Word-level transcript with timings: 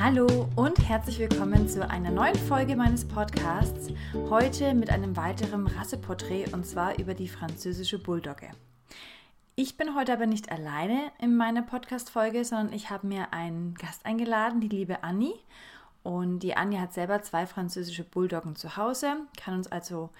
Hallo 0.00 0.48
und 0.54 0.78
herzlich 0.88 1.18
willkommen 1.18 1.68
zu 1.68 1.88
einer 1.90 2.12
neuen 2.12 2.36
Folge 2.36 2.76
meines 2.76 3.04
Podcasts. 3.04 3.88
Heute 4.30 4.72
mit 4.72 4.90
einem 4.90 5.16
weiteren 5.16 5.66
Rasseporträt 5.66 6.52
und 6.52 6.64
zwar 6.64 7.00
über 7.00 7.14
die 7.14 7.26
französische 7.26 7.98
Bulldogge. 7.98 8.48
Ich 9.56 9.76
bin 9.76 9.96
heute 9.96 10.12
aber 10.12 10.26
nicht 10.26 10.52
alleine 10.52 11.10
in 11.18 11.36
meiner 11.36 11.62
Podcast-Folge, 11.62 12.44
sondern 12.44 12.72
ich 12.72 12.90
habe 12.90 13.08
mir 13.08 13.32
einen 13.32 13.74
Gast 13.74 14.06
eingeladen, 14.06 14.60
die 14.60 14.68
liebe 14.68 15.02
Annie. 15.02 15.34
Und 16.04 16.44
die 16.44 16.56
Annie 16.56 16.80
hat 16.80 16.94
selber 16.94 17.20
zwei 17.22 17.44
französische 17.44 18.04
Bulldoggen 18.04 18.54
zu 18.54 18.76
Hause, 18.76 19.16
kann 19.36 19.54
uns 19.54 19.66
also 19.66 20.10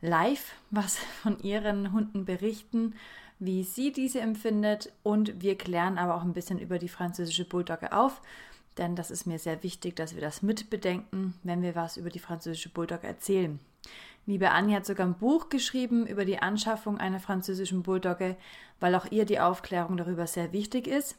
live 0.00 0.54
was 0.70 0.96
von 1.22 1.38
ihren 1.40 1.92
Hunden 1.92 2.24
berichten, 2.24 2.94
wie 3.38 3.64
sie 3.64 3.92
diese 3.92 4.20
empfindet. 4.20 4.94
Und 5.02 5.42
wir 5.42 5.58
klären 5.58 5.98
aber 5.98 6.14
auch 6.14 6.22
ein 6.22 6.32
bisschen 6.32 6.58
über 6.58 6.78
die 6.78 6.88
französische 6.88 7.44
Bulldogge 7.44 7.92
auf, 7.92 8.22
denn 8.78 8.96
das 8.96 9.10
ist 9.10 9.26
mir 9.26 9.38
sehr 9.38 9.62
wichtig, 9.62 9.96
dass 9.96 10.14
wir 10.14 10.20
das 10.20 10.42
mitbedenken, 10.42 11.34
wenn 11.42 11.62
wir 11.62 11.74
was 11.74 11.96
über 11.96 12.10
die 12.10 12.18
französische 12.18 12.68
Bulldogge 12.68 13.06
erzählen. 13.06 13.58
Liebe 14.26 14.50
Annie 14.50 14.74
hat 14.74 14.86
sogar 14.86 15.06
ein 15.06 15.14
Buch 15.14 15.48
geschrieben 15.48 16.06
über 16.06 16.24
die 16.24 16.40
Anschaffung 16.40 16.98
einer 16.98 17.20
französischen 17.20 17.82
Bulldogge, 17.82 18.36
weil 18.80 18.94
auch 18.94 19.06
ihr 19.10 19.24
die 19.24 19.38
Aufklärung 19.38 19.96
darüber 19.96 20.26
sehr 20.26 20.52
wichtig 20.52 20.88
ist. 20.88 21.16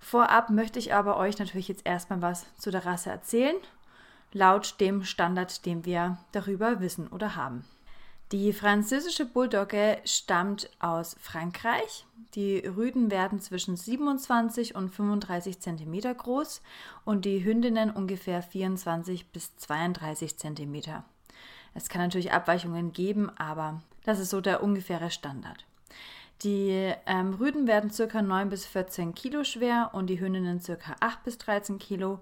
Vorab 0.00 0.50
möchte 0.50 0.78
ich 0.78 0.92
aber 0.92 1.16
euch 1.16 1.38
natürlich 1.38 1.68
jetzt 1.68 1.86
erstmal 1.86 2.22
was 2.22 2.46
zu 2.56 2.70
der 2.70 2.84
Rasse 2.84 3.10
erzählen, 3.10 3.56
laut 4.32 4.80
dem 4.80 5.04
Standard, 5.04 5.64
den 5.64 5.84
wir 5.84 6.18
darüber 6.32 6.80
wissen 6.80 7.06
oder 7.08 7.36
haben. 7.36 7.64
Die 8.32 8.52
französische 8.52 9.24
Bulldogge 9.24 9.98
stammt 10.04 10.70
aus 10.78 11.16
Frankreich. 11.20 12.06
Die 12.36 12.58
Rüden 12.58 13.10
werden 13.10 13.40
zwischen 13.40 13.76
27 13.76 14.76
und 14.76 14.94
35 14.94 15.58
cm 15.58 16.16
groß 16.16 16.62
und 17.04 17.24
die 17.24 17.42
Hündinnen 17.42 17.90
ungefähr 17.90 18.40
24 18.40 19.32
bis 19.32 19.56
32 19.56 20.36
cm. 20.36 21.02
Es 21.74 21.88
kann 21.88 22.02
natürlich 22.02 22.30
Abweichungen 22.30 22.92
geben, 22.92 23.30
aber 23.36 23.82
das 24.04 24.20
ist 24.20 24.30
so 24.30 24.40
der 24.40 24.62
ungefähre 24.62 25.10
Standard. 25.10 25.64
Die 26.44 26.94
ähm, 27.06 27.34
Rüden 27.34 27.66
werden 27.66 27.90
ca. 27.90 28.22
9 28.22 28.48
bis 28.48 28.64
14 28.64 29.12
Kilo 29.16 29.42
schwer 29.42 29.90
und 29.92 30.06
die 30.06 30.20
Hündinnen 30.20 30.62
ca. 30.62 30.94
8 31.00 31.24
bis 31.24 31.36
13 31.38 31.80
Kilo. 31.80 32.20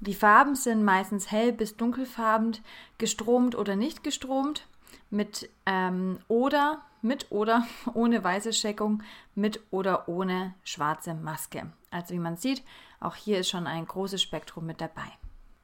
Die 0.00 0.14
Farben 0.14 0.56
sind 0.56 0.82
meistens 0.82 1.30
hell 1.30 1.52
bis 1.52 1.76
dunkelfarben, 1.76 2.56
gestromt 2.98 3.54
oder 3.54 3.76
nicht 3.76 4.02
gestromt, 4.02 4.66
mit 5.10 5.48
ähm, 5.66 6.18
oder 6.28 6.82
mit 7.02 7.26
oder 7.30 7.66
ohne 7.94 8.22
weiße 8.22 8.52
Scheckung, 8.52 9.02
mit 9.34 9.60
oder 9.70 10.08
ohne 10.08 10.54
schwarze 10.64 11.14
Maske. 11.14 11.70
Also 11.90 12.14
wie 12.14 12.18
man 12.18 12.36
sieht, 12.36 12.62
auch 13.00 13.14
hier 13.14 13.38
ist 13.38 13.48
schon 13.48 13.66
ein 13.66 13.86
großes 13.86 14.22
Spektrum 14.22 14.66
mit 14.66 14.80
dabei. 14.80 15.10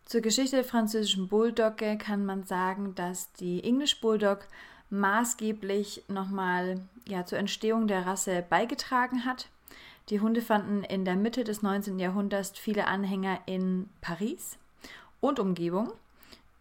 Zur 0.05 0.21
Geschichte 0.21 0.57
der 0.57 0.65
französischen 0.65 1.29
Bulldogge 1.29 1.97
kann 1.97 2.25
man 2.25 2.45
sagen, 2.45 2.95
dass 2.95 3.33
die 3.33 3.65
English 3.65 4.01
Bulldog 4.01 4.47
maßgeblich 4.91 6.05
nochmal 6.09 6.81
ja, 7.09 7.25
zur 7.25 7.39
Entstehung 7.39 7.87
der 7.87 8.07
Rasse 8.07 8.45
beigetragen 8.49 9.25
hat. 9.25 9.49
Die 10.11 10.21
Hunde 10.21 10.43
fanden 10.43 10.85
in 10.85 11.05
der 11.05 11.17
Mitte 11.17 11.45
des 11.45 11.63
19. 11.63 11.99
Jahrhunderts 11.99 12.59
viele 12.59 12.87
Anhänger 12.87 13.41
in 13.47 13.89
Paris 14.01 14.59
und 15.21 15.41
Umgebung. 15.41 15.93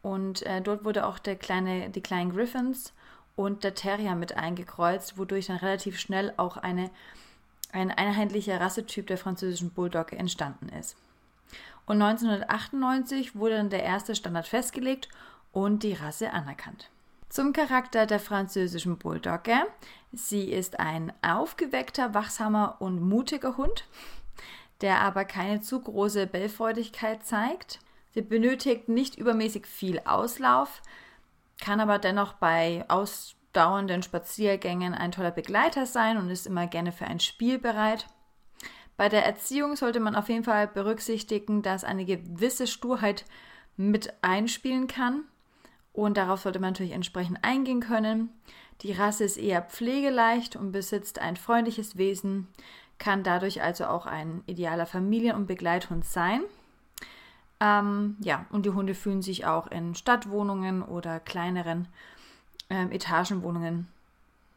Und 0.02 0.44
äh, 0.44 0.62
dort 0.62 0.84
wurde 0.84 1.06
auch 1.06 1.20
der 1.20 1.36
kleine, 1.36 1.90
die 1.90 2.02
kleinen 2.02 2.32
Griffins 2.32 2.94
und 3.36 3.64
der 3.64 3.76
Terrier 3.76 4.16
mit 4.16 4.36
eingekreuzt, 4.36 5.18
wodurch 5.18 5.48
dann 5.48 5.58
relativ 5.58 6.00
schnell 6.00 6.34
auch 6.38 6.58
eine, 6.58 6.90
ein 7.72 7.92
einheitlicher 7.92 8.60
Rassetyp 8.60 9.08
der 9.08 9.18
französischen 9.18 9.72
Bulldogge 9.72 10.16
entstanden 10.16 10.70
ist. 10.70 10.98
Und 11.86 12.02
1998 12.02 13.36
wurde 13.36 13.58
dann 13.58 13.70
der 13.70 13.84
erste 13.84 14.16
Standard 14.16 14.48
festgelegt 14.48 15.10
und 15.52 15.84
die 15.84 15.94
Rasse 15.94 16.32
anerkannt. 16.32 16.90
Zum 17.30 17.54
Charakter 17.54 18.06
der 18.06 18.20
französischen 18.20 18.98
Bulldogge. 18.98 19.56
Sie 20.12 20.52
ist 20.52 20.80
ein 20.80 21.14
aufgeweckter, 21.22 22.14
wachsamer 22.14 22.76
und 22.80 23.02
mutiger 23.02 23.56
Hund, 23.56 23.86
der 24.82 25.00
aber 25.00 25.26
keine 25.26 25.62
zu 25.62 25.80
große 25.80 26.28
Bellfreudigkeit 26.28 27.26
zeigt. 27.26 27.80
Sie 28.14 28.22
benötigt 28.22 28.90
nicht 28.90 29.18
übermäßig 29.18 29.66
viel 29.66 30.00
Auslauf, 30.06 30.82
kann 31.62 31.80
aber 31.80 32.00
dennoch 32.00 32.34
bei 32.34 32.84
ausdauernden 32.90 34.04
Spaziergängen 34.04 34.94
ein 34.94 35.12
toller 35.12 35.32
Begleiter 35.32 35.86
sein 35.86 36.18
und 36.18 36.30
ist 36.30 36.48
immer 36.48 36.68
gerne 36.68 36.92
für 36.92 37.06
ein 37.06 37.20
Spiel 37.20 37.58
bereit. 37.58 38.08
Bei 38.98 39.10
der 39.10 39.26
Erziehung 39.26 39.76
sollte 39.76 40.00
man 40.00 40.16
auf 40.16 40.30
jeden 40.30 40.44
Fall 40.44 40.68
berücksichtigen, 40.68 41.62
dass 41.62 41.84
eine 41.84 42.06
gewisse 42.06 42.68
Sturheit 42.68 43.26
mit 43.78 44.14
einspielen 44.22 44.88
kann. 44.88 45.24
Und 45.94 46.18
darauf 46.18 46.42
sollte 46.42 46.60
man 46.60 46.72
natürlich 46.72 46.94
entsprechend 46.94 47.40
eingehen 47.44 47.80
können. 47.80 48.30
Die 48.82 48.92
Rasse 48.92 49.24
ist 49.24 49.38
eher 49.38 49.62
pflegeleicht 49.62 50.56
und 50.56 50.72
besitzt 50.72 51.20
ein 51.20 51.36
freundliches 51.36 51.98
Wesen, 51.98 52.48
kann 52.98 53.24
dadurch 53.24 53.62
also 53.62 53.86
auch 53.86 54.06
ein 54.06 54.44
idealer 54.46 54.86
Familien- 54.86 55.36
und 55.36 55.48
Begleithund 55.48 56.06
sein. 56.06 56.42
Ähm, 57.62 58.18
ja, 58.20 58.46
und 58.50 58.66
die 58.66 58.72
Hunde 58.72 58.96
fühlen 58.96 59.22
sich 59.22 59.46
auch 59.46 59.68
in 59.68 59.94
Stadtwohnungen 59.94 60.82
oder 60.82 61.20
kleineren 61.20 61.88
ähm, 62.72 62.92
Etagenwohnungen 62.92 63.88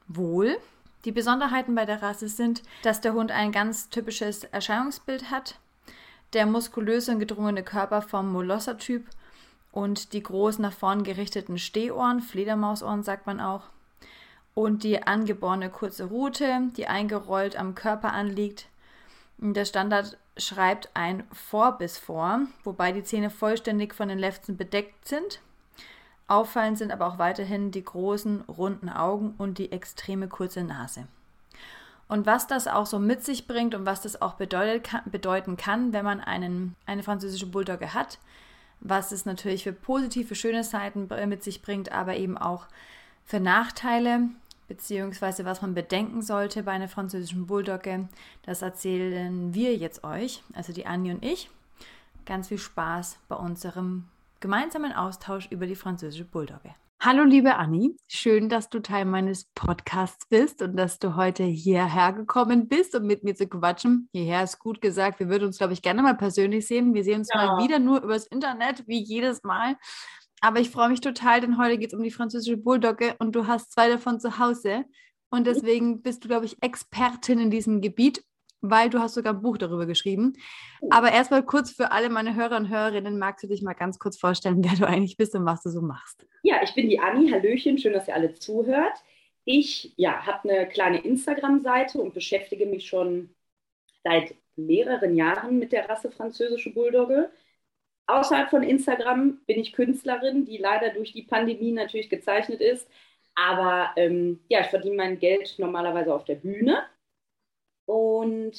wohl. 0.09 0.57
Die 1.05 1.13
Besonderheiten 1.13 1.75
bei 1.75 1.85
der 1.85 2.03
Rasse 2.03 2.29
sind, 2.29 2.63
dass 2.83 3.03
der 3.03 3.13
Hund 3.13 3.31
ein 3.31 3.53
ganz 3.53 3.91
typisches 3.91 4.45
Erscheinungsbild 4.45 5.31
hat, 5.31 5.59
der 6.33 6.47
muskulöse 6.47 7.13
und 7.13 7.19
gedrungene 7.19 7.63
Körper 7.63 8.01
vom 8.01 8.33
Molosser-Typ 8.33 9.05
und 9.71 10.15
die 10.15 10.23
groß 10.23 10.59
nach 10.61 10.73
vorn 10.73 11.05
gerichteten 11.05 11.59
Stehohren, 11.59 12.21
Fledermausohren 12.21 13.03
sagt 13.03 13.27
man 13.27 13.39
auch, 13.39 13.65
und 14.55 14.83
die 14.83 15.07
angeborene 15.07 15.69
kurze 15.69 16.05
Rute, 16.05 16.71
die 16.77 16.87
eingerollt 16.87 17.57
am 17.57 17.75
Körper 17.75 18.13
anliegt. 18.13 18.69
Der 19.37 19.65
Standard 19.67 20.17
schreibt 20.37 20.91
ein 20.95 21.25
Vorbiss 21.33 21.99
vor, 21.99 22.41
wobei 22.65 22.93
die 22.93 23.05
Zähne 23.05 23.31
vollständig 23.31 23.95
von 23.95 24.09
den 24.09 24.19
Lefzen 24.19 24.57
bedeckt 24.57 25.07
sind. 25.07 25.41
Auffallend 26.27 26.79
sind 26.79 26.91
aber 26.91 27.07
auch 27.07 27.19
weiterhin 27.19 27.71
die 27.71 27.85
großen, 27.85 28.43
runden 28.43 28.89
Augen 28.89 29.35
und 29.39 29.59
die 29.59 29.73
extreme 29.73 30.29
kurze 30.29 30.65
Nase. 30.65 31.07
Und 32.09 32.27
was 32.27 32.47
das 32.47 32.67
auch 32.67 32.87
so 32.87 32.99
mit 32.99 33.25
sich 33.25 33.47
bringt 33.47 33.75
und 33.75 33.87
was 33.87 34.03
das 34.03 34.21
auch 34.21 34.35
bedeutet, 34.35 34.91
bedeuten 35.07 35.57
kann, 35.57 35.93
wenn 35.93 36.05
man 36.05 36.21
einen, 36.21 36.77
eine 36.87 37.03
französische 37.03 37.47
Bulldogge 37.47 37.95
hat, 37.95 38.19
was 38.81 39.13
es 39.13 39.25
natürlich 39.25 39.65
für 39.65 39.73
positive, 39.73 40.35
schöne 40.35 40.65
Seiten 40.65 41.09
mit 41.29 41.43
sich 41.43 41.63
bringt, 41.63 41.93
aber 41.93 42.17
eben 42.17 42.37
auch 42.37 42.67
für 43.25 43.41
Nachteile, 43.41 44.29
beziehungsweise 44.69 45.45
was 45.45 45.63
man 45.63 45.75
bedenken 45.75 46.23
sollte 46.23 46.63
bei 46.63 46.73
einer 46.73 46.89
französischen 46.89 47.47
Bulldogge, 47.47 48.09
das 48.43 48.63
erzählen 48.63 49.55
wir 49.55 49.77
jetzt 49.77 50.05
euch, 50.05 50.43
also 50.55 50.73
die 50.73 50.87
Annie 50.87 51.15
und 51.15 51.25
ich. 51.25 51.51
Ganz 52.27 52.49
viel 52.49 52.59
Spaß 52.59 53.19
bei 53.29 53.37
unserem 53.37 54.05
gemeinsamen 54.41 54.93
Austausch 54.93 55.49
über 55.51 55.67
die 55.67 55.77
französische 55.77 56.25
Bulldogge. 56.25 56.75
Hallo 57.01 57.23
liebe 57.25 57.57
Anni, 57.57 57.95
schön, 58.09 58.49
dass 58.49 58.71
du 58.71 58.81
Teil 58.81 59.05
meines 59.05 59.45
Podcasts 59.55 60.27
bist 60.27 60.63
und 60.63 60.75
dass 60.75 60.99
du 60.99 61.17
heute 61.17 61.43
hierher 61.43 62.15
gekommen 62.15 62.67
bist, 62.67 62.95
um 62.95 63.07
mit 63.07 63.25
mir 63.25 63.35
zu 63.35 63.47
quatschen. 63.47 64.09
Hierher 64.13 64.43
ist 64.43 64.59
gut 64.59 64.81
gesagt, 64.81 65.21
wir 65.21 65.29
würden 65.29 65.45
uns, 65.45 65.59
glaube 65.59 65.75
ich, 65.75 65.83
gerne 65.83 66.01
mal 66.01 66.17
persönlich 66.17 66.67
sehen. 66.67 66.95
Wir 66.95 67.05
sehen 67.05 67.19
uns 67.19 67.29
ja. 67.35 67.45
mal 67.45 67.63
wieder 67.63 67.79
nur 67.79 68.03
übers 68.03 68.27
Internet, 68.27 68.89
wie 68.89 69.03
jedes 69.03 69.43
Mal. 69.43 69.77
Aber 70.45 70.61
ich 70.61 70.69
freue 70.69 70.91
mich 70.91 71.01
total, 71.01 71.41
denn 71.41 71.57
heute 71.57 71.79
geht 71.79 71.89
es 71.89 71.99
um 71.99 72.03
die 72.03 72.11
französische 72.11 72.59
Bulldogge 72.59 73.15
und 73.19 73.35
du 73.35 73.47
hast 73.47 73.73
zwei 73.73 73.89
davon 73.89 74.21
zu 74.21 74.39
Hause. 74.39 74.85
Und 75.31 75.47
deswegen 75.47 76.03
bist 76.03 76.23
du, 76.23 76.29
glaube 76.29 76.45
ich, 76.45 76.63
Expertin 76.63 77.39
in 77.39 77.51
diesem 77.51 77.81
Gebiet 77.81 78.23
weil 78.67 78.89
du 78.89 78.99
hast 78.99 79.13
sogar 79.13 79.35
ein 79.35 79.43
Buch 79.43 79.59
darüber 79.59 79.85
geschrieben. 79.85 80.33
Oh. 80.81 80.89
Aber 80.91 81.13
erstmal 81.13 81.45
kurz 81.45 81.71
für 81.71 81.93
alle 81.93 82.09
meine 82.09 82.35
Hörer 82.35 82.57
und 82.57 82.71
Hörerinnen, 82.71 83.19
magst 83.19 83.45
du 83.45 83.49
dich 83.49 83.61
mal 83.61 83.75
ganz 83.75 83.99
kurz 83.99 84.19
vorstellen, 84.19 84.65
wer 84.65 84.73
du 84.73 84.87
eigentlich 84.87 85.19
bist 85.19 85.35
und 85.35 85.45
was 85.45 85.63
du 85.63 85.69
so 85.69 85.83
machst? 85.83 86.27
Ja, 86.43 86.63
ich 86.63 86.75
bin 86.75 86.89
die 86.89 86.99
Anni, 86.99 87.31
Hallöchen, 87.31 87.77
schön, 87.77 87.93
dass 87.93 88.09
ihr 88.09 88.15
alle 88.15 88.33
zuhört. 88.33 88.97
Ich 89.45 89.93
ja, 89.97 90.25
habe 90.25 90.49
eine 90.49 90.67
kleine 90.67 91.05
Instagram-Seite 91.05 91.99
und 91.99 92.15
beschäftige 92.15 92.65
mich 92.65 92.87
schon 92.87 93.29
seit 94.03 94.35
mehreren 94.57 95.15
Jahren 95.15 95.59
mit 95.59 95.73
der 95.73 95.89
Rasse 95.91 96.11
französische 96.11 96.73
Bulldogge. 96.73 97.31
Außerhalb 98.07 98.51
von 98.51 98.63
Instagram 98.63 99.39
bin 99.47 99.59
ich 99.59 99.73
Künstlerin, 99.73 100.45
die 100.45 100.59
leider 100.59 100.91
durch 100.91 101.13
die 101.13 101.23
Pandemie 101.23 101.73
natürlich 101.73 102.11
gezeichnet 102.11 102.61
ist. 102.61 102.89
Aber 103.35 103.91
ähm, 103.97 104.41
ja, 104.49 104.61
ich 104.61 104.69
verdiene 104.69 104.97
mein 104.97 105.19
Geld 105.19 105.55
normalerweise 105.59 106.15
auf 106.15 106.25
der 106.25 106.37
Bühne 106.37 106.85
und 107.87 108.53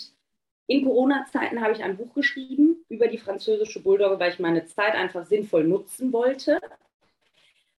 in 0.67 0.83
Corona-Zeiten 0.83 1.61
habe 1.61 1.73
ich 1.73 1.83
ein 1.83 1.97
Buch 1.97 2.13
geschrieben 2.13 2.83
über 2.89 3.07
die 3.07 3.17
französische 3.17 3.81
Bulldogge, 3.81 4.19
weil 4.19 4.31
ich 4.31 4.39
meine 4.39 4.65
Zeit 4.65 4.95
einfach 4.95 5.25
sinnvoll 5.25 5.63
nutzen 5.63 6.11
wollte. 6.11 6.59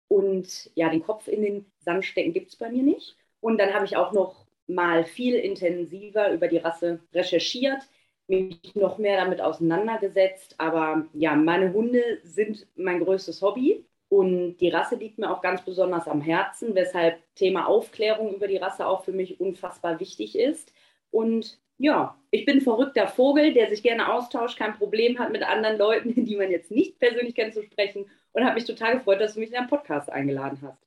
Und 0.09 0.71
ja, 0.77 0.89
den 0.89 1.03
Kopf 1.03 1.27
in 1.27 1.43
den 1.43 1.73
Sand 1.79 2.05
stecken 2.05 2.33
gibt 2.33 2.51
es 2.51 2.57
bei 2.57 2.71
mir 2.71 2.83
nicht. 2.83 3.17
Und 3.41 3.59
dann 3.59 3.75
habe 3.75 3.85
ich 3.85 3.97
auch 3.97 4.13
noch 4.13 4.47
mal 4.69 5.05
viel 5.05 5.35
intensiver 5.35 6.33
über 6.33 6.49
die 6.49 6.59
Rasse 6.59 7.01
recherchiert, 7.13 7.83
mich 8.29 8.75
noch 8.75 8.99
mehr 8.99 9.17
damit 9.17 9.41
auseinandergesetzt. 9.41 10.55
Aber 10.59 11.07
ja, 11.13 11.35
meine 11.35 11.73
Hunde 11.73 12.03
sind 12.23 12.67
mein 12.77 13.03
größtes 13.03 13.43
Hobby 13.43 13.85
und 14.09 14.59
die 14.59 14.69
Rasse 14.69 14.97
liegt 14.97 15.19
mir 15.19 15.31
auch 15.31 15.43
ganz 15.43 15.65
besonders 15.65 16.07
am 16.07 16.21
Herzen, 16.21 16.75
weshalb 16.75 17.19
Thema 17.35 17.67
Aufklärung 17.67 18.35
über 18.35 18.47
die 18.47 18.57
Rasse 18.57 18.87
auch 18.87 19.05
für 19.05 19.13
mich 19.13 19.41
unfassbar 19.41 19.99
wichtig 20.01 20.39
ist. 20.39 20.73
Und 21.11 21.59
ja, 21.79 22.17
ich 22.31 22.47
bin 22.47 22.59
ein 22.59 22.63
verrückter 22.63 23.09
Vogel, 23.09 23.53
der 23.53 23.69
sich 23.69 23.83
gerne 23.83 24.13
austauscht, 24.13 24.59
kein 24.59 24.75
Problem 24.75 25.19
hat, 25.19 25.33
mit 25.33 25.43
anderen 25.43 25.79
Leuten, 25.79 26.15
die 26.25 26.37
man 26.37 26.51
jetzt 26.51 26.71
nicht 26.71 26.99
persönlich 26.99 27.35
kennt, 27.35 27.55
zu 27.55 27.63
sprechen. 27.63 28.07
Und 28.33 28.45
habe 28.45 28.55
mich 28.55 28.65
total 28.65 28.99
gefreut, 28.99 29.21
dass 29.21 29.35
du 29.35 29.41
mich 29.41 29.49
in 29.49 29.55
deinen 29.55 29.69
Podcast 29.69 30.11
eingeladen 30.11 30.59
hast. 30.63 30.87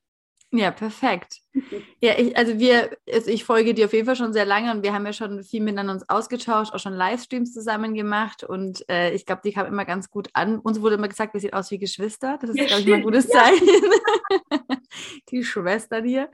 Ja, 0.51 0.71
perfekt. 0.71 1.41
Ja, 2.01 2.17
ich, 2.17 2.37
also 2.37 2.59
wir, 2.59 2.91
also 3.11 3.29
ich 3.29 3.43
folge 3.43 3.73
dir 3.73 3.85
auf 3.85 3.93
jeden 3.93 4.05
Fall 4.05 4.15
schon 4.15 4.31
sehr 4.31 4.45
lange 4.45 4.71
und 4.71 4.83
wir 4.83 4.93
haben 4.93 5.05
ja 5.05 5.11
schon 5.11 5.43
viel 5.43 5.61
miteinander 5.61 5.93
uns 5.93 6.09
ausgetauscht, 6.09 6.73
auch 6.73 6.79
schon 6.79 6.93
Livestreams 6.93 7.53
zusammen 7.53 7.93
gemacht 7.93 8.43
und 8.43 8.87
äh, 8.89 9.11
ich 9.13 9.25
glaube, 9.25 9.41
die 9.43 9.51
kam 9.51 9.65
immer 9.65 9.83
ganz 9.83 10.09
gut 10.09 10.29
an. 10.33 10.59
Uns 10.59 10.79
wurde 10.81 10.95
immer 10.95 11.09
gesagt, 11.09 11.33
wir 11.33 11.41
sehen 11.41 11.53
aus 11.53 11.71
wie 11.71 11.77
Geschwister. 11.77 12.37
Das 12.39 12.51
ist, 12.51 12.57
ja, 12.57 12.65
glaube 12.65 12.81
ich, 12.81 12.87
mal 12.87 12.95
ein 12.95 13.03
gutes 13.03 13.27
ja. 13.27 13.41
Zeichen. 13.41 13.67
die 15.31 15.43
Schwestern 15.43 16.05
hier. 16.05 16.29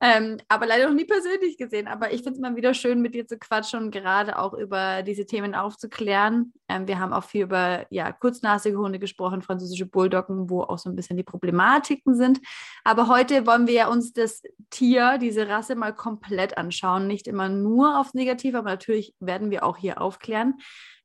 Ähm, 0.00 0.36
aber 0.48 0.66
leider 0.66 0.88
noch 0.88 0.94
nie 0.94 1.06
persönlich 1.06 1.56
gesehen. 1.56 1.88
Aber 1.88 2.12
ich 2.12 2.22
finde 2.22 2.32
es 2.32 2.38
immer 2.38 2.56
wieder 2.56 2.74
schön, 2.74 3.00
mit 3.00 3.14
dir 3.14 3.26
zu 3.26 3.38
quatschen 3.38 3.84
und 3.84 3.90
gerade 3.90 4.38
auch 4.38 4.52
über 4.52 5.02
diese 5.02 5.24
Themen 5.24 5.54
aufzuklären. 5.54 6.52
Ähm, 6.68 6.86
wir 6.86 6.98
haben 6.98 7.12
auch 7.12 7.24
viel 7.24 7.44
über 7.44 7.86
ja, 7.90 8.12
kurznasige 8.12 8.76
Hunde 8.78 8.98
gesprochen, 8.98 9.42
französische 9.42 9.86
Bulldoggen, 9.86 10.50
wo 10.50 10.62
auch 10.62 10.78
so 10.78 10.90
ein 10.90 10.96
bisschen 10.96 11.16
die 11.16 11.22
Problematiken 11.22 12.14
sind. 12.14 12.40
Aber 12.84 13.08
heute 13.08 13.46
wollen 13.46 13.66
wir 13.66 13.74
ja 13.74 13.88
uns 13.88 14.12
das 14.12 14.42
Tier, 14.70 15.18
diese 15.18 15.48
Rasse 15.48 15.74
mal 15.74 15.94
komplett 15.94 16.58
anschauen. 16.58 17.06
Nicht 17.06 17.28
immer 17.28 17.48
nur 17.48 17.98
aufs 17.98 18.14
Negative, 18.14 18.58
aber 18.58 18.70
natürlich 18.70 19.14
werden 19.20 19.50
wir 19.50 19.64
auch 19.64 19.76
hier 19.76 20.00
aufklären. 20.00 20.54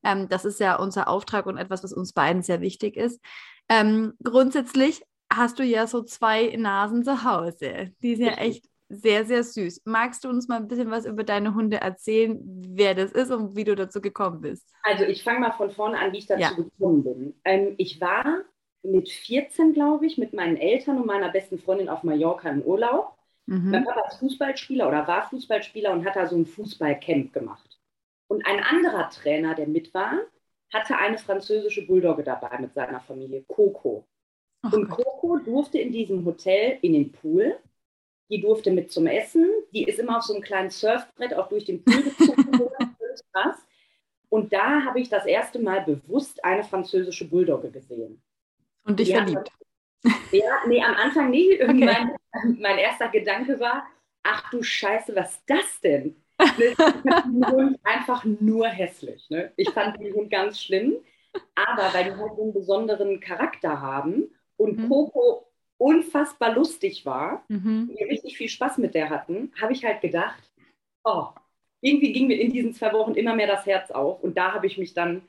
Ähm, 0.03 0.29
das 0.29 0.45
ist 0.45 0.59
ja 0.59 0.75
unser 0.77 1.07
Auftrag 1.07 1.45
und 1.45 1.57
etwas, 1.57 1.83
was 1.83 1.93
uns 1.93 2.13
beiden 2.13 2.41
sehr 2.41 2.61
wichtig 2.61 2.97
ist. 2.97 3.21
Ähm, 3.69 4.13
grundsätzlich 4.23 5.03
hast 5.31 5.59
du 5.59 5.63
ja 5.63 5.87
so 5.87 6.03
zwei 6.03 6.55
Nasen 6.57 7.03
zu 7.03 7.23
Hause. 7.23 7.91
Die 8.01 8.15
sind 8.15 8.25
ja 8.25 8.33
echt 8.33 8.65
sehr, 8.89 9.25
sehr 9.25 9.43
süß. 9.43 9.83
Magst 9.85 10.23
du 10.23 10.29
uns 10.29 10.47
mal 10.47 10.57
ein 10.57 10.67
bisschen 10.67 10.91
was 10.91 11.05
über 11.05 11.23
deine 11.23 11.55
Hunde 11.55 11.77
erzählen, 11.79 12.39
wer 12.43 12.93
das 12.93 13.11
ist 13.11 13.31
und 13.31 13.55
wie 13.55 13.63
du 13.63 13.75
dazu 13.75 14.01
gekommen 14.01 14.41
bist? 14.41 14.69
Also 14.83 15.05
ich 15.05 15.23
fange 15.23 15.39
mal 15.39 15.51
von 15.51 15.71
vorne 15.71 15.97
an, 15.97 16.11
wie 16.11 16.17
ich 16.17 16.25
dazu 16.25 16.41
ja. 16.41 16.51
gekommen 16.51 17.03
bin. 17.03 17.33
Ähm, 17.45 17.75
ich 17.77 18.01
war 18.01 18.41
mit 18.83 19.09
14, 19.09 19.73
glaube 19.73 20.05
ich, 20.05 20.17
mit 20.17 20.33
meinen 20.33 20.57
Eltern 20.57 20.97
und 20.97 21.05
meiner 21.05 21.29
besten 21.29 21.59
Freundin 21.59 21.87
auf 21.87 22.03
Mallorca 22.03 22.49
im 22.49 22.61
Urlaub. 22.63 23.13
Mhm. 23.45 23.71
Mein 23.71 23.83
Papa 23.83 24.07
ist 24.07 24.19
Fußballspieler 24.19 24.87
oder 24.87 25.07
war 25.07 25.29
Fußballspieler 25.29 25.91
und 25.91 26.05
hat 26.05 26.15
da 26.15 26.27
so 26.27 26.35
ein 26.35 26.45
Fußballcamp 26.45 27.33
gemacht. 27.33 27.79
Und 28.27 28.45
ein 28.45 28.61
anderer 28.61 29.09
Trainer, 29.09 29.55
der 29.55 29.67
mit 29.67 29.93
war, 29.93 30.19
hatte 30.71 30.97
eine 30.97 31.17
französische 31.17 31.85
Bulldogge 31.85 32.23
dabei 32.23 32.57
mit 32.59 32.73
seiner 32.73 33.01
Familie, 33.01 33.43
Coco. 33.47 34.07
Oh 34.63 34.75
und 34.75 34.89
Gott. 34.89 35.03
Coco 35.03 35.37
durfte 35.39 35.79
in 35.79 35.91
diesem 35.91 36.23
Hotel 36.23 36.77
in 36.81 36.93
den 36.93 37.11
Pool 37.11 37.57
die 38.31 38.39
durfte 38.39 38.71
mit 38.71 38.91
zum 38.91 39.07
Essen. 39.07 39.45
Die 39.73 39.83
ist 39.83 39.99
immer 39.99 40.17
auf 40.17 40.23
so 40.23 40.33
einem 40.33 40.41
kleinen 40.41 40.69
Surfbrett 40.69 41.33
auch 41.33 41.49
durch 41.49 41.65
den 41.65 41.83
Pool 41.83 42.01
gezogen. 42.01 42.51
krass. 43.33 43.57
Und 44.29 44.53
da 44.53 44.85
habe 44.85 45.01
ich 45.01 45.09
das 45.09 45.25
erste 45.25 45.59
Mal 45.59 45.81
bewusst 45.81 46.43
eine 46.43 46.63
französische 46.63 47.27
Bulldogge 47.27 47.69
gesehen. 47.69 48.21
Und 48.85 48.99
dich 48.99 49.11
verliebt? 49.11 49.51
Ja, 50.31 50.61
nee, 50.67 50.83
am 50.83 50.95
Anfang 50.95 51.29
nie. 51.29 51.61
Okay. 51.61 52.07
mein 52.59 52.77
erster 52.77 53.09
Gedanke 53.09 53.59
war, 53.59 53.85
ach 54.23 54.49
du 54.49 54.63
Scheiße, 54.63 55.15
was 55.15 55.31
ist 55.31 55.43
das 55.47 55.81
denn? 55.81 56.15
Ich 56.57 56.75
fand 56.75 57.05
den 57.05 57.45
Hund 57.45 57.79
einfach 57.83 58.25
nur 58.25 58.67
hässlich. 58.67 59.29
Ne? 59.29 59.51
Ich 59.57 59.69
fand 59.69 59.99
den 59.99 60.11
Hund 60.15 60.31
ganz 60.31 60.59
schlimm. 60.59 60.95
Aber 61.55 61.93
weil 61.93 62.05
die 62.05 62.15
halt 62.15 62.35
so 62.35 62.43
einen 62.43 62.53
besonderen 62.53 63.19
Charakter 63.19 63.79
haben 63.79 64.29
und 64.57 64.77
mhm. 64.77 64.89
Coco 64.89 65.47
unfassbar 65.77 66.53
lustig 66.53 67.05
war, 67.05 67.43
mhm. 67.47 67.89
wir 67.95 68.07
richtig 68.07 68.37
viel 68.37 68.49
Spaß 68.49 68.77
mit 68.79 68.93
der 68.95 69.09
hatten, 69.09 69.51
habe 69.59 69.73
ich 69.73 69.83
halt 69.83 70.01
gedacht, 70.01 70.41
oh, 71.03 71.27
irgendwie 71.81 72.13
ging 72.13 72.27
mir 72.27 72.39
in 72.39 72.51
diesen 72.51 72.73
zwei 72.73 72.93
Wochen 72.93 73.15
immer 73.15 73.35
mehr 73.35 73.47
das 73.47 73.65
Herz 73.65 73.89
auf 73.91 74.21
und 74.21 74.37
da 74.37 74.53
habe 74.53 74.67
ich 74.67 74.77
mich 74.77 74.93
dann 74.93 75.23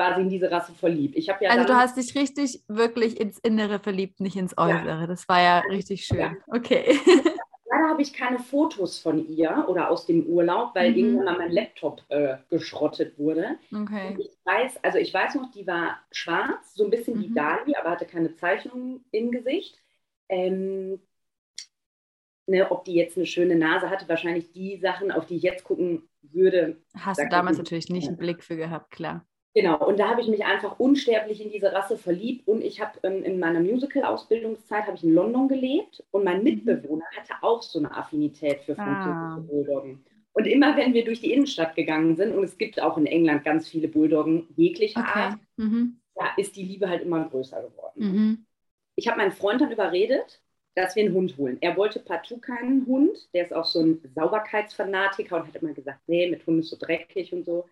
quasi 0.00 0.22
in 0.22 0.30
diese 0.30 0.50
Rasse 0.50 0.72
verliebt. 0.72 1.16
Ich 1.16 1.26
ja 1.26 1.36
also 1.50 1.66
du 1.66 1.76
hast 1.76 1.96
dich 1.96 2.14
richtig 2.14 2.62
wirklich 2.68 3.20
ins 3.20 3.38
Innere 3.38 3.78
verliebt, 3.78 4.20
nicht 4.20 4.36
ins 4.36 4.56
Äußere. 4.56 5.00
Ja. 5.00 5.06
Das 5.06 5.28
war 5.28 5.42
ja 5.42 5.58
richtig 5.70 6.06
schön. 6.06 6.18
Ja. 6.18 6.32
Okay. 6.46 6.98
Leider 7.72 7.88
habe 7.88 8.02
ich 8.02 8.12
keine 8.12 8.38
Fotos 8.38 8.98
von 8.98 9.28
ihr 9.28 9.66
oder 9.68 9.90
aus 9.90 10.06
dem 10.06 10.24
Urlaub, 10.26 10.74
weil 10.74 10.90
mhm. 10.90 10.96
irgendwann 10.96 11.24
mal 11.26 11.38
mein 11.38 11.52
Laptop 11.52 12.02
äh, 12.08 12.38
geschrottet 12.48 13.16
wurde. 13.18 13.58
Okay. 13.72 14.16
ich 14.18 14.30
weiß, 14.44 14.82
also 14.82 14.98
ich 14.98 15.14
weiß 15.14 15.36
noch, 15.36 15.50
die 15.52 15.66
war 15.66 16.00
schwarz, 16.10 16.74
so 16.74 16.84
ein 16.84 16.90
bisschen 16.90 17.18
mhm. 17.18 17.22
wie 17.22 17.34
Dali, 17.34 17.74
aber 17.78 17.90
hatte 17.90 18.06
keine 18.06 18.34
Zeichnung 18.34 19.04
im 19.12 19.30
Gesicht. 19.30 19.78
Ähm, 20.28 21.00
ne, 22.46 22.70
ob 22.70 22.84
die 22.84 22.94
jetzt 22.94 23.16
eine 23.16 23.26
schöne 23.26 23.54
Nase 23.54 23.88
hatte, 23.90 24.08
wahrscheinlich 24.08 24.50
die 24.50 24.78
Sachen, 24.78 25.12
auf 25.12 25.26
die 25.26 25.36
ich 25.36 25.42
jetzt 25.42 25.62
gucken 25.62 26.08
würde. 26.22 26.82
Hast 26.98 27.20
du 27.20 27.28
damals 27.28 27.58
natürlich 27.58 27.88
nicht 27.88 28.08
einen 28.08 28.16
Blick 28.16 28.42
für 28.42 28.56
gehabt, 28.56 28.90
klar. 28.90 29.26
Genau, 29.54 29.84
und 29.84 29.98
da 29.98 30.08
habe 30.08 30.20
ich 30.20 30.28
mich 30.28 30.44
einfach 30.44 30.78
unsterblich 30.78 31.44
in 31.44 31.50
diese 31.50 31.72
Rasse 31.72 31.96
verliebt 31.96 32.46
und 32.46 32.62
ich 32.62 32.80
habe 32.80 33.00
ähm, 33.02 33.24
in 33.24 33.40
meiner 33.40 33.60
Musical-Ausbildungszeit 33.60 34.86
habe 34.86 34.96
ich 34.96 35.02
in 35.02 35.12
London 35.12 35.48
gelebt 35.48 36.04
und 36.12 36.24
mein 36.24 36.38
mhm. 36.38 36.44
Mitbewohner 36.44 37.04
hatte 37.16 37.34
auch 37.42 37.62
so 37.62 37.80
eine 37.80 37.94
Affinität 37.96 38.62
für 38.62 38.76
französische 38.76 39.10
ah. 39.10 39.44
Bulldoggen. 39.44 40.04
Und 40.32 40.46
immer 40.46 40.76
wenn 40.76 40.94
wir 40.94 41.04
durch 41.04 41.20
die 41.20 41.32
Innenstadt 41.32 41.74
gegangen 41.74 42.14
sind, 42.14 42.32
und 42.32 42.44
es 42.44 42.56
gibt 42.56 42.80
auch 42.80 42.96
in 42.96 43.06
England 43.06 43.44
ganz 43.44 43.68
viele 43.68 43.88
Bulldoggen 43.88 44.46
jeglicher 44.56 45.00
okay. 45.00 45.18
Art, 45.18 45.38
mhm. 45.56 46.00
da 46.14 46.26
ist 46.36 46.54
die 46.54 46.62
Liebe 46.62 46.88
halt 46.88 47.02
immer 47.02 47.28
größer 47.28 47.60
geworden. 47.60 47.92
Mhm 47.96 48.46
ich 49.00 49.08
habe 49.08 49.18
meinen 49.18 49.32
Freund 49.32 49.60
dann 49.60 49.72
überredet, 49.72 50.42
dass 50.74 50.94
wir 50.94 51.04
einen 51.04 51.14
Hund 51.14 51.36
holen. 51.38 51.58
Er 51.60 51.76
wollte 51.76 52.00
partout 52.00 52.38
keinen 52.38 52.86
Hund. 52.86 53.32
Der 53.34 53.44
ist 53.44 53.52
auch 53.52 53.64
so 53.64 53.80
ein 53.80 54.00
Sauberkeitsfanatiker 54.14 55.36
und 55.36 55.46
hat 55.48 55.56
immer 55.56 55.72
gesagt, 55.72 56.00
nee, 56.06 56.28
mit 56.30 56.46
Hund 56.46 56.60
ist 56.60 56.68
so 56.68 56.76
dreckig 56.78 57.32
und 57.32 57.44
so. 57.44 57.66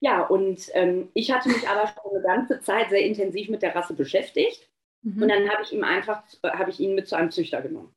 Ja, 0.00 0.22
und 0.22 0.68
ähm, 0.74 1.08
ich 1.14 1.32
hatte 1.32 1.48
mich 1.48 1.68
aber 1.68 1.88
schon 1.88 2.12
eine 2.12 2.22
ganze 2.22 2.60
Zeit 2.60 2.90
sehr 2.90 3.04
intensiv 3.04 3.48
mit 3.48 3.62
der 3.62 3.74
Rasse 3.74 3.94
beschäftigt. 3.94 4.68
Mhm. 5.02 5.22
Und 5.22 5.28
dann 5.28 5.48
habe 5.48 5.62
ich 5.62 5.72
ihm 5.72 5.84
einfach, 5.84 6.22
habe 6.44 6.70
ich 6.70 6.80
ihn 6.80 6.94
mit 6.94 7.08
zu 7.08 7.16
einem 7.16 7.30
Züchter 7.30 7.62
genommen. 7.62 7.94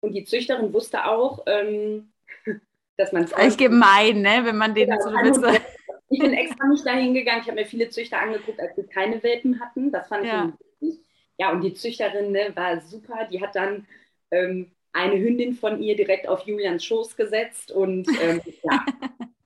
Und 0.00 0.12
die 0.12 0.24
Züchterin 0.24 0.72
wusste 0.72 1.04
auch, 1.04 1.44
ähm, 1.46 2.12
dass 2.96 3.12
man 3.12 3.24
es. 3.24 3.32
Eigentlich 3.34 3.58
gemein, 3.58 4.22
ne? 4.22 4.40
wenn 4.44 4.56
man 4.56 4.74
den 4.74 4.88
ja, 4.88 5.00
so 5.00 5.10
mit 5.10 5.62
Ich 6.10 6.18
bin 6.18 6.32
extra 6.34 6.66
nicht 6.66 6.86
dahin 6.86 7.14
gegangen. 7.14 7.40
Ich 7.42 7.48
habe 7.48 7.60
mir 7.60 7.66
viele 7.66 7.88
Züchter 7.88 8.18
angeguckt, 8.18 8.60
als 8.60 8.74
sie 8.76 8.86
keine 8.86 9.22
Welpen 9.22 9.60
hatten. 9.60 9.92
Das 9.92 10.08
fand 10.08 10.26
ja. 10.26 10.52
ich 10.80 10.88
wichtig. 10.88 11.06
Ja, 11.38 11.52
und 11.52 11.62
die 11.62 11.74
Züchterin 11.74 12.32
ne, 12.32 12.52
war 12.54 12.80
super. 12.80 13.26
Die 13.30 13.40
hat 13.40 13.54
dann 13.54 13.86
ähm, 14.30 14.72
eine 14.92 15.18
Hündin 15.18 15.54
von 15.54 15.80
ihr 15.82 15.96
direkt 15.96 16.28
auf 16.28 16.46
Julians 16.46 16.84
Schoß 16.84 17.16
gesetzt 17.16 17.70
und 17.70 18.08
ähm, 18.20 18.40
ja, 18.62 18.84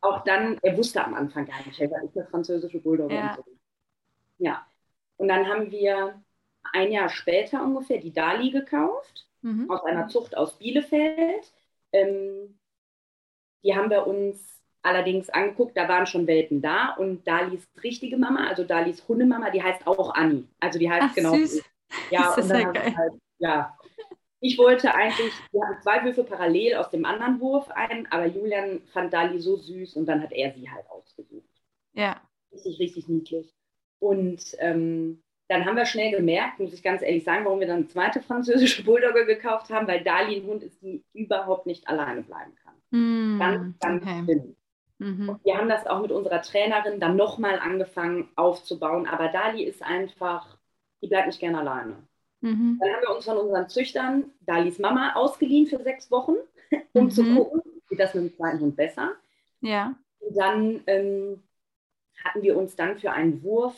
auch 0.00 0.24
dann, 0.24 0.58
er 0.62 0.76
wusste 0.76 1.04
am 1.04 1.14
Anfang 1.14 1.46
gar 1.46 1.64
nicht, 1.66 1.80
er 1.80 1.90
war 1.90 2.02
nicht 2.02 2.16
eine 2.16 2.26
französische 2.26 2.80
Bulldogge 2.80 3.14
ja. 3.14 3.34
und 3.34 3.36
so. 3.36 3.50
Ja, 4.38 4.66
und 5.16 5.28
dann 5.28 5.46
haben 5.48 5.70
wir 5.70 6.22
ein 6.72 6.90
Jahr 6.92 7.08
später 7.08 7.62
ungefähr 7.62 7.98
die 7.98 8.12
Dali 8.12 8.50
gekauft, 8.50 9.26
mhm. 9.42 9.70
aus 9.70 9.84
einer 9.84 10.08
Zucht 10.08 10.36
aus 10.36 10.58
Bielefeld. 10.58 11.52
Ähm, 11.92 12.58
die 13.62 13.74
haben 13.74 13.90
wir 13.90 14.06
uns 14.06 14.54
allerdings 14.82 15.30
angeguckt, 15.30 15.76
da 15.76 15.88
waren 15.88 16.06
schon 16.06 16.26
Welpen 16.26 16.60
da 16.60 16.90
und 16.90 17.26
Dalis 17.26 17.66
richtige 17.82 18.18
Mama, 18.18 18.46
also 18.48 18.64
Dalis 18.64 19.06
Hundemama, 19.08 19.50
die 19.50 19.62
heißt 19.62 19.86
auch 19.86 20.14
Anni. 20.14 20.46
Also 20.60 20.78
die 20.78 20.90
heißt 20.90 21.06
Ach, 21.10 21.14
genau. 21.14 21.34
Süß. 21.34 21.62
Ja, 22.10 22.34
das 22.36 22.44
ist 22.44 22.50
ja 22.50 22.70
geil. 22.70 22.94
Halt, 22.96 23.12
ja. 23.38 23.78
Ich 24.44 24.58
wollte 24.58 24.94
eigentlich, 24.94 25.32
wir 25.52 25.62
hatten 25.66 25.80
zwei 25.80 26.04
Würfe 26.04 26.22
parallel 26.22 26.74
aus 26.74 26.90
dem 26.90 27.06
anderen 27.06 27.40
Wurf 27.40 27.70
ein, 27.70 28.06
aber 28.12 28.26
Julian 28.26 28.82
fand 28.92 29.12
Dali 29.12 29.40
so 29.40 29.56
süß 29.56 29.96
und 29.96 30.04
dann 30.04 30.22
hat 30.22 30.32
er 30.32 30.52
sie 30.52 30.70
halt 30.70 30.84
ausgesucht. 30.90 31.48
Ja. 31.94 32.20
Richtig, 32.52 32.78
richtig 32.78 33.08
niedlich. 33.08 33.54
Und 34.00 34.44
ähm, 34.58 35.22
dann 35.48 35.64
haben 35.64 35.76
wir 35.76 35.86
schnell 35.86 36.10
gemerkt, 36.10 36.60
muss 36.60 36.74
ich 36.74 36.82
ganz 36.82 37.00
ehrlich 37.00 37.24
sagen, 37.24 37.46
warum 37.46 37.60
wir 37.60 37.66
dann 37.66 37.78
eine 37.78 37.88
zweite 37.88 38.20
französische 38.20 38.84
Bulldogge 38.84 39.24
gekauft 39.24 39.70
haben, 39.70 39.88
weil 39.88 40.04
Dali 40.04 40.36
ein 40.36 40.46
Hund 40.46 40.62
ist, 40.62 40.82
die 40.82 41.02
überhaupt 41.14 41.64
nicht 41.64 41.88
alleine 41.88 42.22
bleiben 42.22 42.54
kann. 42.62 42.74
Mm, 42.90 43.38
ganz, 43.38 43.78
ganz 43.78 44.02
okay. 44.02 44.54
Mhm. 44.98 45.40
wir 45.42 45.56
haben 45.56 45.68
das 45.68 45.86
auch 45.86 46.02
mit 46.02 46.12
unserer 46.12 46.42
Trainerin 46.42 47.00
dann 47.00 47.16
nochmal 47.16 47.58
angefangen 47.58 48.28
aufzubauen. 48.36 49.06
Aber 49.06 49.28
Dali 49.28 49.64
ist 49.64 49.82
einfach 49.82 50.58
die 51.04 51.08
bleibt 51.08 51.26
nicht 51.26 51.40
gerne 51.40 51.58
alleine. 51.58 51.96
Mhm. 52.44 52.78
Dann 52.78 52.90
haben 52.92 53.02
wir 53.02 53.16
uns 53.16 53.24
von 53.24 53.38
unseren 53.38 53.68
Züchtern 53.70 54.30
Dalis 54.40 54.78
Mama 54.78 55.14
ausgeliehen 55.14 55.66
für 55.66 55.82
sechs 55.82 56.10
Wochen, 56.10 56.34
um 56.92 57.04
mhm. 57.04 57.10
zu 57.10 57.24
gucken, 57.24 57.62
geht 57.88 57.98
das 57.98 58.14
mit 58.14 58.24
dem 58.24 58.36
zweiten 58.36 58.60
Hund 58.60 58.76
besser. 58.76 59.12
Ja. 59.62 59.94
Und 60.20 60.36
dann 60.36 60.82
ähm, 60.86 61.42
hatten 62.22 62.42
wir 62.42 62.56
uns 62.58 62.76
dann 62.76 62.98
für 62.98 63.12
einen 63.12 63.42
Wurf 63.42 63.74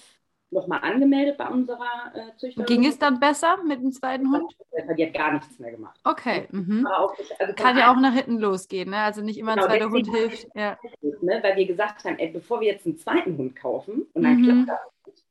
nochmal 0.51 0.81
angemeldet 0.83 1.39
bei 1.39 1.49
unserer 1.49 2.13
äh, 2.15 2.37
Züchterin. 2.37 2.67
Ging 2.67 2.87
es 2.87 2.99
dann 2.99 3.21
besser 3.21 3.63
mit 3.63 3.81
dem 3.81 3.93
zweiten 3.93 4.33
Hund? 4.33 4.57
Die 4.97 5.07
hat 5.07 5.15
gar 5.15 5.33
nichts 5.35 5.59
mehr 5.61 5.71
gemacht. 5.71 6.01
Okay. 6.03 6.49
Mhm. 6.51 6.87
Auch, 6.87 7.15
also 7.39 7.55
Kann 7.55 7.79
ja 7.79 7.93
auch 7.93 8.01
nach 8.01 8.15
hinten 8.15 8.39
losgehen, 8.39 8.91
ne? 8.91 8.99
Also 8.99 9.23
nicht 9.23 9.39
immer 9.39 9.55
genau, 9.55 9.67
ein 9.67 9.71
zweiter 9.71 9.91
Hund 9.91 10.09
hilft. 10.09 10.49
Ja. 10.55 10.79
Ne? 11.23 11.41
Weil 11.43 11.57
wir 11.57 11.67
gesagt 11.67 12.05
haben, 12.05 12.19
ey, 12.19 12.29
bevor 12.29 12.61
wir 12.61 12.69
jetzt 12.69 12.85
einen 12.85 12.99
zweiten 12.99 13.37
Hund 13.39 13.57
kaufen 13.57 14.07
und 14.13 14.23
dann 14.23 14.37
mhm. 14.37 14.65
klappt 14.65 14.69
das 14.69 15.07
nicht. 15.07 15.25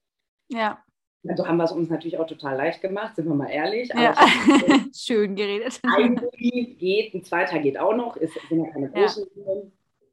Ja. 0.50 0.84
Also 1.28 1.48
haben 1.48 1.58
wir 1.58 1.64
es 1.64 1.72
uns 1.72 1.90
natürlich 1.90 2.18
auch 2.18 2.28
total 2.28 2.56
leicht 2.56 2.82
gemacht, 2.82 3.16
sind 3.16 3.28
wir 3.28 3.36
mal 3.36 3.50
ehrlich. 3.50 3.90
Ja. 3.94 4.16
Schön 4.94 5.36
geredet. 5.36 5.82
Ein 5.84 6.16
Bulli 6.16 6.76
geht, 6.78 7.14
ein 7.14 7.24
zweiter 7.24 7.60
geht 7.60 7.78
auch 7.80 7.96
noch, 7.96 8.16
ist, 8.18 8.34
sind 8.50 8.64
ja 8.64 8.72
keine 8.72 8.90
großen 8.90 9.26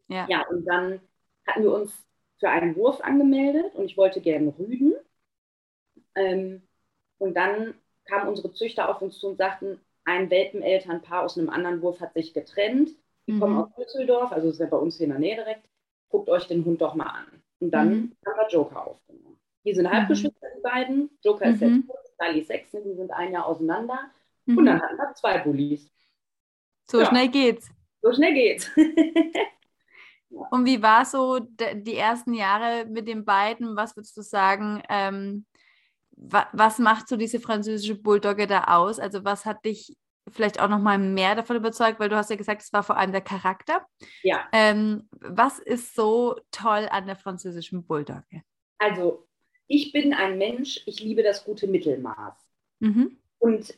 ja. 0.09 0.17
ja. 0.17 0.27
ja, 0.29 0.47
und 0.49 0.65
dann 0.65 1.01
hatten 1.47 1.63
wir 1.63 1.73
uns 1.73 1.93
für 2.39 2.49
einen 2.49 2.77
Wurf 2.77 3.01
angemeldet 3.01 3.75
und 3.75 3.85
ich 3.85 3.97
wollte 3.97 4.21
gerne 4.21 4.55
rüden. 4.59 4.95
Ähm, 6.15 6.63
und 7.19 7.35
dann 7.35 7.75
kamen 8.05 8.29
unsere 8.29 8.53
Züchter 8.53 8.89
auf 8.89 9.01
uns 9.01 9.19
zu 9.19 9.29
und 9.29 9.39
sagten, 9.39 9.81
ein 10.05 10.31
Welpenelternpaar 10.31 11.23
aus 11.23 11.39
einem 11.39 11.51
anderen 11.51 11.83
Wurf 11.83 12.01
hat 12.01 12.15
sich 12.15 12.35
getrennt. 12.35 12.91
Die 13.27 13.33
mhm. 13.33 13.41
kommen 13.41 13.59
aus 13.59 13.75
Düsseldorf, 13.77 14.33
also 14.33 14.49
ist 14.49 14.59
ja 14.59 14.67
bei 14.67 14.77
uns 14.77 14.97
hier 14.97 15.05
in 15.05 15.13
der 15.13 15.21
Nähe 15.21 15.37
direkt. 15.37 15.69
Guckt 16.09 16.29
euch 16.29 16.47
den 16.49 16.65
Hund 16.65 16.81
doch 16.81 16.95
mal 16.95 17.07
an. 17.07 17.43
Und 17.61 17.71
dann 17.71 17.89
mhm. 17.89 18.17
haben 18.27 18.37
wir 18.37 18.49
Joker 18.49 18.87
aufgenommen. 18.89 19.32
Die 19.65 19.75
sind 19.75 19.91
Halbgeschwister, 19.91 20.47
mhm. 20.49 20.57
die 20.57 20.63
beiden. 20.63 21.11
Joker 21.23 21.47
ist 21.47 21.61
mhm. 21.61 21.89
jetzt 21.89 22.17
Sally 22.19 22.43
sechs, 22.43 22.71
die 22.71 22.95
sind 22.95 23.11
ein 23.11 23.33
Jahr 23.33 23.47
auseinander. 23.47 23.99
Und 24.47 24.57
mhm. 24.57 24.67
dann 24.67 24.83
hatten 24.83 24.97
wir 24.97 25.15
zwei 25.15 25.39
Bullies. 25.39 25.91
So 26.85 27.01
ja. 27.01 27.07
schnell 27.07 27.29
geht's. 27.29 27.71
So 28.01 28.13
schnell 28.13 28.35
geht's. 28.35 28.71
Und 30.51 30.65
wie 30.65 30.83
war 30.83 31.05
so 31.05 31.39
die 31.39 31.97
ersten 31.97 32.33
Jahre 32.33 32.87
mit 32.87 33.07
den 33.07 33.25
beiden? 33.25 33.77
Was 33.77 33.97
würdest 33.97 34.17
du 34.17 34.23
sagen? 34.23 34.83
Ähm, 34.89 35.45
wa 36.11 36.47
was 36.53 36.79
macht 36.79 37.09
so 37.09 37.17
diese 37.17 37.39
französische 37.39 37.97
Bulldogge 37.97 38.47
da 38.47 38.65
aus? 38.65 38.99
Also 38.99 39.25
was 39.25 39.45
hat 39.45 39.65
dich 39.65 39.97
vielleicht 40.31 40.61
auch 40.61 40.69
noch 40.69 40.79
mal 40.79 40.99
mehr 40.99 41.35
davon 41.35 41.57
überzeugt, 41.57 42.01
weil 42.01 42.09
du 42.09 42.17
hast 42.17 42.31
ja 42.31 42.37
gesagt, 42.37 42.63
es 42.63 42.73
war 42.73 42.83
vor 42.83 42.97
allem 42.97 43.13
der 43.13 43.21
Charakter. 43.21 43.85
Ja. 44.23 44.49
Ähm, 44.53 45.09
was 45.11 45.59
ist 45.59 45.95
so 45.95 46.37
toll 46.51 46.89
an 46.91 47.07
der 47.07 47.17
französischen 47.17 47.85
Bulldogge? 47.85 48.43
Also 48.79 49.27
ich 49.73 49.91
bin 49.91 50.13
ein 50.13 50.37
Mensch, 50.37 50.83
ich 50.85 51.01
liebe 51.01 51.23
das 51.23 51.47
gute 51.47 51.67
Mittelmaß. 51.67 52.35
Mhm. 52.81 53.17
Und 53.39 53.75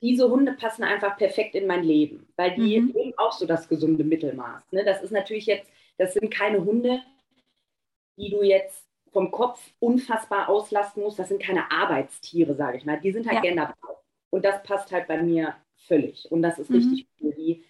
diese 0.00 0.30
Hunde 0.30 0.52
passen 0.52 0.84
einfach 0.84 1.18
perfekt 1.18 1.54
in 1.54 1.66
mein 1.66 1.84
Leben, 1.84 2.26
weil 2.36 2.54
die 2.54 2.80
mhm. 2.80 2.96
eben 2.96 3.18
auch 3.18 3.32
so 3.32 3.44
das 3.44 3.68
gesunde 3.68 4.04
Mittelmaß. 4.04 4.72
Ne? 4.72 4.84
Das 4.84 5.02
ist 5.02 5.10
natürlich 5.10 5.44
jetzt, 5.44 5.70
das 5.98 6.14
sind 6.14 6.30
keine 6.30 6.64
Hunde, 6.64 7.02
die 8.16 8.30
du 8.30 8.42
jetzt 8.42 8.86
vom 9.12 9.30
Kopf 9.30 9.60
unfassbar 9.80 10.48
auslasten 10.48 11.02
musst. 11.02 11.18
Das 11.18 11.28
sind 11.28 11.42
keine 11.42 11.70
Arbeitstiere, 11.70 12.54
sage 12.54 12.78
ich 12.78 12.86
mal. 12.86 12.98
Die 12.98 13.12
sind 13.12 13.26
halt 13.26 13.36
ja. 13.36 13.42
gerne 13.42 13.60
dabei. 13.60 13.98
Und 14.30 14.46
das 14.46 14.62
passt 14.62 14.92
halt 14.92 15.08
bei 15.08 15.22
mir 15.22 15.56
völlig. 15.76 16.30
Und 16.32 16.40
das 16.40 16.58
ist 16.58 16.70
mhm. 16.70 16.76
richtig 16.76 17.06
cool. 17.20 17.60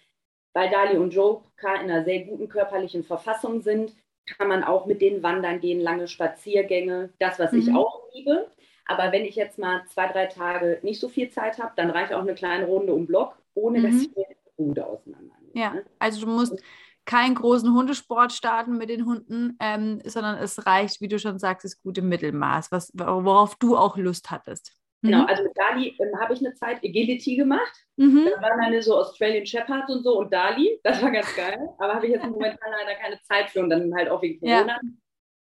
Weil 0.53 0.69
Dali 0.69 0.97
und 0.97 1.13
Joker 1.13 1.75
in 1.75 1.91
einer 1.91 2.05
sehr 2.05 2.23
guten 2.23 2.47
körperlichen 2.47 3.03
Verfassung 3.03 3.61
sind, 3.61 3.93
kann 4.27 4.47
man 4.47 4.63
auch 4.63 4.85
mit 4.85 5.01
denen 5.01 5.23
wandern 5.23 5.59
gehen, 5.59 5.79
lange 5.79 6.07
Spaziergänge. 6.07 7.09
Das, 7.19 7.39
was 7.39 7.51
mhm. 7.51 7.59
ich 7.59 7.73
auch 7.73 8.03
liebe. 8.13 8.47
Aber 8.85 9.11
wenn 9.11 9.25
ich 9.25 9.35
jetzt 9.35 9.57
mal 9.57 9.83
zwei, 9.87 10.07
drei 10.07 10.27
Tage 10.27 10.79
nicht 10.81 10.99
so 10.99 11.09
viel 11.09 11.29
Zeit 11.29 11.59
habe, 11.59 11.73
dann 11.75 11.89
reicht 11.89 12.13
auch 12.13 12.21
eine 12.21 12.35
kleine 12.35 12.65
Runde 12.65 12.93
um 12.93 13.05
Block, 13.05 13.37
ohne 13.53 13.79
mhm. 13.79 13.83
dass 13.83 14.01
ich 14.01 14.15
mir 14.15 14.25
die 14.29 14.61
Rude 14.61 14.85
auseinandernehme. 14.85 15.51
Ja, 15.53 15.73
ne? 15.73 15.85
also 15.99 16.25
du 16.25 16.31
musst 16.31 16.61
keinen 17.05 17.35
großen 17.35 17.73
Hundesport 17.73 18.33
starten 18.33 18.77
mit 18.77 18.89
den 18.89 19.05
Hunden, 19.05 19.57
ähm, 19.59 20.01
sondern 20.05 20.37
es 20.37 20.65
reicht, 20.65 21.01
wie 21.01 21.07
du 21.07 21.19
schon 21.19 21.39
sagst, 21.39 21.63
das 21.63 21.81
gute 21.81 22.01
Mittelmaß, 22.01 22.71
was, 22.71 22.91
worauf 22.93 23.55
du 23.55 23.77
auch 23.77 23.97
Lust 23.97 24.29
hattest. 24.29 24.76
Mhm. 25.01 25.09
Genau, 25.09 25.25
also 25.25 25.43
mit 25.43 25.51
Dali 25.55 25.95
ähm, 25.99 26.19
habe 26.19 26.33
ich 26.33 26.39
eine 26.39 26.53
Zeit 26.53 26.83
Agility 26.83 27.35
gemacht. 27.35 27.85
Mhm. 27.97 28.29
Da 28.33 28.41
waren 28.41 28.71
dann 28.71 28.81
so 28.81 28.97
Australian 28.97 29.45
Shepherds 29.45 29.91
und 29.91 30.03
so 30.03 30.17
und 30.19 30.33
Dali, 30.33 30.79
das 30.83 31.01
war 31.01 31.11
ganz 31.11 31.35
geil. 31.35 31.69
Aber 31.77 31.95
habe 31.95 32.07
ich 32.07 32.13
jetzt 32.13 32.25
momentan 32.25 32.71
leider 32.71 32.99
keine 32.99 33.19
Zeit 33.21 33.49
für 33.49 33.61
und 33.61 33.69
dann 33.69 33.93
halt 33.95 34.09
auch 34.09 34.21
wegen 34.21 34.39
Corona. 34.39 34.79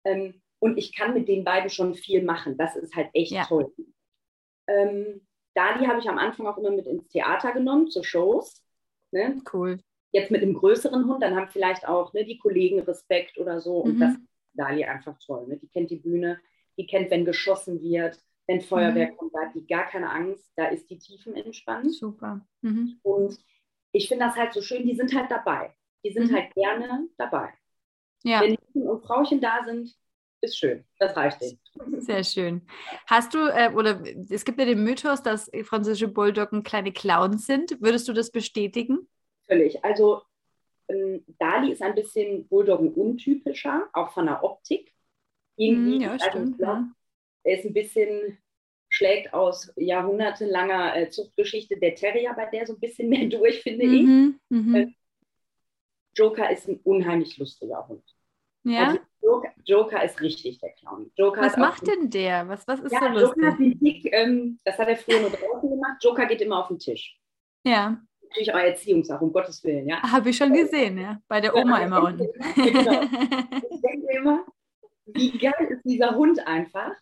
Ja. 0.04 0.12
Ähm, 0.12 0.42
und 0.60 0.76
ich 0.76 0.94
kann 0.96 1.14
mit 1.14 1.28
den 1.28 1.44
beiden 1.44 1.70
schon 1.70 1.94
viel 1.94 2.22
machen. 2.22 2.56
Das 2.56 2.74
ist 2.74 2.96
halt 2.96 3.10
echt 3.12 3.32
ja. 3.32 3.44
toll. 3.44 3.72
Ähm, 4.66 5.26
Dali 5.54 5.86
habe 5.86 6.00
ich 6.00 6.08
am 6.08 6.18
Anfang 6.18 6.46
auch 6.46 6.58
immer 6.58 6.70
mit 6.70 6.86
ins 6.86 7.08
Theater 7.08 7.52
genommen, 7.52 7.90
zu 7.90 8.02
Shows. 8.02 8.64
Ne? 9.12 9.40
Cool. 9.52 9.78
Jetzt 10.10 10.30
mit 10.30 10.42
einem 10.42 10.54
größeren 10.54 11.06
Hund, 11.06 11.22
dann 11.22 11.36
haben 11.36 11.48
vielleicht 11.48 11.86
auch 11.86 12.12
ne, 12.12 12.24
die 12.24 12.38
Kollegen 12.38 12.80
Respekt 12.80 13.38
oder 13.38 13.60
so. 13.60 13.78
Und 13.78 13.96
mhm. 13.96 14.00
das 14.00 14.12
ist 14.14 14.28
Dali 14.54 14.84
einfach 14.84 15.16
toll. 15.24 15.46
Ne? 15.46 15.58
Die 15.58 15.68
kennt 15.68 15.90
die 15.90 15.96
Bühne, 15.96 16.40
die 16.76 16.86
kennt, 16.86 17.10
wenn 17.10 17.24
geschossen 17.24 17.80
wird, 17.80 18.18
wenn 18.48 18.62
Feuerwerk 18.62 19.12
mhm. 19.12 19.16
kommt, 19.18 19.34
da 19.34 19.40
hat 19.42 19.54
die 19.54 19.66
gar 19.66 19.86
keine 19.86 20.10
Angst, 20.10 20.50
da 20.56 20.66
ist 20.66 20.88
die 20.90 20.98
Tiefen 20.98 21.36
entspannt. 21.36 21.94
Super. 21.94 22.40
Mhm. 22.62 22.98
Und 23.02 23.38
ich 23.92 24.08
finde 24.08 24.24
das 24.24 24.36
halt 24.36 24.54
so 24.54 24.62
schön, 24.62 24.86
die 24.86 24.96
sind 24.96 25.14
halt 25.14 25.30
dabei. 25.30 25.74
Die 26.02 26.12
sind 26.12 26.30
mhm. 26.30 26.34
halt 26.34 26.54
gerne 26.54 27.08
dabei. 27.18 27.52
Ja. 28.24 28.40
Wenn 28.40 28.52
Mädchen 28.52 28.88
und 28.88 29.04
Frauchen 29.04 29.40
da 29.40 29.62
sind, 29.64 29.94
ist 30.40 30.58
schön. 30.58 30.84
Das 30.98 31.14
reicht 31.14 31.42
denen. 31.42 31.60
Sehr 32.00 32.24
schön. 32.24 32.62
Hast 33.06 33.34
du, 33.34 33.38
äh, 33.38 33.70
oder 33.74 34.02
es 34.30 34.44
gibt 34.44 34.58
ja 34.58 34.64
den 34.64 34.82
Mythos, 34.82 35.22
dass 35.22 35.50
französische 35.64 36.08
Bulldoggen 36.08 36.62
kleine 36.62 36.92
Clowns 36.92 37.46
sind. 37.46 37.76
Würdest 37.80 38.08
du 38.08 38.14
das 38.14 38.30
bestätigen? 38.30 39.08
Völlig. 39.46 39.84
Also 39.84 40.22
ähm, 40.88 41.22
Dali 41.38 41.72
ist 41.72 41.82
ein 41.82 41.94
bisschen 41.94 42.48
Bulldoggen 42.48 42.94
untypischer, 42.94 43.88
auch 43.92 44.12
von 44.12 44.24
der 44.24 44.42
Optik. 44.42 44.94
Irgendwie, 45.56 45.98
mm, 45.98 46.02
ja, 46.02 46.18
stimmt. 46.18 46.58
Ja. 46.60 46.88
Er 47.44 47.58
ist 47.58 47.64
ein 47.64 47.72
bisschen, 47.72 48.38
schlägt 48.88 49.32
aus 49.32 49.72
jahrhundertelanger 49.76 50.96
äh, 50.96 51.08
Zuchtgeschichte 51.10 51.78
der 51.78 51.94
Terrier 51.94 52.34
bei 52.34 52.46
der 52.46 52.66
so 52.66 52.74
ein 52.74 52.80
bisschen 52.80 53.08
mehr 53.08 53.26
durch, 53.28 53.62
finde 53.62 53.86
mhm, 53.86 54.40
ich. 54.50 54.56
Mhm. 54.56 54.74
Äh, 54.74 54.86
Joker 56.14 56.50
ist 56.50 56.68
ein 56.68 56.80
unheimlich 56.82 57.38
lustiger 57.38 57.86
Hund. 57.86 58.02
Ja. 58.64 58.88
Also 58.88 59.00
Joker, 59.22 59.52
Joker, 59.64 60.04
ist 60.04 60.20
richtig 60.20 60.58
der 60.60 60.70
Clown. 60.70 61.10
Joker 61.16 61.42
was 61.42 61.56
macht 61.56 61.86
denn 61.86 62.10
der? 62.10 62.48
Was, 62.48 62.66
was 62.66 62.80
ist 62.80 62.92
ja, 62.92 63.00
so 63.00 63.08
lustig? 63.08 63.36
Joker 63.36 63.52
hat 63.52 63.80
Tick, 63.80 64.12
ähm, 64.12 64.58
das 64.64 64.78
hat 64.78 64.88
er 64.88 64.96
früher 64.96 65.20
nur 65.20 65.30
draußen 65.30 65.70
gemacht. 65.70 66.02
Joker 66.02 66.26
geht 66.26 66.40
immer 66.40 66.60
auf 66.60 66.68
den 66.68 66.78
Tisch. 66.78 67.18
Ja. 67.64 68.00
Natürlich 68.22 68.52
auch 68.52 68.58
Erziehungssache, 68.58 69.24
um 69.24 69.32
Gottes 69.32 69.62
Willen, 69.64 69.88
ja. 69.88 70.02
Habe 70.02 70.30
ich 70.30 70.36
schon 70.36 70.52
gesehen, 70.52 70.98
ja. 70.98 71.20
Bei 71.28 71.40
der 71.40 71.54
Oma 71.54 71.78
immer 71.78 72.02
unten. 72.02 72.28
Genau. 72.56 73.02
Ich 73.02 73.80
denke 73.82 74.16
immer, 74.16 74.44
wie 75.06 75.38
geil 75.38 75.68
ist 75.70 75.84
dieser 75.84 76.14
Hund 76.14 76.46
einfach. 76.46 76.92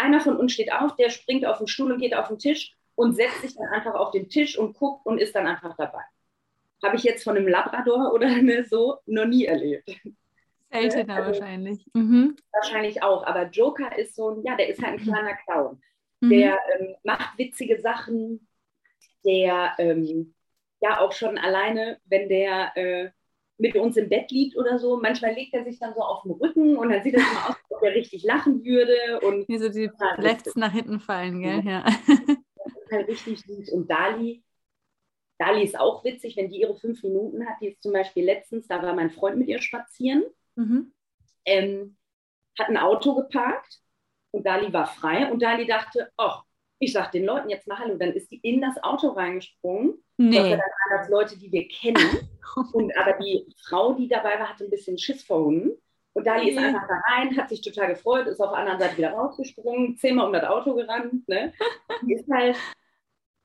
Einer 0.00 0.20
von 0.20 0.36
uns 0.36 0.52
steht 0.52 0.72
auf, 0.72 0.96
der 0.96 1.10
springt 1.10 1.44
auf 1.44 1.58
den 1.58 1.66
Stuhl 1.66 1.92
und 1.92 2.00
geht 2.00 2.14
auf 2.14 2.28
den 2.28 2.38
Tisch 2.38 2.74
und 2.94 3.14
setzt 3.14 3.40
sich 3.42 3.54
dann 3.54 3.68
einfach 3.68 3.94
auf 3.94 4.10
den 4.10 4.28
Tisch 4.28 4.58
und 4.58 4.74
guckt 4.74 5.06
und 5.06 5.18
ist 5.18 5.34
dann 5.34 5.46
einfach 5.46 5.76
dabei. 5.76 6.02
Habe 6.82 6.96
ich 6.96 7.02
jetzt 7.02 7.24
von 7.24 7.36
einem 7.36 7.48
Labrador 7.48 8.12
oder 8.12 8.28
so 8.68 8.98
noch 9.06 9.26
nie 9.26 9.44
erlebt. 9.44 9.90
Seltener 10.72 11.16
also, 11.16 11.40
wahrscheinlich. 11.40 11.84
Mhm. 11.94 12.36
Wahrscheinlich 12.52 13.02
auch, 13.02 13.24
aber 13.24 13.48
Joker 13.48 13.98
ist 13.98 14.14
so 14.14 14.30
ein, 14.30 14.42
ja, 14.44 14.56
der 14.56 14.68
ist 14.68 14.82
halt 14.82 15.00
ein 15.00 15.04
mhm. 15.04 15.10
kleiner 15.10 15.36
Clown. 15.36 15.82
Mhm. 16.20 16.30
Der 16.30 16.58
ähm, 16.78 16.94
macht 17.02 17.38
witzige 17.38 17.80
Sachen, 17.80 18.46
der 19.24 19.74
ähm, 19.78 20.34
ja 20.80 21.00
auch 21.00 21.12
schon 21.12 21.38
alleine, 21.38 21.98
wenn 22.04 22.28
der 22.28 22.76
äh, 22.76 23.10
mit 23.60 23.76
uns 23.76 23.96
im 23.96 24.08
Bett 24.08 24.30
liegt 24.30 24.56
oder 24.56 24.78
so, 24.78 24.98
manchmal 25.00 25.34
legt 25.34 25.54
er 25.54 25.64
sich 25.64 25.78
dann 25.78 25.94
so 25.94 26.00
auf 26.00 26.22
den 26.22 26.32
Rücken 26.32 26.76
und 26.76 26.90
dann 26.90 27.02
sieht 27.02 27.14
es 27.14 27.22
immer 27.22 27.50
aus, 27.50 27.56
als 27.56 27.70
ob 27.70 27.82
er 27.82 27.94
richtig 27.94 28.22
lachen 28.24 28.64
würde. 28.64 29.20
Und 29.20 29.48
Wie 29.48 29.58
so 29.58 29.68
die 29.68 29.90
Lefts 30.16 30.56
nach 30.56 30.72
hinten 30.72 31.00
fallen, 31.00 31.40
gell? 31.40 31.62
Ja. 31.64 31.84
Das 31.84 32.74
ist 32.74 32.92
halt 32.92 33.08
richtig 33.08 33.40
süß. 33.40 33.70
Und 33.70 33.90
Dali, 33.90 34.42
Dali 35.38 35.64
ist 35.64 35.78
auch 35.78 36.04
witzig, 36.04 36.36
wenn 36.36 36.48
die 36.48 36.60
ihre 36.60 36.76
fünf 36.76 37.02
Minuten 37.02 37.46
hat. 37.46 37.56
Die 37.60 37.68
ist 37.68 37.82
zum 37.82 37.92
Beispiel 37.92 38.24
letztens, 38.24 38.66
da 38.66 38.82
war 38.82 38.94
mein 38.94 39.10
Freund 39.10 39.38
mit 39.38 39.48
ihr 39.48 39.60
spazieren 39.60 40.24
Mhm. 40.56 40.92
Ähm, 41.46 41.96
hat 42.58 42.68
ein 42.68 42.76
Auto 42.76 43.14
geparkt 43.14 43.80
und 44.32 44.44
Dali 44.46 44.72
war 44.72 44.86
frei 44.86 45.30
und 45.32 45.40
Dali 45.40 45.66
dachte, 45.66 46.12
ach, 46.16 46.44
ich 46.80 46.92
sag 46.92 47.12
den 47.12 47.24
Leuten 47.24 47.50
jetzt 47.50 47.68
mal 47.68 47.78
Hallo. 47.78 47.96
Dann 47.96 48.12
ist 48.12 48.30
die 48.32 48.38
in 48.38 48.60
das 48.60 48.82
Auto 48.82 49.08
reingesprungen. 49.08 50.02
Nee. 50.16 50.36
dann 50.36 50.58
waren 50.58 50.98
das 50.98 51.08
Leute, 51.08 51.38
die 51.38 51.52
wir 51.52 51.68
kennen. 51.68 52.28
und 52.72 52.96
aber 52.96 53.12
die 53.22 53.46
Frau, 53.62 53.92
die 53.92 54.08
dabei 54.08 54.38
war, 54.40 54.48
hatte 54.48 54.64
ein 54.64 54.70
bisschen 54.70 54.98
Schiss 54.98 55.22
vor 55.22 55.44
Hunden. 55.44 55.72
Und 56.12 56.26
Dali 56.26 56.50
ist 56.50 56.58
einfach 56.58 56.88
da 56.88 57.00
rein, 57.14 57.36
hat 57.36 57.50
sich 57.50 57.60
total 57.60 57.88
gefreut, 57.88 58.26
ist 58.26 58.40
auf 58.40 58.50
der 58.50 58.58
anderen 58.58 58.80
Seite 58.80 58.96
wieder 58.96 59.12
rausgesprungen, 59.12 59.96
zehnmal 59.96 60.26
um 60.26 60.32
das 60.32 60.42
Auto 60.42 60.74
gerannt. 60.74 61.28
Ne? 61.28 61.52
Die 62.02 62.14
ist 62.14 62.28
halt, 62.28 62.56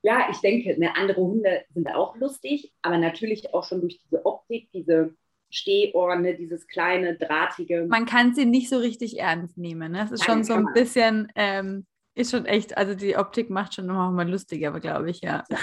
ja, 0.01 0.27
ich 0.31 0.37
denke, 0.39 0.79
ne, 0.79 0.95
andere 0.95 1.21
Hunde 1.21 1.63
sind 1.73 1.93
auch 1.93 2.15
lustig, 2.15 2.73
aber 2.81 2.97
natürlich 2.97 3.53
auch 3.53 3.65
schon 3.65 3.81
durch 3.81 3.99
diese 3.99 4.25
Optik, 4.25 4.71
diese 4.71 5.13
Stehohrne, 5.51 6.35
dieses 6.35 6.67
kleine, 6.67 7.15
drahtige. 7.15 7.85
Man 7.87 8.07
kann 8.07 8.33
sie 8.33 8.45
nicht 8.45 8.69
so 8.69 8.79
richtig 8.79 9.19
ernst 9.19 9.57
nehmen. 9.57 9.91
Ne? 9.91 10.03
Es 10.03 10.11
ist 10.11 10.27
Nein, 10.27 10.37
schon 10.37 10.43
so 10.43 10.53
ein 10.53 10.73
bisschen, 10.73 11.31
ähm, 11.35 11.85
ist 12.15 12.31
schon 12.31 12.45
echt, 12.45 12.77
also 12.77 12.95
die 12.95 13.17
Optik 13.17 13.49
macht 13.49 13.75
schon 13.75 13.85
noch 13.85 14.11
mal 14.11 14.29
lustiger, 14.29 14.77
glaube 14.79 15.09
ich, 15.09 15.21
ja. 15.21 15.43
ja. 15.49 15.57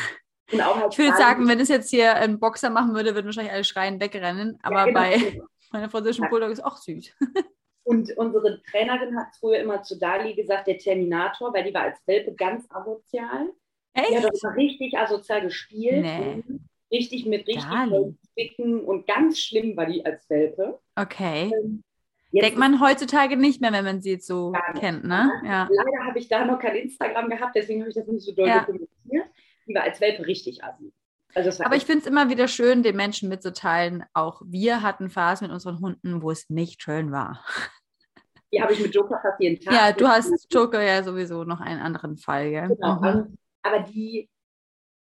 Halt 0.53 0.93
ich 0.93 0.99
würde 0.99 1.17
sagen, 1.17 1.49
wenn 1.49 1.61
es 1.61 1.69
jetzt 1.69 1.91
hier 1.91 2.15
ein 2.15 2.39
Boxer 2.39 2.69
machen 2.69 2.95
würde, 2.95 3.15
würden 3.15 3.27
wahrscheinlich 3.27 3.55
alle 3.55 3.65
schreien, 3.65 4.01
wegrennen. 4.01 4.59
Aber 4.63 4.81
ja, 4.81 4.85
genau. 4.85 5.01
bei 5.01 5.41
meiner 5.73 5.89
französischen 5.89 6.29
Bulldog 6.29 6.51
ist 6.51 6.63
auch 6.63 6.77
süß. 6.77 7.15
Und 7.85 8.17
unsere 8.17 8.63
Trainerin 8.63 9.19
hat 9.19 9.35
früher 9.41 9.59
immer 9.59 9.83
zu 9.83 9.99
Dali 9.99 10.35
gesagt, 10.35 10.69
der 10.69 10.79
Terminator, 10.79 11.53
weil 11.53 11.65
die 11.65 11.75
war 11.75 11.83
als 11.83 11.99
Welpe 12.07 12.35
ganz 12.35 12.65
asozial. 12.71 13.51
Echt? 13.95 14.11
Die 14.11 14.17
hat 14.19 14.27
auch 14.27 14.57
richtig 14.57 14.97
asozial 14.97 15.43
gespielt. 15.43 16.03
Nee. 16.03 16.45
Richtig 16.93 17.25
mit 17.25 17.47
richtig 17.49 17.65
dicken 18.39 18.85
und 18.85 19.07
ganz 19.07 19.39
schlimm 19.39 19.77
war 19.77 19.87
die 19.87 20.05
als 20.05 20.29
Welpe. 20.29 20.79
Okay. 20.95 21.51
Ähm, 21.55 21.83
Denkt 22.41 22.59
man 22.59 22.81
heutzutage 22.81 23.37
nicht 23.37 23.61
mehr, 23.61 23.73
wenn 23.73 23.85
man 23.85 24.01
sie 24.01 24.13
jetzt 24.13 24.27
so 24.27 24.53
kennt, 24.79 25.05
ne? 25.05 25.31
Ja. 25.45 25.69
Leider 25.71 26.07
habe 26.07 26.19
ich 26.19 26.29
da 26.29 26.45
noch 26.45 26.59
kein 26.59 26.77
Instagram 26.77 27.29
gehabt, 27.29 27.55
deswegen 27.55 27.81
habe 27.81 27.91
ich 27.91 27.95
das 27.95 28.07
nicht 28.07 28.25
so 28.25 28.33
doll 28.33 28.49
ja. 28.49 28.61
dokumentiert. 28.61 29.27
Die 29.67 29.75
war 29.75 29.83
als 29.83 30.01
Welpe 30.01 30.27
richtig 30.27 30.65
assi. 30.65 30.93
Also 31.35 31.65
Aber 31.65 31.77
ich 31.77 31.85
finde 31.85 32.01
es 32.01 32.07
immer 32.07 32.29
wieder 32.29 32.49
schön, 32.49 32.83
den 32.83 32.97
Menschen 32.97 33.29
mitzuteilen, 33.29 34.05
auch 34.13 34.43
wir 34.45 34.83
hatten 34.83 35.09
Phasen 35.09 35.47
mit 35.47 35.55
unseren 35.55 35.81
Hunden, 35.81 36.23
wo 36.23 36.31
es 36.31 36.51
nicht 36.51 36.83
schön 36.83 37.11
war. 37.11 37.45
Die 38.53 38.61
habe 38.61 38.75
ich 38.75 38.81
mit 38.81 38.95
Joker 38.95 39.19
fast 39.23 39.41
jeden 39.41 39.63
Tag. 39.65 39.73
Ja, 39.73 39.93
du 39.93 40.07
hast 40.07 40.47
Joker 40.53 40.83
ja 40.83 41.03
sowieso 41.03 41.45
noch 41.45 41.61
einen 41.61 41.81
anderen 41.81 42.19
Fall, 42.19 42.51
gell? 42.51 42.69
Genau. 42.69 43.01
Mhm. 43.01 43.39
Aber 43.63 43.81
die, 43.81 44.29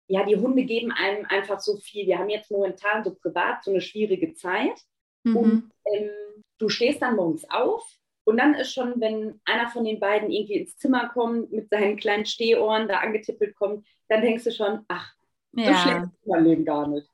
ja, 0.06 0.24
die 0.24 0.36
Hunde 0.36 0.64
geben 0.64 0.90
einem 0.90 1.26
einfach 1.26 1.60
so 1.60 1.76
viel. 1.76 2.06
Wir 2.06 2.18
haben 2.18 2.30
jetzt 2.30 2.50
momentan 2.50 3.04
so 3.04 3.14
privat 3.14 3.62
so 3.62 3.70
eine 3.70 3.82
schwierige 3.82 4.32
Zeit. 4.32 4.80
Mhm. 5.24 5.36
Und 5.36 5.71
ähm, 5.86 6.10
du 6.58 6.68
stehst 6.68 7.02
dann 7.02 7.16
morgens 7.16 7.48
auf 7.50 7.84
und 8.24 8.36
dann 8.38 8.54
ist 8.54 8.72
schon, 8.72 9.00
wenn 9.00 9.40
einer 9.44 9.68
von 9.68 9.84
den 9.84 9.98
beiden 9.98 10.30
irgendwie 10.30 10.54
ins 10.54 10.76
Zimmer 10.76 11.08
kommt, 11.08 11.50
mit 11.52 11.68
seinen 11.70 11.96
kleinen 11.96 12.26
Stehohren 12.26 12.88
da 12.88 12.98
angetippelt 12.98 13.54
kommt, 13.56 13.86
dann 14.08 14.22
denkst 14.22 14.44
du 14.44 14.52
schon, 14.52 14.84
ach, 14.88 15.12
so 15.52 15.60
ja. 15.60 15.76
schlecht 15.76 16.04
ist 16.04 16.26
mein 16.26 16.44
Leben 16.44 16.64
gar 16.64 16.86
nicht. 16.86 17.08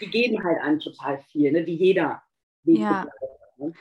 Die 0.00 0.08
geben 0.08 0.42
halt 0.42 0.60
an 0.62 0.78
total 0.78 1.18
viel, 1.30 1.52
ne? 1.52 1.66
wie 1.66 1.74
jeder. 1.74 2.22
Ja. 2.64 3.06
Ne? 3.58 3.72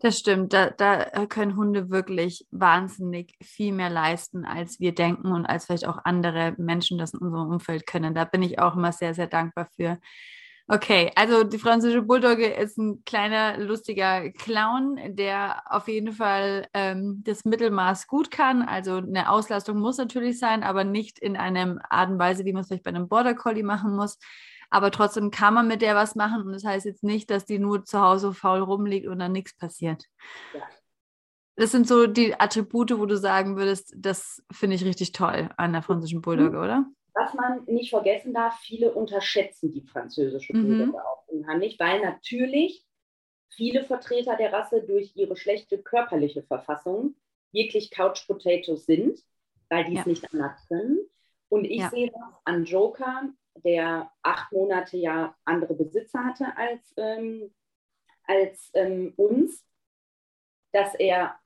Das 0.00 0.16
stimmt, 0.16 0.52
da, 0.52 0.70
da 0.70 1.26
können 1.26 1.56
Hunde 1.56 1.90
wirklich 1.90 2.46
wahnsinnig 2.52 3.34
viel 3.42 3.72
mehr 3.72 3.90
leisten, 3.90 4.44
als 4.44 4.78
wir 4.78 4.94
denken 4.94 5.32
und 5.32 5.44
als 5.44 5.66
vielleicht 5.66 5.88
auch 5.88 5.98
andere 6.04 6.54
Menschen 6.56 6.98
das 6.98 7.14
in 7.14 7.18
unserem 7.18 7.50
Umfeld 7.50 7.84
können. 7.84 8.14
Da 8.14 8.24
bin 8.24 8.42
ich 8.42 8.60
auch 8.60 8.76
immer 8.76 8.92
sehr, 8.92 9.12
sehr 9.14 9.26
dankbar 9.26 9.68
für. 9.74 9.98
Okay, 10.70 11.10
also 11.14 11.44
die 11.44 11.58
französische 11.58 12.02
Bulldogge 12.02 12.46
ist 12.46 12.76
ein 12.76 13.02
kleiner, 13.06 13.56
lustiger 13.56 14.30
Clown, 14.32 14.98
der 15.16 15.62
auf 15.64 15.88
jeden 15.88 16.12
Fall 16.12 16.68
ähm, 16.74 17.22
das 17.24 17.46
Mittelmaß 17.46 18.06
gut 18.06 18.30
kann. 18.30 18.60
Also 18.60 18.98
eine 18.98 19.30
Auslastung 19.30 19.78
muss 19.78 19.96
natürlich 19.96 20.38
sein, 20.38 20.62
aber 20.62 20.84
nicht 20.84 21.18
in 21.18 21.38
einer 21.38 21.78
Art 21.88 22.10
und 22.10 22.18
Weise, 22.18 22.44
wie 22.44 22.52
man 22.52 22.60
es 22.60 22.68
vielleicht 22.68 22.84
bei 22.84 22.90
einem 22.90 23.08
Border 23.08 23.34
Collie 23.34 23.62
machen 23.62 23.96
muss. 23.96 24.18
Aber 24.68 24.90
trotzdem 24.90 25.30
kann 25.30 25.54
man 25.54 25.68
mit 25.68 25.80
der 25.80 25.94
was 25.94 26.14
machen 26.14 26.42
und 26.42 26.52
das 26.52 26.64
heißt 26.64 26.84
jetzt 26.84 27.02
nicht, 27.02 27.30
dass 27.30 27.46
die 27.46 27.58
nur 27.58 27.86
zu 27.86 28.02
Hause 28.02 28.34
faul 28.34 28.60
rumliegt 28.60 29.06
und 29.06 29.20
dann 29.20 29.32
nichts 29.32 29.56
passiert. 29.56 30.04
Ja. 30.52 30.60
Das 31.56 31.72
sind 31.72 31.88
so 31.88 32.06
die 32.06 32.38
Attribute, 32.38 32.98
wo 32.98 33.06
du 33.06 33.16
sagen 33.16 33.56
würdest, 33.56 33.94
das 33.96 34.44
finde 34.52 34.76
ich 34.76 34.84
richtig 34.84 35.12
toll 35.12 35.48
an 35.56 35.72
der 35.72 35.82
französischen 35.82 36.20
Bulldogge, 36.20 36.58
mhm. 36.58 36.62
oder? 36.62 36.86
Was 37.18 37.34
man 37.34 37.64
nicht 37.64 37.90
vergessen 37.90 38.32
darf, 38.32 38.58
viele 38.60 38.92
unterschätzen 38.92 39.72
die 39.72 39.82
französische 39.82 40.52
Bulldogge 40.52 40.86
mhm. 40.86 40.96
auch 40.96 41.26
unheimlich, 41.26 41.78
weil 41.78 42.00
natürlich 42.00 42.86
viele 43.50 43.84
Vertreter 43.84 44.36
der 44.36 44.52
Rasse 44.52 44.82
durch 44.82 45.16
ihre 45.16 45.36
schlechte 45.36 45.78
körperliche 45.82 46.42
Verfassung 46.44 47.16
wirklich 47.52 47.90
Couch 47.90 48.26
Potatoes 48.26 48.86
sind, 48.86 49.18
weil 49.68 49.84
die 49.84 49.96
es 49.96 50.04
ja. 50.04 50.08
nicht 50.08 50.32
anders 50.32 50.66
können. 50.68 50.98
Und 51.48 51.64
ich 51.64 51.80
ja. 51.80 51.90
sehe 51.90 52.10
das 52.10 52.40
an 52.44 52.64
Joker, 52.64 53.32
der 53.64 54.12
acht 54.22 54.52
Monate 54.52 54.96
ja 54.96 55.34
andere 55.44 55.74
Besitzer 55.74 56.24
hatte 56.24 56.56
als, 56.56 56.94
ähm, 56.96 57.52
als 58.24 58.70
ähm, 58.74 59.14
uns, 59.16 59.64
dass 60.72 60.94
er 60.94 61.36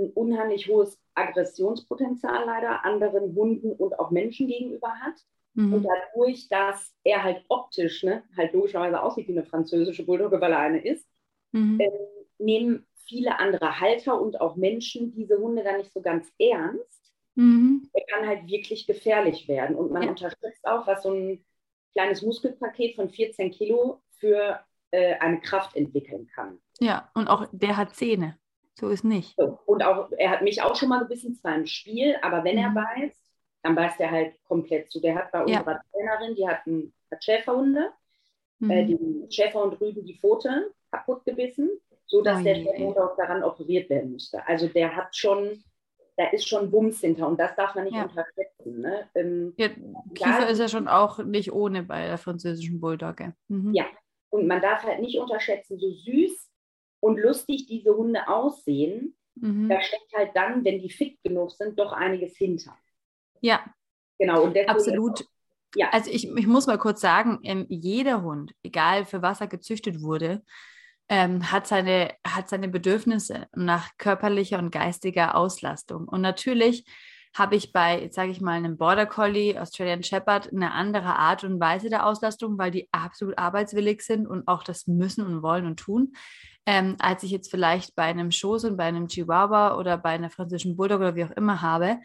ein 0.00 0.10
unheimlich 0.10 0.68
hohes 0.68 0.98
Aggressionspotenzial 1.14 2.44
leider 2.46 2.84
anderen 2.84 3.34
Hunden 3.34 3.72
und 3.72 3.98
auch 3.98 4.10
Menschen 4.10 4.46
gegenüber 4.46 4.92
hat. 5.00 5.14
Mhm. 5.54 5.74
Und 5.74 5.84
dadurch, 5.84 6.48
dass 6.48 6.94
er 7.04 7.22
halt 7.22 7.44
optisch 7.48 8.02
ne, 8.02 8.22
halt 8.36 8.52
logischerweise 8.52 9.02
aussieht 9.02 9.28
wie 9.28 9.32
eine 9.32 9.44
französische 9.44 10.04
Bulldogge, 10.04 10.40
weil 10.40 10.52
er 10.52 10.60
eine 10.60 10.82
ist, 10.82 11.06
mhm. 11.52 11.80
äh, 11.80 11.90
nehmen 12.38 12.86
viele 13.06 13.38
andere 13.38 13.80
Halter 13.80 14.20
und 14.20 14.40
auch 14.40 14.56
Menschen 14.56 15.12
diese 15.12 15.38
Hunde 15.38 15.64
dann 15.64 15.78
nicht 15.78 15.92
so 15.92 16.00
ganz 16.00 16.28
ernst. 16.38 17.12
Mhm. 17.34 17.88
Er 17.92 18.04
kann 18.06 18.26
halt 18.26 18.46
wirklich 18.46 18.86
gefährlich 18.86 19.48
werden. 19.48 19.76
Und 19.76 19.90
man 19.90 20.02
ja. 20.02 20.10
unterschätzt 20.10 20.64
auch, 20.64 20.86
was 20.86 21.02
so 21.02 21.12
ein 21.12 21.44
kleines 21.92 22.22
Muskelpaket 22.22 22.94
von 22.94 23.10
14 23.10 23.50
Kilo 23.50 24.00
für 24.18 24.60
äh, 24.92 25.16
eine 25.16 25.40
Kraft 25.40 25.76
entwickeln 25.76 26.28
kann. 26.34 26.58
Ja, 26.80 27.10
und 27.14 27.28
auch 27.28 27.46
der 27.52 27.76
hat 27.76 27.94
Zähne. 27.94 28.38
So 28.80 28.88
ist 28.88 29.04
nicht. 29.04 29.34
So. 29.36 29.58
Und 29.66 29.84
auch, 29.84 30.10
er 30.16 30.30
hat 30.30 30.42
mich 30.42 30.62
auch 30.62 30.74
schon 30.74 30.88
mal 30.88 31.00
gebissen, 31.00 31.34
zwar 31.34 31.54
im 31.54 31.66
Spiel, 31.66 32.16
aber 32.22 32.42
wenn 32.44 32.56
er 32.56 32.70
mhm. 32.70 32.74
beißt, 32.74 33.16
dann 33.62 33.74
beißt 33.74 34.00
er 34.00 34.10
halt 34.10 34.42
komplett 34.44 34.90
zu. 34.90 35.00
Der 35.00 35.14
hat 35.14 35.30
bei 35.32 35.42
unserer 35.42 35.72
ja. 35.72 35.80
Trainerin, 35.92 36.34
die 36.34 36.48
hat, 36.48 36.66
einen, 36.66 36.94
hat 37.10 37.22
Schäferhunde, 37.22 37.90
mhm. 38.58 38.70
äh, 38.70 38.84
die 38.86 39.26
Schäferhund 39.28 39.78
drüben 39.78 40.04
die 40.06 40.18
Pfote 40.18 40.72
kaputt 40.90 41.26
gebissen, 41.26 41.68
sodass 42.06 42.40
oh, 42.40 42.42
der 42.42 42.54
Schäferhund 42.54 42.98
auch 42.98 43.16
daran 43.16 43.44
operiert 43.44 43.90
werden 43.90 44.12
musste. 44.12 44.46
Also 44.48 44.66
der 44.66 44.96
hat 44.96 45.14
schon, 45.14 45.62
da 46.16 46.28
ist 46.30 46.48
schon 46.48 46.70
Bums 46.70 47.00
hinter 47.00 47.28
und 47.28 47.38
das 47.38 47.54
darf 47.56 47.74
man 47.74 47.84
nicht 47.84 47.96
ja. 47.96 48.04
unterschätzen. 48.04 48.80
Ne? 48.80 49.10
Ähm, 49.14 49.52
ja, 49.58 49.68
Kiefer 50.14 50.48
ist 50.48 50.58
ja 50.58 50.68
schon 50.68 50.88
auch 50.88 51.18
nicht 51.18 51.52
ohne 51.52 51.82
bei 51.82 52.06
der 52.06 52.16
französischen 52.16 52.80
Bulldogge. 52.80 53.34
Mhm. 53.48 53.74
Ja, 53.74 53.84
und 54.30 54.46
man 54.46 54.62
darf 54.62 54.84
halt 54.84 55.00
nicht 55.00 55.18
unterschätzen, 55.18 55.78
so 55.78 55.90
süß 55.90 56.49
und 57.00 57.18
lustig 57.18 57.66
diese 57.66 57.96
Hunde 57.96 58.28
aussehen, 58.28 59.16
mhm. 59.34 59.68
da 59.68 59.80
steckt 59.80 60.12
halt 60.14 60.30
dann, 60.34 60.64
wenn 60.64 60.80
die 60.80 60.90
fit 60.90 61.18
genug 61.22 61.50
sind, 61.50 61.78
doch 61.78 61.92
einiges 61.92 62.36
hinter. 62.36 62.76
Ja. 63.40 63.64
Genau. 64.18 64.44
Und 64.44 64.56
Absolut. 64.68 65.24
Ja. 65.74 65.88
Also 65.92 66.10
ich, 66.10 66.28
ich 66.28 66.46
muss 66.46 66.66
mal 66.66 66.78
kurz 66.78 67.00
sagen, 67.00 67.38
ähm, 67.42 67.66
jeder 67.68 68.22
Hund, 68.22 68.52
egal 68.62 69.04
für 69.04 69.22
was 69.22 69.40
er 69.40 69.46
gezüchtet 69.46 70.02
wurde, 70.02 70.42
ähm, 71.08 71.50
hat, 71.50 71.66
seine, 71.66 72.12
hat 72.26 72.48
seine 72.48 72.68
Bedürfnisse 72.68 73.46
nach 73.54 73.90
körperlicher 73.98 74.58
und 74.58 74.70
geistiger 74.70 75.36
Auslastung. 75.36 76.06
Und 76.06 76.20
natürlich 76.20 76.84
habe 77.34 77.54
ich 77.54 77.72
bei, 77.72 78.08
sage 78.10 78.32
ich 78.32 78.40
mal, 78.40 78.52
einem 78.52 78.76
Border 78.76 79.06
Collie, 79.06 79.60
Australian 79.60 80.02
Shepherd, 80.02 80.52
eine 80.52 80.72
andere 80.72 81.16
Art 81.16 81.44
und 81.44 81.60
Weise 81.60 81.88
der 81.88 82.04
Auslastung, 82.06 82.58
weil 82.58 82.72
die 82.72 82.88
absolut 82.90 83.38
arbeitswillig 83.38 84.02
sind 84.02 84.26
und 84.26 84.48
auch 84.48 84.64
das 84.64 84.88
müssen 84.88 85.24
und 85.24 85.42
wollen 85.42 85.66
und 85.66 85.78
tun 85.78 86.12
ähm, 86.66 86.96
als 86.98 87.22
ich 87.22 87.30
jetzt 87.30 87.50
vielleicht 87.50 87.94
bei 87.94 88.04
einem 88.04 88.30
Schoß 88.30 88.64
und 88.64 88.76
bei 88.76 88.84
einem 88.84 89.08
Chihuahua 89.08 89.76
oder 89.76 89.98
bei 89.98 90.10
einer 90.10 90.30
französischen 90.30 90.76
Bulldog 90.76 91.00
oder 91.00 91.16
wie 91.16 91.24
auch 91.24 91.30
immer 91.32 91.62
habe. 91.62 91.98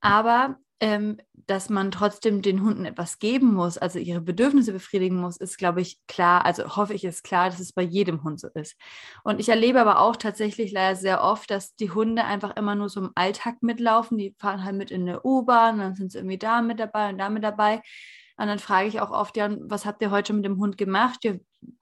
Aber 0.00 0.56
ähm, 0.80 1.16
dass 1.46 1.70
man 1.70 1.90
trotzdem 1.90 2.42
den 2.42 2.62
Hunden 2.62 2.84
etwas 2.84 3.18
geben 3.18 3.54
muss, 3.54 3.78
also 3.78 3.98
ihre 3.98 4.20
Bedürfnisse 4.20 4.72
befriedigen 4.72 5.16
muss, 5.16 5.38
ist, 5.38 5.56
glaube 5.56 5.80
ich, 5.80 5.98
klar. 6.06 6.44
Also 6.44 6.76
hoffe 6.76 6.92
ich, 6.92 7.04
ist 7.04 7.24
klar, 7.24 7.48
dass 7.48 7.60
es 7.60 7.72
bei 7.72 7.82
jedem 7.82 8.24
Hund 8.24 8.40
so 8.40 8.48
ist. 8.48 8.76
Und 9.24 9.40
ich 9.40 9.48
erlebe 9.48 9.80
aber 9.80 10.00
auch 10.00 10.16
tatsächlich 10.16 10.72
leider 10.72 10.96
sehr 10.96 11.22
oft, 11.22 11.50
dass 11.50 11.76
die 11.76 11.90
Hunde 11.90 12.24
einfach 12.24 12.56
immer 12.56 12.74
nur 12.74 12.88
so 12.90 13.00
im 13.00 13.12
Alltag 13.14 13.62
mitlaufen. 13.62 14.18
Die 14.18 14.34
fahren 14.38 14.64
halt 14.64 14.76
mit 14.76 14.90
in 14.90 15.06
der 15.06 15.24
U-Bahn, 15.24 15.78
dann 15.78 15.94
sind 15.94 16.12
sie 16.12 16.18
irgendwie 16.18 16.38
da 16.38 16.60
mit 16.60 16.78
dabei 16.78 17.10
und 17.10 17.18
da 17.18 17.30
mit 17.30 17.44
dabei. 17.44 17.80
Und 18.36 18.48
dann 18.48 18.58
frage 18.58 18.88
ich 18.88 19.00
auch 19.00 19.10
oft, 19.10 19.36
ja, 19.36 19.48
was 19.60 19.86
habt 19.86 20.02
ihr 20.02 20.10
heute 20.10 20.34
mit 20.34 20.44
dem 20.44 20.58
Hund 20.58 20.76
gemacht? 20.76 21.24
Ja, 21.24 21.34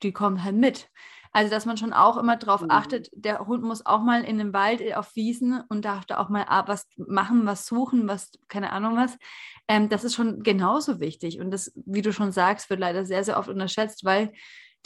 die 0.03 0.13
kommen 0.13 0.45
halt 0.45 0.55
mit. 0.55 0.89
Also, 1.37 1.51
dass 1.51 1.67
man 1.67 1.77
schon 1.77 1.93
auch 1.93 2.17
immer 2.17 2.37
darauf 2.37 2.63
mhm. 2.63 2.71
achtet, 2.71 3.11
der 3.13 3.41
Hund 3.41 3.65
muss 3.65 3.85
auch 3.85 4.01
mal 4.01 4.23
in 4.23 4.39
den 4.39 4.53
Wald 4.53 4.81
äh, 4.81 4.95
auf 4.95 5.17
Wiesen 5.17 5.61
und 5.69 5.85
darf 5.85 6.07
da 6.07 6.19
auch 6.19 6.29
mal 6.29 6.47
was 6.67 6.87
machen, 6.97 7.45
was 7.45 7.67
suchen, 7.67 8.07
was, 8.07 8.31
keine 8.47 8.71
Ahnung 8.71 8.97
was. 8.97 9.19
Ähm, 9.67 9.89
das 9.89 10.05
ist 10.05 10.15
schon 10.15 10.45
genauso 10.45 11.01
wichtig. 11.01 11.41
Und 11.41 11.51
das, 11.51 11.73
wie 11.87 12.03
du 12.03 12.13
schon 12.13 12.31
sagst, 12.31 12.71
wird 12.71 12.79
leider 12.79 13.05
sehr, 13.05 13.25
sehr 13.25 13.37
oft 13.37 13.49
unterschätzt, 13.49 14.05
weil 14.05 14.33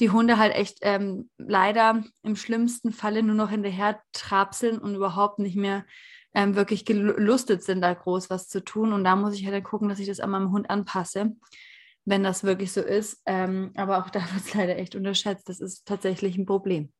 die 0.00 0.08
Hunde 0.08 0.38
halt 0.38 0.54
echt 0.54 0.78
ähm, 0.80 1.28
leider 1.36 2.02
im 2.22 2.34
schlimmsten 2.34 2.92
Falle 2.92 3.22
nur 3.22 3.34
noch 3.34 3.50
hinterher 3.50 4.00
trapseln 4.14 4.78
und 4.78 4.94
überhaupt 4.94 5.40
nicht 5.40 5.56
mehr 5.56 5.84
ähm, 6.32 6.56
wirklich 6.56 6.86
gelustet 6.86 7.62
sind, 7.62 7.82
da 7.82 7.92
groß 7.92 8.30
was 8.30 8.48
zu 8.48 8.64
tun. 8.64 8.94
Und 8.94 9.04
da 9.04 9.16
muss 9.16 9.34
ich 9.34 9.44
halt 9.44 9.54
dann 9.54 9.62
gucken, 9.62 9.90
dass 9.90 9.98
ich 9.98 10.08
das 10.08 10.20
an 10.20 10.30
meinem 10.30 10.52
Hund 10.52 10.70
anpasse 10.70 11.36
wenn 12.08 12.24
das 12.24 12.42
wirklich 12.42 12.72
so 12.72 12.80
ist. 12.80 13.20
Ähm, 13.26 13.70
aber 13.76 13.98
auch 13.98 14.10
da 14.10 14.20
wird 14.32 14.44
es 14.44 14.54
leider 14.54 14.76
echt 14.76 14.94
unterschätzt. 14.94 15.48
Das 15.48 15.60
ist 15.60 15.86
tatsächlich 15.86 16.36
ein 16.36 16.46
Problem. 16.46 16.90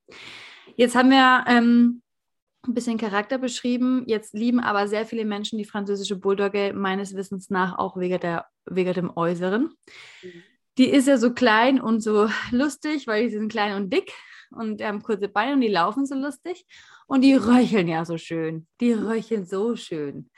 Jetzt 0.76 0.94
haben 0.94 1.10
wir 1.10 1.44
ähm, 1.48 2.02
ein 2.66 2.74
bisschen 2.74 2.98
Charakter 2.98 3.38
beschrieben. 3.38 4.04
Jetzt 4.06 4.34
lieben 4.34 4.60
aber 4.60 4.86
sehr 4.86 5.06
viele 5.06 5.24
Menschen 5.24 5.58
die 5.58 5.64
französische 5.64 6.16
Bulldogge 6.16 6.72
meines 6.74 7.14
Wissens 7.14 7.50
nach 7.50 7.78
auch 7.78 7.96
wegen, 7.96 8.20
der, 8.20 8.46
wegen 8.66 8.92
dem 8.92 9.16
Äußeren. 9.16 9.72
Die 10.76 10.88
ist 10.88 11.08
ja 11.08 11.16
so 11.16 11.32
klein 11.32 11.80
und 11.80 12.00
so 12.00 12.28
lustig, 12.50 13.06
weil 13.06 13.28
sie 13.28 13.38
sind 13.38 13.50
klein 13.50 13.74
und 13.74 13.92
dick 13.92 14.12
und 14.50 14.82
haben 14.82 15.02
kurze 15.02 15.28
Beine 15.28 15.54
und 15.54 15.60
die 15.60 15.68
laufen 15.68 16.06
so 16.06 16.14
lustig. 16.14 16.64
Und 17.06 17.22
die 17.22 17.34
röcheln 17.34 17.88
ja 17.88 18.04
so 18.04 18.18
schön. 18.18 18.66
Die 18.80 18.92
röcheln 18.92 19.46
so 19.46 19.74
schön. 19.74 20.30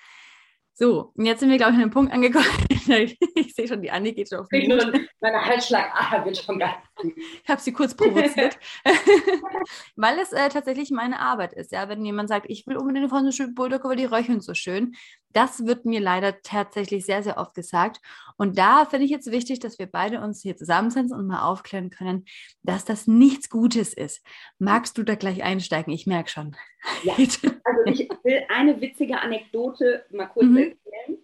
So, 0.75 1.13
und 1.15 1.27
jetzt 1.27 1.41
sind 1.41 1.51
wir, 1.51 1.59
glaube 1.59 1.73
ich, 1.73 1.77
an 1.77 1.83
einem 1.83 1.91
Punkt 1.91 2.13
angekommen, 2.13 2.47
ich 3.35 3.55
sehe 3.55 3.69
schon, 3.69 3.83
die 3.83 3.91
Anni 3.91 4.13
geht 4.13 4.29
schon 4.29 4.41
auf 4.41 4.49
Mut. 4.51 5.09
Meine 5.21 5.45
Halsschlagader 5.45 6.25
wird 6.25 6.37
schon 6.37 6.59
ganz 6.59 6.75
Ich 7.03 7.49
habe 7.49 7.61
sie 7.61 7.73
kurz 7.73 7.95
provoziert. 7.95 8.59
weil 9.97 10.19
es 10.19 10.33
äh, 10.33 10.49
tatsächlich 10.49 10.91
meine 10.91 11.19
Arbeit 11.21 11.53
ist. 11.53 11.73
Ja, 11.73 11.89
wenn 11.89 12.05
jemand 12.05 12.29
sagt, 12.29 12.47
ich 12.49 12.67
will 12.67 12.77
unbedingt 12.77 13.05
eine 13.05 13.09
französische 13.09 13.49
Bulldogge, 13.49 13.89
weil 13.89 13.97
die 13.97 14.05
röcheln 14.05 14.41
so 14.41 14.55
schön. 14.55 14.95
Das 15.33 15.65
wird 15.65 15.85
mir 15.85 16.01
leider 16.01 16.43
tatsächlich 16.43 17.07
sehr, 17.07 17.23
sehr 17.23 17.39
oft 17.39 17.55
gesagt. 17.55 18.01
Und 18.37 18.59
da 18.59 18.85
finde 18.85 19.05
ich 19.05 19.11
jetzt 19.11 19.31
wichtig, 19.31 19.61
dass 19.61 19.79
wir 19.79 19.87
beide 19.87 20.21
uns 20.21 20.43
hier 20.43 20.57
zusammensetzen 20.57 21.17
und 21.17 21.27
mal 21.27 21.43
aufklären 21.43 21.91
können, 21.91 22.25
dass 22.63 22.85
das 22.85 23.07
nichts 23.07 23.49
Gutes 23.49 23.95
ist. 23.95 24.25
Magst 24.59 24.99
du 24.99 25.05
da 25.05 25.15
gleich 25.15 25.43
einsteigen? 25.43 25.93
Ich 25.93 26.07
merke 26.07 26.31
schon. 26.31 26.57
Ja, 27.05 27.15
also 27.19 27.85
ich 27.87 28.09
will 28.25 28.43
eine 28.49 28.81
witzige 28.81 29.21
Anekdote 29.21 30.05
mal 30.11 30.27
kurz 30.27 30.47
mhm. 30.47 30.57
erzählen. 30.57 31.19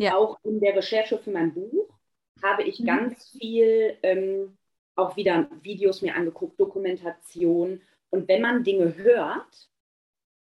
Ja. 0.00 0.16
Auch 0.16 0.38
in 0.44 0.60
der 0.60 0.74
Recherche 0.74 1.18
für 1.18 1.30
mein 1.30 1.52
Buch 1.52 1.90
habe 2.42 2.62
ich 2.62 2.80
mhm. 2.80 2.86
ganz 2.86 3.28
viel 3.28 3.98
ähm, 4.02 4.56
auch 4.96 5.14
wieder 5.16 5.48
Videos 5.60 6.00
mir 6.00 6.14
angeguckt, 6.14 6.58
Dokumentation. 6.58 7.82
Und 8.08 8.26
wenn 8.26 8.40
man 8.40 8.64
Dinge 8.64 8.96
hört, 8.96 9.68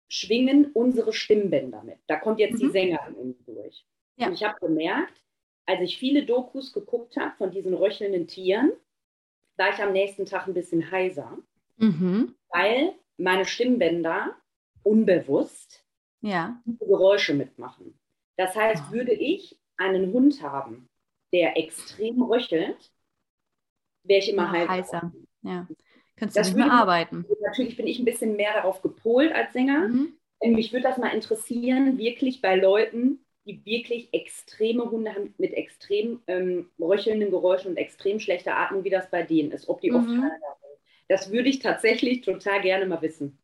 schwingen 0.10 0.72
unsere 0.74 1.14
Stimmbänder 1.14 1.82
mit. 1.84 2.00
Da 2.08 2.18
kommt 2.18 2.40
jetzt 2.40 2.56
mhm. 2.56 2.68
die 2.68 2.70
Sängerin 2.72 3.16
in 3.16 3.46
durch. 3.46 3.86
Ja. 4.18 4.28
Und 4.28 4.34
ich 4.34 4.44
habe 4.44 4.60
gemerkt, 4.60 5.24
als 5.66 5.82
ich 5.82 5.98
viele 5.98 6.26
Dokus 6.26 6.74
geguckt 6.74 7.16
habe 7.16 7.36
von 7.38 7.52
diesen 7.52 7.74
röchelnden 7.74 8.28
Tieren, 8.28 8.74
war 9.56 9.70
ich 9.70 9.82
am 9.82 9.94
nächsten 9.94 10.26
Tag 10.26 10.48
ein 10.48 10.54
bisschen 10.54 10.92
heiser, 10.92 11.38
mhm. 11.78 12.36
weil 12.50 12.94
meine 13.18 13.46
Stimmbänder 13.46 14.36
unbewusst 14.84 15.86
ja. 16.20 16.62
Geräusche 16.80 17.34
mitmachen. 17.34 17.98
Das 18.38 18.56
heißt, 18.56 18.84
oh. 18.90 18.94
würde 18.94 19.14
ich 19.14 19.60
einen 19.78 20.14
Hund 20.14 20.42
haben, 20.42 20.88
der 21.34 21.58
extrem 21.58 22.22
röchelt, 22.22 22.92
wäre 24.04 24.20
ich 24.20 24.30
immer 24.30 24.52
heiser. 24.52 24.70
heiser. 24.70 25.12
Ja. 25.42 25.68
Könntest 26.16 26.38
du 26.38 26.40
das 26.40 26.48
nicht 26.48 26.58
mehr 26.58 26.72
arbeiten. 26.72 27.26
Natürlich 27.42 27.78
bin 27.78 27.88
ich 27.88 28.00
ein 28.00 28.06
bisschen 28.06 28.36
mehr 28.36 28.54
darauf 28.54 28.82
gepolt 28.82 29.32
als 29.34 29.54
Sänger. 29.54 29.90
Mhm. 29.90 30.14
Mich 30.42 30.72
würde 30.72 30.84
das 30.84 30.98
mal 30.98 31.14
interessieren, 31.14 31.98
wirklich 31.98 32.42
bei 32.42 32.56
Leuten, 32.56 33.20
die 33.46 33.64
wirklich 33.66 34.10
extreme 34.14 34.90
Hunde 34.90 35.14
haben 35.14 35.34
mit 35.38 35.54
extrem 35.54 36.22
ähm, 36.28 36.70
röchelnden 36.80 37.32
Geräuschen 37.32 37.72
und 37.72 37.78
extrem 37.78 38.20
schlechter 38.20 38.58
Atmung, 38.58 38.84
wie 38.84 38.90
das 38.90 39.10
bei 39.10 39.24
denen 39.24 39.52
ist, 39.52 39.70
ob 39.70 39.82
die 39.82 39.92
mhm. 39.92 39.96
oft 39.98 40.10
sind. 40.10 40.32
Das 41.08 41.32
würde 41.32 41.50
ich 41.50 41.60
tatsächlich 41.60 42.22
total 42.22 42.62
gerne 42.62 42.86
mal 42.86 43.02
wissen. 43.02 43.38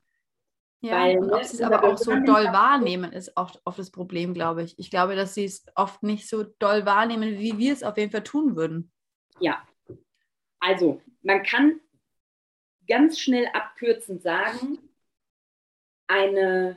Ja, 0.83 0.99
Weil, 0.99 1.17
und 1.17 1.27
ne, 1.27 1.33
ob 1.35 1.43
sie 1.45 1.55
es 1.55 1.61
aber 1.61 1.81
auch 1.85 1.97
so 1.97 2.11
doll 2.11 2.43
wahrnehmen, 2.47 3.13
ist 3.13 3.37
oft, 3.37 3.61
oft 3.63 3.79
das 3.79 3.89
Problem, 3.89 4.33
glaube 4.33 4.63
ich. 4.63 4.77
Ich 4.77 4.89
glaube, 4.91 5.15
dass 5.15 5.33
sie 5.33 5.45
es 5.45 5.65
oft 5.75 6.03
nicht 6.03 6.27
so 6.27 6.43
doll 6.43 6.85
wahrnehmen, 6.85 7.39
wie 7.39 7.57
wir 7.57 7.71
es 7.71 7.83
auf 7.83 7.97
jeden 7.97 8.11
Fall 8.11 8.25
tun 8.25 8.57
würden. 8.57 8.91
Ja, 9.39 9.65
also 10.59 11.01
man 11.21 11.41
kann 11.41 11.79
ganz 12.85 13.17
schnell 13.17 13.47
abkürzend 13.53 14.23
sagen, 14.23 14.77
eine 16.07 16.75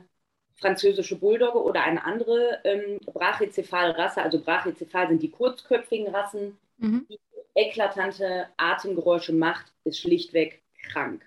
französische 0.55 1.19
Bulldogge 1.19 1.61
oder 1.61 1.83
eine 1.83 2.05
andere 2.05 2.61
ähm, 2.63 3.01
Brachycephal-Rasse, 3.07 4.23
also 4.23 4.41
Brachycephal 4.41 5.09
sind 5.09 5.21
die 5.21 5.33
kurzköpfigen 5.33 6.15
Rassen, 6.15 6.57
mhm. 6.77 7.09
die 7.11 7.19
eklatante 7.57 8.47
Atemgeräusche 8.57 9.33
macht, 9.33 9.73
ist 9.83 9.99
schlichtweg 9.99 10.63
krank. 10.93 11.27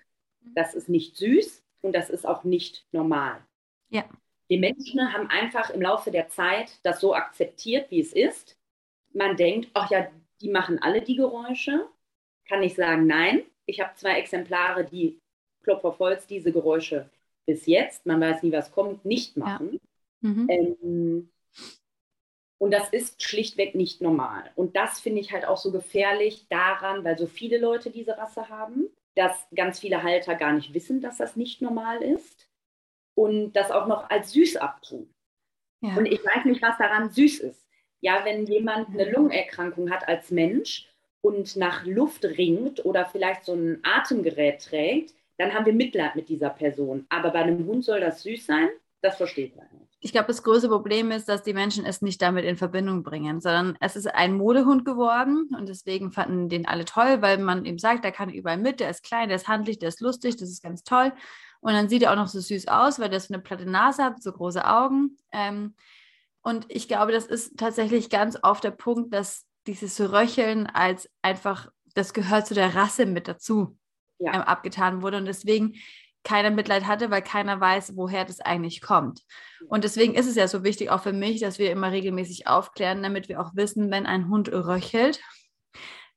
Das 0.54 0.74
ist 0.74 0.88
nicht 0.88 1.18
süß 1.18 1.62
und 1.82 1.92
das 1.92 2.10
ist 2.10 2.26
auch 2.26 2.44
nicht 2.44 2.86
normal. 2.92 3.40
Ja. 3.88 4.04
Die 4.48 4.58
Menschen 4.58 5.12
haben 5.12 5.28
einfach 5.28 5.70
im 5.70 5.82
Laufe 5.82 6.10
der 6.10 6.28
Zeit 6.28 6.78
das 6.82 7.00
so 7.00 7.14
akzeptiert, 7.14 7.90
wie 7.90 8.00
es 8.00 8.12
ist. 8.12 8.58
Man 9.12 9.36
denkt, 9.36 9.70
ach 9.74 9.90
ja, 9.90 10.08
die 10.40 10.50
machen 10.50 10.80
alle 10.80 11.02
die 11.02 11.16
Geräusche. 11.16 11.88
Kann 12.48 12.62
ich 12.62 12.74
sagen, 12.74 13.06
nein. 13.06 13.42
Ich 13.66 13.80
habe 13.80 13.94
zwei 13.94 14.18
Exemplare, 14.18 14.84
die 14.84 15.20
Klopf 15.62 15.84
auf 15.84 15.98
Holz 16.00 16.26
diese 16.26 16.50
Geräusche 16.50 17.08
bis 17.46 17.66
jetzt, 17.66 18.06
man 18.06 18.20
weiß 18.20 18.42
nie, 18.42 18.52
was 18.52 18.70
kommt, 18.70 19.04
nicht 19.04 19.36
machen. 19.36 19.80
Ja. 20.22 20.28
Mhm. 20.28 20.46
Ähm, 20.48 21.30
und 22.58 22.72
das 22.72 22.90
ist 22.90 23.22
schlichtweg 23.22 23.74
nicht 23.74 24.00
normal. 24.02 24.50
Und 24.54 24.76
das 24.76 25.00
finde 25.00 25.20
ich 25.20 25.32
halt 25.32 25.46
auch 25.46 25.56
so 25.56 25.72
gefährlich 25.72 26.46
daran, 26.48 27.04
weil 27.04 27.18
so 27.18 27.26
viele 27.26 27.58
Leute 27.58 27.90
diese 27.90 28.18
Rasse 28.18 28.48
haben, 28.48 28.88
dass 29.20 29.46
ganz 29.54 29.78
viele 29.78 30.02
Halter 30.02 30.34
gar 30.34 30.54
nicht 30.54 30.72
wissen, 30.72 31.02
dass 31.02 31.18
das 31.18 31.36
nicht 31.36 31.60
normal 31.60 32.02
ist 32.02 32.48
und 33.14 33.52
das 33.52 33.70
auch 33.70 33.86
noch 33.86 34.08
als 34.08 34.32
süß 34.32 34.56
abtun. 34.56 35.12
Ja. 35.82 35.94
Und 35.94 36.06
ich 36.06 36.24
weiß 36.24 36.46
nicht, 36.46 36.62
was 36.62 36.78
daran 36.78 37.10
süß 37.10 37.40
ist. 37.40 37.68
Ja, 38.00 38.24
wenn 38.24 38.46
jemand 38.46 38.88
eine 38.88 39.10
Lungenerkrankung 39.10 39.90
hat 39.90 40.08
als 40.08 40.30
Mensch 40.30 40.88
und 41.20 41.54
nach 41.56 41.84
Luft 41.84 42.24
ringt 42.24 42.82
oder 42.86 43.04
vielleicht 43.04 43.44
so 43.44 43.52
ein 43.52 43.80
Atemgerät 43.82 44.62
trägt, 44.64 45.14
dann 45.36 45.52
haben 45.52 45.66
wir 45.66 45.74
Mitleid 45.74 46.16
mit 46.16 46.30
dieser 46.30 46.48
Person. 46.48 47.04
Aber 47.10 47.30
bei 47.30 47.40
einem 47.40 47.66
Hund 47.66 47.84
soll 47.84 48.00
das 48.00 48.22
süß 48.22 48.46
sein? 48.46 48.70
Das 49.02 49.18
versteht 49.18 49.54
man 49.54 49.66
nicht. 49.78 49.89
Ich 50.02 50.12
glaube, 50.12 50.28
das 50.28 50.42
größte 50.42 50.68
Problem 50.68 51.10
ist, 51.10 51.28
dass 51.28 51.42
die 51.42 51.52
Menschen 51.52 51.84
es 51.84 52.00
nicht 52.00 52.22
damit 52.22 52.46
in 52.46 52.56
Verbindung 52.56 53.02
bringen, 53.02 53.40
sondern 53.40 53.76
es 53.80 53.96
ist 53.96 54.06
ein 54.06 54.34
Modehund 54.34 54.86
geworden 54.86 55.50
und 55.56 55.68
deswegen 55.68 56.10
fanden 56.10 56.48
den 56.48 56.66
alle 56.66 56.86
toll, 56.86 57.20
weil 57.20 57.36
man 57.36 57.66
ihm 57.66 57.78
sagt, 57.78 58.04
der 58.04 58.12
kann 58.12 58.30
überall 58.30 58.56
mit, 58.56 58.80
der 58.80 58.88
ist 58.88 59.02
klein, 59.02 59.28
der 59.28 59.36
ist 59.36 59.46
handlich, 59.46 59.78
der 59.78 59.90
ist 59.90 60.00
lustig, 60.00 60.36
das 60.36 60.48
ist 60.48 60.62
ganz 60.62 60.84
toll. 60.84 61.12
Und 61.60 61.74
dann 61.74 61.90
sieht 61.90 62.02
er 62.02 62.12
auch 62.12 62.16
noch 62.16 62.28
so 62.28 62.40
süß 62.40 62.68
aus, 62.68 62.98
weil 62.98 63.10
der 63.10 63.20
so 63.20 63.34
eine 63.34 63.42
platte 63.42 63.66
Nase 63.66 64.02
hat, 64.02 64.22
so 64.22 64.32
große 64.32 64.66
Augen. 64.66 65.18
Ähm, 65.32 65.74
und 66.42 66.64
ich 66.68 66.88
glaube, 66.88 67.12
das 67.12 67.26
ist 67.26 67.58
tatsächlich 67.58 68.08
ganz 68.08 68.38
oft 68.42 68.64
der 68.64 68.70
Punkt, 68.70 69.12
dass 69.12 69.44
dieses 69.66 70.00
Röcheln 70.00 70.66
als 70.66 71.10
einfach, 71.20 71.70
das 71.94 72.14
gehört 72.14 72.46
zu 72.46 72.54
der 72.54 72.74
Rasse 72.74 73.04
mit 73.04 73.28
dazu 73.28 73.76
ja. 74.18 74.34
ähm, 74.34 74.40
abgetan 74.42 75.02
wurde 75.02 75.18
und 75.18 75.26
deswegen 75.26 75.74
keiner 76.24 76.50
Mitleid 76.50 76.86
hatte, 76.86 77.10
weil 77.10 77.22
keiner 77.22 77.60
weiß, 77.60 77.96
woher 77.96 78.24
das 78.24 78.40
eigentlich 78.40 78.80
kommt. 78.80 79.22
Und 79.68 79.84
deswegen 79.84 80.14
ist 80.14 80.26
es 80.26 80.36
ja 80.36 80.48
so 80.48 80.64
wichtig, 80.64 80.90
auch 80.90 81.02
für 81.02 81.12
mich, 81.12 81.40
dass 81.40 81.58
wir 81.58 81.70
immer 81.70 81.92
regelmäßig 81.92 82.46
aufklären, 82.46 83.02
damit 83.02 83.28
wir 83.28 83.40
auch 83.40 83.54
wissen, 83.54 83.90
wenn 83.90 84.06
ein 84.06 84.28
Hund 84.28 84.50
röchelt, 84.52 85.20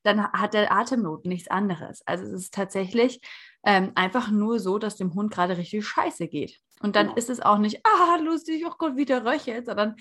dann 0.02 0.30
hat 0.32 0.54
der 0.54 0.70
Atemnot 0.70 1.24
nichts 1.24 1.48
anderes. 1.48 2.02
Also 2.06 2.24
es 2.24 2.32
ist 2.32 2.54
tatsächlich 2.54 3.20
ähm, 3.64 3.92
einfach 3.94 4.30
nur 4.30 4.60
so, 4.60 4.78
dass 4.78 4.96
dem 4.96 5.14
Hund 5.14 5.32
gerade 5.32 5.56
richtig 5.56 5.86
scheiße 5.86 6.28
geht. 6.28 6.60
Und 6.80 6.96
dann 6.96 7.08
ja. 7.08 7.14
ist 7.14 7.30
es 7.30 7.40
auch 7.40 7.58
nicht, 7.58 7.80
ah, 7.84 8.16
lustig, 8.16 8.64
oh 8.66 8.74
Gott, 8.78 8.96
wie 8.96 9.06
der 9.06 9.24
röchelt, 9.24 9.66
sondern 9.66 9.96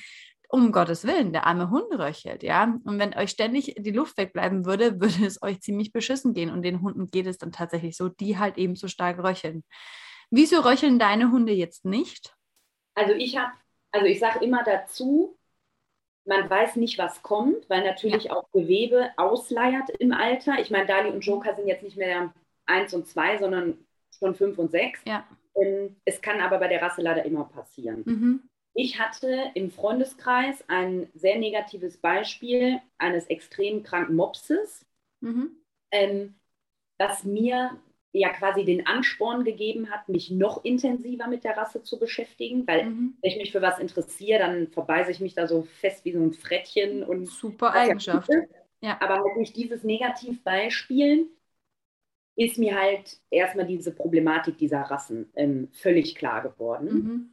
um 0.54 0.72
Gottes 0.72 1.06
Willen, 1.08 1.34
der 1.34 1.48
arme 1.48 1.72
Hund 1.72 1.92
röchelt, 1.98 2.44
ja. 2.44 2.76
Und 2.84 3.00
wenn 3.00 3.18
euch 3.18 3.32
ständig 3.32 3.74
die 3.76 3.92
Luft 3.92 4.18
wegbleiben 4.20 4.66
würde, 4.66 5.00
würde 5.02 5.26
es 5.26 5.42
euch 5.42 5.62
ziemlich 5.62 5.92
beschissen 5.92 6.36
gehen. 6.36 6.52
Und 6.52 6.62
den 6.62 6.82
Hunden 6.82 7.08
geht 7.10 7.26
es 7.26 7.39
dann 7.39 7.52
tatsächlich 7.52 7.98
so, 7.98 8.08
die 8.08 8.38
halt 8.38 8.60
eben 8.60 8.76
so 8.76 8.88
stark 8.88 9.18
röcheln. 9.18 9.63
Wieso 10.30 10.60
röcheln 10.60 11.00
deine 11.00 11.32
Hunde 11.32 11.54
jetzt 11.54 11.86
nicht? 11.86 12.36
Also 12.94 13.13
ich 13.13 13.36
habe, 13.36 13.52
also 13.92 14.06
ich 14.06 14.20
sage 14.20 14.46
immer 14.46 14.63
dazu, 14.63 15.39
man 16.26 16.48
weiß 16.48 16.76
nicht, 16.76 17.00
was 17.00 17.24
kommt, 17.24 17.68
weil 17.68 17.84
natürlich 17.84 18.26
ja. 18.26 18.34
auch 18.34 18.50
Gewebe 18.52 19.10
ausleiert 19.18 19.89
im 19.89 20.13
Alter. 20.13 20.60
Ich 20.60 20.70
meine, 20.70 20.86
Dali 20.86 21.10
und 21.10 21.22
Joker 21.22 21.56
sind 21.56 21.68
jetzt 21.68 21.84
nicht 21.84 21.98
mehr 21.98 22.32
eins 22.68 22.94
und 22.94 23.08
zwei, 23.08 23.39
sondern 23.39 23.80
schon 24.20 24.36
fünf 24.36 24.60
und 24.60 24.70
sechs. 24.70 25.02
Ja. 25.06 25.28
Ähm, 25.56 25.96
es 26.06 26.22
kann 26.22 26.39
aber 26.42 26.60
bei 26.60 26.68
der 26.68 26.82
Rasse 26.82 27.02
leider 27.02 27.26
immer 27.26 27.46
passieren. 27.46 28.04
Mhm. 28.06 28.50
Ich 28.74 29.00
hatte 29.00 29.52
im 29.54 29.70
Freundeskreis 29.70 30.64
ein 30.68 31.10
sehr 31.14 31.38
negatives 31.38 31.98
Beispiel 31.98 32.80
eines 32.98 33.28
extrem 33.28 33.84
kranken 33.84 34.16
Mopses, 34.16 34.86
mhm. 35.22 35.52
ähm, 35.92 36.36
das 36.98 37.24
mir 37.24 37.80
ja 38.14 38.30
quasi 38.30 38.64
den 38.64 38.86
Ansporn 38.86 39.44
gegeben 39.44 39.90
hat, 39.90 40.08
mich 40.08 40.30
noch 40.30 40.64
intensiver 40.64 41.28
mit 41.28 41.44
der 41.44 41.58
Rasse 41.58 41.82
zu 41.82 41.98
beschäftigen, 42.00 42.66
weil 42.68 42.86
mhm. 42.86 43.18
wenn 43.22 43.32
ich 43.32 43.38
mich 43.38 43.52
für 43.52 43.62
was 43.62 43.80
interessiere, 43.80 44.40
dann 44.40 44.68
verbeiße 44.68 45.12
ich 45.12 45.20
mich 45.20 45.34
da 45.34 45.48
so 45.48 45.64
fest 45.64 46.06
wie 46.06 46.14
so 46.14 46.20
ein 46.20 46.34
Frettchen 46.34 47.04
und 47.04 47.28
super 47.28 47.74
Eigenschaft. 47.74 48.30
Ja. 48.82 49.00
Aber 49.02 49.16
halt 49.16 49.36
durch 49.36 49.54
dieses 49.54 49.84
Negativbeispiel 49.84 51.28
ist 52.36 52.58
mir 52.58 52.80
halt 52.80 53.20
erstmal 53.30 53.66
diese 53.66 53.92
Problematik 53.92 54.58
dieser 54.58 54.82
Rassen 54.82 55.32
ähm, 55.36 55.70
völlig 55.72 56.16
klar 56.16 56.42
geworden. 56.42 56.94
Mhm. 56.94 57.33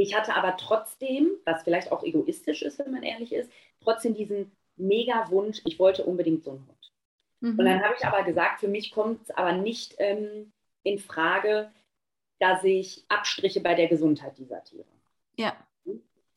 Ich 0.00 0.16
hatte 0.16 0.34
aber 0.34 0.56
trotzdem, 0.56 1.30
was 1.44 1.62
vielleicht 1.62 1.92
auch 1.92 2.02
egoistisch 2.02 2.62
ist, 2.62 2.78
wenn 2.78 2.90
man 2.90 3.02
ehrlich 3.02 3.34
ist, 3.34 3.52
trotzdem 3.82 4.14
diesen 4.14 4.50
mega 4.76 5.30
Wunsch, 5.30 5.60
ich 5.66 5.78
wollte 5.78 6.04
unbedingt 6.04 6.42
so 6.42 6.52
einen 6.52 6.66
Hund. 6.66 6.92
Mhm. 7.40 7.58
Und 7.58 7.64
dann 7.66 7.84
habe 7.84 7.94
ich 7.98 8.06
aber 8.06 8.22
gesagt, 8.22 8.60
für 8.60 8.68
mich 8.68 8.92
kommt 8.92 9.22
es 9.24 9.30
aber 9.30 9.52
nicht 9.52 9.96
ähm, 9.98 10.52
in 10.84 10.98
Frage, 10.98 11.70
dass 12.38 12.64
ich 12.64 13.04
Abstriche 13.08 13.60
bei 13.60 13.74
der 13.74 13.88
Gesundheit 13.88 14.38
dieser 14.38 14.64
Tiere. 14.64 14.86
Ja. 15.36 15.54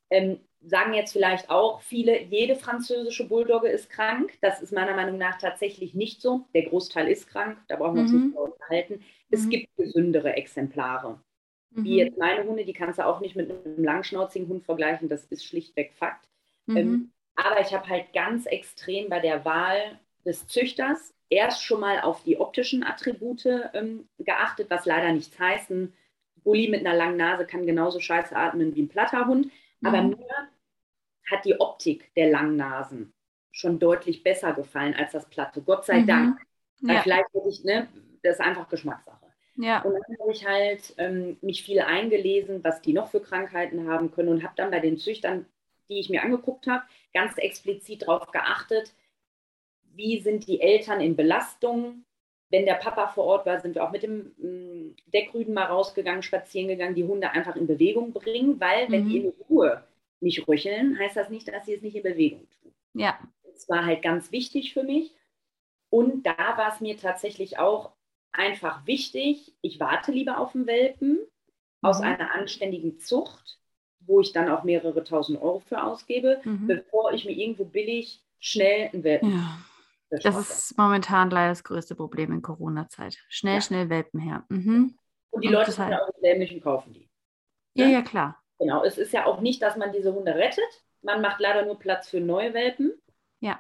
Ähm, 0.10 0.42
sagen 0.60 0.94
jetzt 0.94 1.14
vielleicht 1.14 1.50
auch 1.50 1.80
viele, 1.80 2.22
jede 2.22 2.58
französische 2.58 3.30
Bulldogge 3.30 3.70
ist 3.70 3.90
krank. 3.90 4.34
Das 4.42 4.62
ist 4.62 4.74
meiner 4.74 4.94
Meinung 4.94 5.18
nach 5.18 5.38
tatsächlich 5.38 5.94
nicht 5.94 6.22
so. 6.22 6.46
Der 6.54 6.64
Großteil 6.64 7.08
ist 7.08 7.30
krank, 7.30 7.60
da 7.70 7.78
brauchen 7.78 7.96
wir 7.96 8.02
uns 8.02 8.12
mhm. 8.12 8.26
nicht 8.26 8.36
unterhalten. 8.36 9.06
Es 9.30 9.46
mhm. 9.46 9.50
gibt 9.52 9.76
gesündere 9.78 10.34
Exemplare. 10.34 11.22
Mhm. 11.74 11.84
Wie 11.84 11.98
jetzt 11.98 12.18
meine 12.18 12.44
Hunde, 12.44 12.66
die 12.66 12.74
kannst 12.74 13.00
du 13.00 13.06
auch 13.06 13.20
nicht 13.20 13.36
mit 13.36 13.50
einem 13.50 13.84
langschnauzigen 13.84 14.48
Hund 14.48 14.64
vergleichen, 14.64 15.10
das 15.10 15.26
ist 15.26 15.46
schlichtweg 15.46 15.94
Fakt. 15.94 16.28
Mhm. 16.66 16.78
Ähm, 16.78 17.12
Aber 17.36 17.62
ich 17.62 17.74
habe 17.74 17.88
halt 17.88 18.14
ganz 18.14 18.46
extrem 18.46 19.10
bei 19.10 19.20
der 19.20 19.44
Wahl 19.46 20.00
des 20.26 20.48
Züchters 20.48 21.14
erst 21.30 21.64
schon 21.64 21.80
mal 21.80 22.02
auf 22.02 22.24
die 22.24 22.40
optischen 22.40 22.84
Attribute 22.84 23.46
ähm, 23.74 24.08
geachtet, 24.20 24.70
was 24.70 24.86
leider 24.86 25.12
nichts 25.12 25.38
heißt. 25.40 25.72
Ein 25.72 25.94
Bulli 26.44 26.68
mit 26.68 26.86
einer 26.86 26.96
langen 26.96 27.18
Nase 27.18 27.46
kann 27.46 27.66
genauso 27.66 28.00
scheiße 28.00 28.36
atmen 28.36 28.76
wie 28.76 28.84
ein 28.84 28.90
platter 28.90 29.26
Hund. 29.28 29.48
Mhm. 29.82 29.88
Aber 29.88 30.02
mir 30.04 30.50
hat 31.32 31.46
die 31.46 31.60
Optik 31.60 32.14
der 32.16 32.30
langen 32.30 32.56
Nasen 32.56 33.14
schon 33.52 33.80
deutlich 33.80 34.24
besser 34.24 34.54
gefallen 34.54 34.94
als 34.94 35.12
das 35.12 35.30
platte. 35.30 35.62
Gott 35.62 35.86
sei 35.86 36.02
mhm. 36.02 36.08
Dank. 36.08 36.40
Weil 36.82 36.96
ja. 36.96 37.02
vielleicht 37.02 37.34
hätte 37.34 37.50
ich, 37.50 37.64
ne, 37.64 37.88
das 38.24 38.36
ist 38.36 38.42
einfach 38.42 38.68
Geschmackssache. 38.68 39.23
Ja. 39.56 39.82
Und 39.82 39.94
dann 39.94 40.20
habe 40.20 40.32
ich 40.32 40.46
halt 40.46 40.94
ähm, 40.98 41.38
mich 41.42 41.64
viel 41.64 41.80
eingelesen, 41.80 42.64
was 42.64 42.82
die 42.82 42.94
noch 42.94 43.10
für 43.10 43.22
Krankheiten 43.22 43.88
haben 43.88 44.12
können 44.12 44.30
und 44.30 44.44
habe 44.44 44.54
dann 44.56 44.72
bei 44.72 44.80
den 44.80 44.98
Züchtern, 44.98 45.46
die 45.90 46.00
ich 46.00 46.10
mir 46.10 46.24
angeguckt 46.24 46.68
habe, 46.68 46.84
ganz 47.14 47.38
explizit 47.38 48.04
darauf 48.04 48.32
geachtet, 48.32 48.94
wie 49.96 50.20
sind 50.20 50.48
die 50.48 50.60
Eltern 50.62 51.02
in 51.02 51.16
Belastung. 51.16 52.06
Wenn 52.50 52.66
der 52.66 52.76
Papa 52.76 53.08
vor 53.08 53.26
Ort 53.26 53.46
war, 53.46 53.60
sind 53.60 53.76
wir 53.76 53.84
auch 53.84 53.92
mit 53.92 54.04
dem 54.04 54.34
mm, 54.38 54.96
Deckrüden 55.14 55.54
mal 55.54 55.66
rausgegangen, 55.66 56.24
spazieren 56.24 56.68
gegangen, 56.68 56.96
die 56.96 57.04
Hunde 57.04 57.32
einfach 57.32 57.56
in 57.56 57.68
Bewegung 57.68 58.14
bringen, 58.14 58.60
weil 58.60 58.92
wenn 58.92 59.06
mhm. 59.06 59.10
die 59.10 59.18
in 59.18 59.34
Ruhe 59.50 59.84
nicht 60.20 60.48
rücheln, 60.48 60.98
heißt 60.98 61.16
das 61.16 61.30
nicht, 61.30 61.48
dass 61.48 61.66
sie 61.66 61.74
es 61.74 61.82
nicht 61.82 61.96
in 61.96 62.04
Bewegung 62.04 62.48
tun. 62.62 62.74
Ja. 62.94 63.20
Das 63.44 63.70
war 63.70 63.86
halt 63.86 64.02
ganz 64.02 64.32
wichtig 64.32 64.74
für 64.74 64.84
mich. 64.84 65.14
Und 65.90 66.26
da 66.26 66.58
war 66.58 66.74
es 66.74 66.82
mir 66.82 66.98
tatsächlich 66.98 67.60
auch 67.60 67.92
einfach 68.34 68.86
wichtig, 68.86 69.56
ich 69.62 69.80
warte 69.80 70.12
lieber 70.12 70.40
auf 70.40 70.56
einen 70.56 70.68
Welpen 70.68 71.14
mhm. 71.14 71.20
aus 71.82 72.02
einer 72.02 72.32
anständigen 72.34 73.00
Zucht, 73.00 73.60
wo 74.02 74.20
ich 74.20 74.34
dann 74.34 74.50
auch 74.50 74.64
mehrere 74.64 75.04
tausend 75.04 75.42
Euro 75.42 75.60
für 75.60 75.84
ausgebe, 75.84 76.42
mhm. 76.44 76.68
bevor 76.68 77.14
ich 77.14 77.26
mir 77.26 77.32
irgendwo 77.32 77.66
billig 77.66 78.24
schnell 78.40 78.90
einen 78.92 79.04
Welpen. 79.04 79.32
Ja. 79.32 79.58
Das 80.22 80.36
ist 80.38 80.78
momentan 80.78 81.32
leider 81.32 81.50
das 81.50 81.64
größte 81.64 81.96
Problem 81.96 82.32
in 82.32 82.42
Corona-Zeit. 82.44 83.18
Schnell, 83.30 83.56
ja. 83.56 83.62
schnell 83.62 83.90
Welpen 83.90 84.20
her. 84.20 84.46
Mhm. 84.50 84.96
Und 85.32 85.44
die 85.44 85.48
Und 85.48 85.54
Leute 85.54 85.72
sind 85.72 85.92
auch 85.92 86.10
dämlich 86.22 86.54
und 86.54 86.62
kaufen 86.62 86.94
die. 86.94 87.10
Ja, 87.74 87.88
ja, 87.88 88.04
klar. 88.04 88.40
Genau, 88.60 88.84
es 88.84 89.00
ist 89.00 89.12
ja 89.14 89.26
auch 89.26 89.42
nicht, 89.42 89.62
dass 89.64 89.76
man 89.76 89.92
diese 89.92 90.14
Hunde 90.14 90.36
rettet. 90.36 90.64
Man 91.02 91.22
macht 91.22 91.40
leider 91.40 91.66
nur 91.66 91.80
Platz 91.80 92.10
für 92.10 92.20
neue 92.20 92.54
Welpen. 92.54 92.94
Ja. 93.40 93.60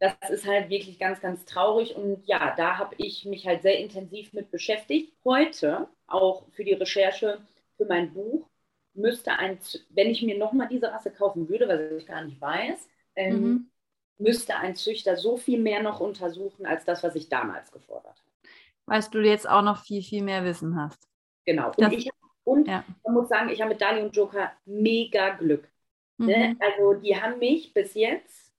Das 0.00 0.30
ist 0.30 0.46
halt 0.46 0.70
wirklich 0.70 0.98
ganz, 0.98 1.20
ganz 1.20 1.44
traurig. 1.44 1.94
Und 1.94 2.26
ja, 2.26 2.54
da 2.56 2.78
habe 2.78 2.94
ich 2.96 3.26
mich 3.26 3.46
halt 3.46 3.62
sehr 3.62 3.78
intensiv 3.78 4.32
mit 4.32 4.50
beschäftigt. 4.50 5.12
Heute, 5.24 5.88
auch 6.06 6.46
für 6.52 6.64
die 6.64 6.72
Recherche 6.72 7.38
für 7.76 7.84
mein 7.84 8.12
Buch, 8.14 8.48
müsste 8.94 9.32
ein, 9.32 9.58
wenn 9.90 10.08
ich 10.08 10.22
mir 10.22 10.38
nochmal 10.38 10.68
diese 10.68 10.90
Rasse 10.90 11.10
kaufen 11.10 11.48
würde, 11.48 11.68
was 11.68 12.00
ich 12.00 12.06
gar 12.06 12.24
nicht 12.24 12.40
weiß, 12.40 12.88
ähm, 13.14 13.40
mhm. 13.40 13.70
müsste 14.18 14.56
ein 14.56 14.74
Züchter 14.74 15.16
so 15.16 15.36
viel 15.36 15.60
mehr 15.60 15.82
noch 15.82 16.00
untersuchen, 16.00 16.64
als 16.64 16.84
das, 16.86 17.02
was 17.02 17.14
ich 17.14 17.28
damals 17.28 17.70
gefordert 17.70 18.16
habe. 18.16 18.50
Weißt 18.86 19.14
du 19.14 19.20
jetzt 19.20 19.48
auch 19.48 19.62
noch 19.62 19.84
viel, 19.84 20.02
viel 20.02 20.22
mehr 20.22 20.44
Wissen 20.44 20.76
hast. 20.76 21.08
Genau. 21.44 21.72
Und, 21.76 21.92
ich, 21.92 22.10
und 22.44 22.66
ja. 22.66 22.84
man 23.04 23.14
muss 23.14 23.28
sagen, 23.28 23.50
ich 23.50 23.60
habe 23.60 23.70
mit 23.70 23.80
Dali 23.80 24.02
und 24.02 24.16
Joker 24.16 24.50
mega 24.64 25.30
Glück. 25.34 25.68
Ne? 26.16 26.54
Mhm. 26.54 26.58
Also 26.58 26.94
die 27.00 27.20
haben 27.20 27.38
mich 27.38 27.72
bis 27.72 27.94
jetzt 27.94 28.49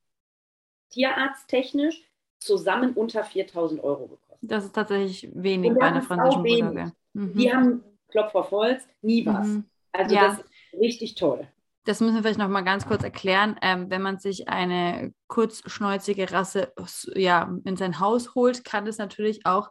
tierarzttechnisch 0.91 2.01
zusammen 2.39 2.93
unter 2.93 3.23
4000 3.23 3.83
Euro 3.83 4.07
gekostet. 4.07 4.37
Das 4.41 4.65
ist 4.65 4.73
tatsächlich 4.73 5.29
wenig 5.33 5.73
bei 5.73 5.87
einer 5.87 6.01
französischen 6.01 6.43
Bulldogge. 6.43 6.91
Mhm. 7.13 7.33
Die 7.35 7.53
haben 7.53 7.83
Klopf 8.09 8.35
auf 8.35 8.51
Holz, 8.51 8.87
nie 9.01 9.25
was. 9.25 9.47
Mhm. 9.47 9.65
Also 9.91 10.15
ja. 10.15 10.27
das 10.27 10.39
ist 10.39 10.45
richtig 10.79 11.15
toll. 11.15 11.47
Das 11.85 11.99
müssen 11.99 12.15
wir 12.15 12.21
vielleicht 12.21 12.39
noch 12.39 12.47
mal 12.47 12.61
ganz 12.61 12.87
kurz 12.87 13.03
erklären. 13.03 13.55
Ähm, 13.61 13.89
wenn 13.89 14.01
man 14.01 14.19
sich 14.19 14.47
eine 14.49 15.13
kurzschnäuzige 15.27 16.31
Rasse 16.31 16.73
ja, 17.15 17.55
in 17.63 17.75
sein 17.75 17.99
Haus 17.99 18.35
holt, 18.35 18.63
kann 18.63 18.85
es 18.85 18.99
natürlich 18.99 19.45
auch 19.45 19.69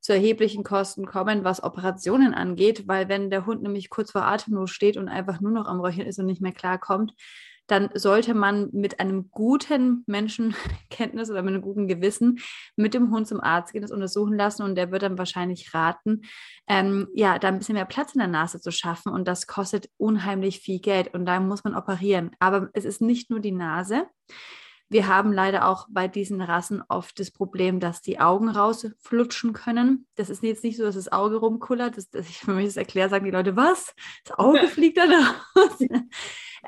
zu 0.00 0.14
erheblichen 0.14 0.64
Kosten 0.64 1.04
kommen, 1.04 1.44
was 1.44 1.62
Operationen 1.62 2.32
angeht, 2.32 2.88
weil 2.88 3.08
wenn 3.10 3.28
der 3.28 3.44
Hund 3.44 3.62
nämlich 3.62 3.90
kurz 3.90 4.12
vor 4.12 4.22
Atemlos 4.22 4.70
steht 4.70 4.96
und 4.96 5.08
einfach 5.08 5.40
nur 5.42 5.50
noch 5.50 5.66
am 5.66 5.80
Röcheln 5.80 6.06
ist 6.06 6.18
und 6.18 6.26
nicht 6.26 6.40
mehr 6.40 6.52
klarkommt, 6.52 7.12
dann 7.70 7.90
sollte 7.94 8.34
man 8.34 8.68
mit 8.72 8.98
einem 9.00 9.30
guten 9.30 10.02
Menschenkenntnis 10.06 11.30
oder 11.30 11.42
mit 11.42 11.54
einem 11.54 11.62
guten 11.62 11.86
Gewissen 11.86 12.40
mit 12.76 12.94
dem 12.94 13.10
Hund 13.10 13.28
zum 13.28 13.40
Arzt 13.40 13.72
gehen, 13.72 13.82
das 13.82 13.92
untersuchen 13.92 14.36
lassen 14.36 14.62
und 14.62 14.74
der 14.74 14.90
wird 14.90 15.02
dann 15.02 15.18
wahrscheinlich 15.18 15.72
raten, 15.72 16.22
ähm, 16.66 17.08
ja, 17.14 17.38
da 17.38 17.48
ein 17.48 17.58
bisschen 17.58 17.74
mehr 17.74 17.84
Platz 17.84 18.14
in 18.14 18.18
der 18.18 18.28
Nase 18.28 18.60
zu 18.60 18.72
schaffen 18.72 19.12
und 19.12 19.28
das 19.28 19.46
kostet 19.46 19.88
unheimlich 19.96 20.60
viel 20.60 20.80
Geld 20.80 21.14
und 21.14 21.26
da 21.26 21.38
muss 21.40 21.64
man 21.64 21.76
operieren. 21.76 22.32
Aber 22.40 22.70
es 22.72 22.84
ist 22.84 23.00
nicht 23.00 23.30
nur 23.30 23.40
die 23.40 23.52
Nase. 23.52 24.06
Wir 24.92 25.06
haben 25.06 25.32
leider 25.32 25.68
auch 25.68 25.86
bei 25.88 26.08
diesen 26.08 26.40
Rassen 26.40 26.82
oft 26.88 27.20
das 27.20 27.30
Problem, 27.30 27.78
dass 27.78 28.02
die 28.02 28.18
Augen 28.18 28.48
rausflutschen 28.48 29.52
können. 29.52 30.08
Das 30.16 30.30
ist 30.30 30.42
jetzt 30.42 30.64
nicht 30.64 30.76
so, 30.76 30.82
dass 30.82 30.96
das 30.96 31.12
Auge 31.12 31.36
rumkullert. 31.36 31.96
Das, 31.96 32.10
das 32.10 32.28
ich, 32.28 32.44
wenn 32.48 32.58
ich 32.58 32.66
das 32.66 32.76
erkläre, 32.76 33.08
sagen 33.08 33.24
die 33.24 33.30
Leute, 33.30 33.54
was? 33.54 33.94
Das 34.24 34.36
Auge 34.36 34.66
fliegt 34.66 34.98
da 34.98 35.04
raus. 35.04 35.78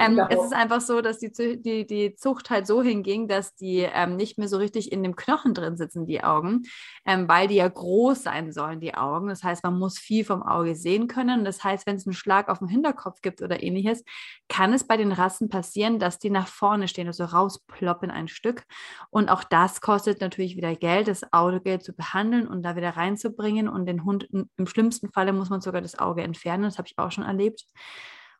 Ähm, 0.02 0.20
es 0.28 0.44
ist 0.44 0.52
einfach 0.52 0.80
so, 0.80 1.00
dass 1.00 1.18
die, 1.18 1.30
die, 1.62 1.86
die 1.86 2.14
Zucht 2.16 2.50
halt 2.50 2.66
so 2.66 2.82
hinging, 2.82 3.28
dass 3.28 3.54
die 3.54 3.78
ähm, 3.80 4.16
nicht 4.16 4.38
mehr 4.38 4.48
so 4.48 4.56
richtig 4.56 4.90
in 4.90 5.02
dem 5.02 5.16
Knochen 5.16 5.54
drin 5.54 5.76
sitzen, 5.76 6.06
die 6.06 6.24
Augen, 6.24 6.62
ähm, 7.06 7.28
weil 7.28 7.48
die 7.48 7.56
ja 7.56 7.68
groß 7.68 8.22
sein 8.22 8.52
sollen, 8.52 8.80
die 8.80 8.94
Augen. 8.94 9.28
Das 9.28 9.44
heißt, 9.44 9.62
man 9.64 9.78
muss 9.78 9.98
viel 9.98 10.24
vom 10.24 10.42
Auge 10.42 10.74
sehen 10.74 11.06
können. 11.06 11.44
Das 11.44 11.62
heißt, 11.62 11.86
wenn 11.86 11.96
es 11.96 12.06
einen 12.06 12.14
Schlag 12.14 12.48
auf 12.48 12.58
den 12.58 12.68
Hinterkopf 12.68 13.20
gibt 13.22 13.42
oder 13.42 13.62
ähnliches, 13.62 14.04
kann 14.48 14.72
es 14.72 14.86
bei 14.86 14.96
den 14.96 15.12
Rassen 15.12 15.48
passieren, 15.48 15.98
dass 15.98 16.18
die 16.18 16.30
nach 16.30 16.48
vorne 16.48 16.88
stehen, 16.88 17.06
also 17.06 17.24
rausploppen 17.24 18.10
ein 18.10 18.28
Stück. 18.28 18.64
Und 19.10 19.28
auch 19.28 19.44
das 19.44 19.80
kostet 19.80 20.20
natürlich 20.20 20.56
wieder 20.56 20.74
Geld, 20.74 21.08
das 21.08 21.32
Auge 21.32 21.78
zu 21.78 21.92
behandeln 21.92 22.48
und 22.48 22.62
da 22.62 22.76
wieder 22.76 22.90
reinzubringen. 22.90 23.68
Und 23.68 23.86
den 23.86 24.04
Hund, 24.04 24.28
im 24.32 24.66
schlimmsten 24.66 25.10
Falle 25.10 25.32
muss 25.32 25.50
man 25.50 25.60
sogar 25.60 25.80
das 25.80 25.98
Auge 25.98 26.22
entfernen. 26.22 26.64
Das 26.64 26.78
habe 26.78 26.88
ich 26.88 26.98
auch 26.98 27.10
schon 27.10 27.24
erlebt. 27.24 27.64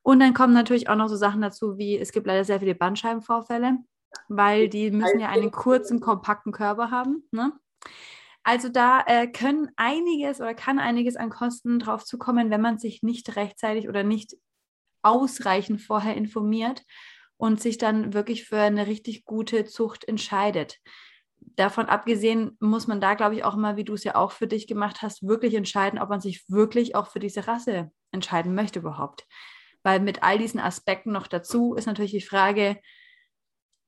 Und 0.03 0.21
dann 0.21 0.35
kommen 0.35 0.53
natürlich 0.53 0.88
auch 0.88 0.97
noch 0.97 1.09
so 1.09 1.17
Sachen 1.17 1.41
dazu, 1.41 1.79
wie 1.79 1.97
es 1.97 2.12
gibt 2.12 2.27
leider 2.27 2.45
sehr 2.45 2.61
viele 2.61 2.75
Bandscheibenvorfälle, 2.75 3.79
weil 4.29 4.69
die 4.69 4.91
müssen 4.91 5.21
ja 5.21 5.29
einen 5.29 5.53
kurzen, 5.53 6.01
kompakten 6.01 6.53
Körper 6.53 6.91
haben. 6.91 7.29
Ne? 7.31 7.53
Also 8.43 8.69
da 8.69 9.05
äh, 9.07 9.29
können 9.29 9.71
einiges 9.77 10.41
oder 10.41 10.55
kann 10.55 10.81
einiges 10.81 11.17
an 11.17 11.31
Kosten 11.31 11.79
drauf 11.79 12.05
zukommen, 12.05 12.51
wenn 12.51 12.61
man 12.61 12.79
sich 12.79 13.03
nicht 13.03 13.37
rechtzeitig 13.37 13.88
oder 13.88 14.03
nicht 14.03 14.35
ausreichend 15.03 15.81
vorher 15.81 16.17
informiert 16.17 16.83
und 17.37 17.61
sich 17.61 17.79
dann 17.79 18.15
wirklich 18.15 18.45
für 18.45 18.59
eine 18.59 18.87
richtig 18.87 19.25
gute 19.25 19.65
Zucht 19.65 20.05
entscheidet. 20.05 20.79
Davon 21.57 21.87
abgesehen 21.87 22.57
muss 22.61 22.87
man 22.87 23.01
da, 23.01 23.15
glaube 23.15 23.35
ich, 23.35 23.45
auch 23.45 23.57
mal, 23.57 23.77
wie 23.77 23.85
du 23.85 23.95
es 23.95 24.05
ja 24.05 24.15
auch 24.15 24.33
für 24.33 24.47
dich 24.47 24.67
gemacht 24.67 25.03
hast, 25.03 25.27
wirklich 25.27 25.55
entscheiden, 25.55 25.99
ob 25.99 26.09
man 26.09 26.21
sich 26.21 26.49
wirklich 26.49 26.95
auch 26.95 27.09
für 27.09 27.19
diese 27.19 27.47
Rasse 27.47 27.91
entscheiden 28.12 28.55
möchte 28.55 28.79
überhaupt. 28.79 29.27
Weil 29.83 30.01
mit 30.01 30.23
all 30.23 30.38
diesen 30.38 30.61
Aspekten 30.61 31.12
noch 31.12 31.27
dazu 31.27 31.75
ist 31.75 31.87
natürlich 31.87 32.12
die 32.12 32.21
Frage, 32.21 32.81